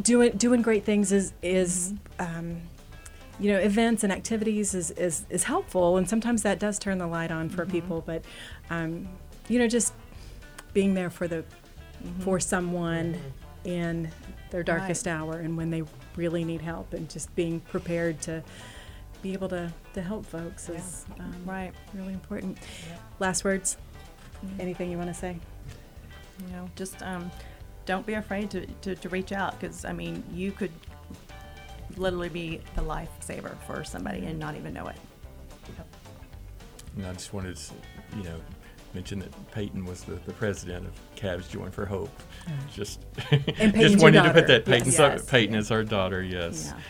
doing 0.00 0.32
doing 0.32 0.62
great 0.62 0.84
things 0.84 1.12
is 1.12 1.34
is 1.42 1.92
um, 2.18 2.62
you 3.38 3.52
know 3.52 3.58
events 3.58 4.02
and 4.02 4.10
activities 4.12 4.72
is, 4.74 4.90
is 4.92 5.26
is 5.28 5.44
helpful 5.44 5.98
and 5.98 6.08
sometimes 6.08 6.42
that 6.42 6.58
does 6.58 6.78
turn 6.78 6.96
the 6.96 7.06
light 7.06 7.30
on 7.30 7.50
for 7.50 7.66
people 7.66 8.02
but 8.06 8.24
um, 8.70 9.06
you 9.48 9.58
know 9.58 9.68
just 9.68 9.92
being 10.72 10.94
there 10.94 11.10
for 11.10 11.28
the 11.28 11.44
for 12.20 12.40
someone 12.40 13.16
in 13.64 14.10
their 14.50 14.62
darkest 14.62 15.06
hour 15.06 15.38
and 15.38 15.56
when 15.56 15.70
they 15.70 15.82
really 16.16 16.44
need 16.44 16.60
help 16.60 16.92
and 16.94 17.08
just 17.08 17.34
being 17.34 17.60
prepared 17.60 18.20
to 18.22 18.42
be 19.22 19.32
able 19.32 19.48
to, 19.48 19.72
to 19.94 20.02
help 20.02 20.26
folks 20.26 20.68
is 20.68 21.06
um, 21.20 21.34
Right. 21.46 21.72
really 21.94 22.12
important. 22.12 22.58
Last 23.20 23.44
words? 23.44 23.76
Anything 24.58 24.90
you 24.90 24.98
want 24.98 25.08
to 25.08 25.14
say? 25.14 25.38
You 26.40 26.52
know, 26.56 26.68
just 26.74 27.00
um, 27.02 27.30
don't 27.86 28.04
be 28.04 28.14
afraid 28.14 28.50
to, 28.50 28.66
to, 28.66 28.96
to 28.96 29.08
reach 29.08 29.30
out 29.30 29.58
because, 29.58 29.84
I 29.84 29.92
mean, 29.92 30.24
you 30.32 30.50
could 30.50 30.72
literally 31.96 32.28
be 32.28 32.60
the 32.74 32.82
lifesaver 32.82 33.56
for 33.66 33.84
somebody 33.84 34.24
and 34.26 34.38
not 34.38 34.56
even 34.56 34.74
know 34.74 34.88
it. 34.88 34.96
And 36.96 37.06
I 37.06 37.12
just 37.12 37.32
wanted 37.32 37.56
to, 37.56 37.74
you 38.16 38.24
know, 38.24 38.40
mention 38.94 39.18
that 39.20 39.50
Peyton 39.52 39.84
was 39.84 40.04
the, 40.04 40.14
the 40.26 40.32
president 40.32 40.86
of 40.86 40.92
Cabs 41.16 41.48
Join 41.48 41.70
for 41.70 41.86
Hope. 41.86 42.10
Just, 42.74 43.00
just 43.30 43.58
your 43.94 43.98
wanted 43.98 44.22
to 44.24 44.32
put 44.32 44.46
that 44.48 44.64
Peyton's 44.64 44.98
our- 45.00 45.12
Yes. 45.12 45.24
Peyton 45.30 45.54
is 45.54 45.70
our 45.70 45.82
daughter. 45.84 46.22
Yes. 46.22 46.72
Yeah. 46.74 46.80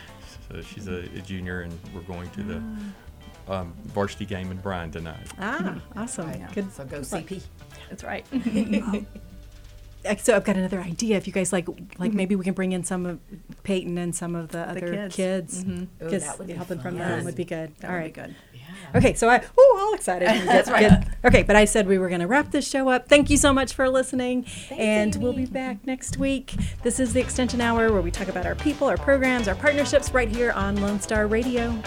So 0.57 0.61
she's 0.61 0.87
a, 0.87 0.99
a 0.99 1.21
junior, 1.21 1.61
and 1.61 1.77
we're 1.93 2.01
going 2.01 2.29
to 2.31 2.43
the 2.43 2.63
Ah. 3.47 3.59
um, 3.61 3.73
varsity 3.85 4.25
game 4.25 4.51
in 4.51 4.57
Bryan 4.57 4.91
tonight. 4.91 5.27
ah 5.39 5.81
awesome 5.95 6.27
Right. 6.29 6.53
good 6.53 6.71
So 6.73 6.85
go. 6.85 6.99
CP. 7.01 7.41
That's 7.89 8.03
right. 8.03 8.25
So 10.19 10.35
I've 10.35 10.43
got 10.43 10.57
another 10.57 10.81
idea. 10.81 11.15
If 11.15 11.27
you 11.27 11.31
guys 11.33 11.53
like, 11.53 11.65
like 11.97 12.11
maybe 12.11 12.35
we 12.35 12.43
can 12.43 12.53
bring 12.53 12.73
in 12.73 12.83
some 12.83 13.05
of 13.05 13.19
Peyton 13.63 13.97
and 13.97 14.13
some 14.13 14.35
of 14.35 14.49
the 14.49 14.59
other 14.69 14.81
kids. 14.81 15.15
kids. 15.15 15.63
Ooh, 15.63 15.87
because 15.97 16.23
that 16.25 16.37
would 16.37 16.47
be 16.47 16.51
helping 16.53 16.79
from 16.81 16.97
fun. 16.97 17.07
them 17.07 17.23
would 17.23 17.35
be 17.37 17.45
good. 17.45 17.73
That 17.77 17.87
All 17.89 17.93
would 17.95 18.01
right, 18.01 18.13
be 18.13 18.21
good. 18.21 18.35
Okay, 18.95 19.13
so 19.15 19.27
I, 19.29 19.43
oh, 19.57 19.79
all 19.81 19.95
excited. 19.95 20.27
Get, 20.27 20.45
That's 20.45 20.69
right. 20.69 20.89
Get, 20.89 21.07
okay, 21.25 21.43
but 21.43 21.55
I 21.55 21.65
said 21.65 21.87
we 21.87 21.97
were 21.97 22.09
going 22.09 22.21
to 22.21 22.27
wrap 22.27 22.51
this 22.51 22.69
show 22.69 22.89
up. 22.89 23.07
Thank 23.07 23.29
you 23.29 23.37
so 23.37 23.51
much 23.53 23.73
for 23.73 23.89
listening, 23.89 24.43
Thanks, 24.43 24.71
and 24.71 25.15
Amy. 25.15 25.23
we'll 25.23 25.33
be 25.33 25.45
back 25.45 25.85
next 25.85 26.17
week. 26.17 26.53
This 26.83 26.99
is 26.99 27.13
the 27.13 27.19
Extension 27.19 27.59
Hour 27.59 27.91
where 27.91 28.01
we 28.01 28.11
talk 28.11 28.27
about 28.27 28.45
our 28.45 28.55
people, 28.55 28.87
our 28.87 28.97
programs, 28.97 29.47
our 29.47 29.55
partnerships 29.55 30.13
right 30.13 30.29
here 30.29 30.51
on 30.51 30.77
Lone 30.77 30.99
Star 30.99 31.27
Radio. 31.27 31.81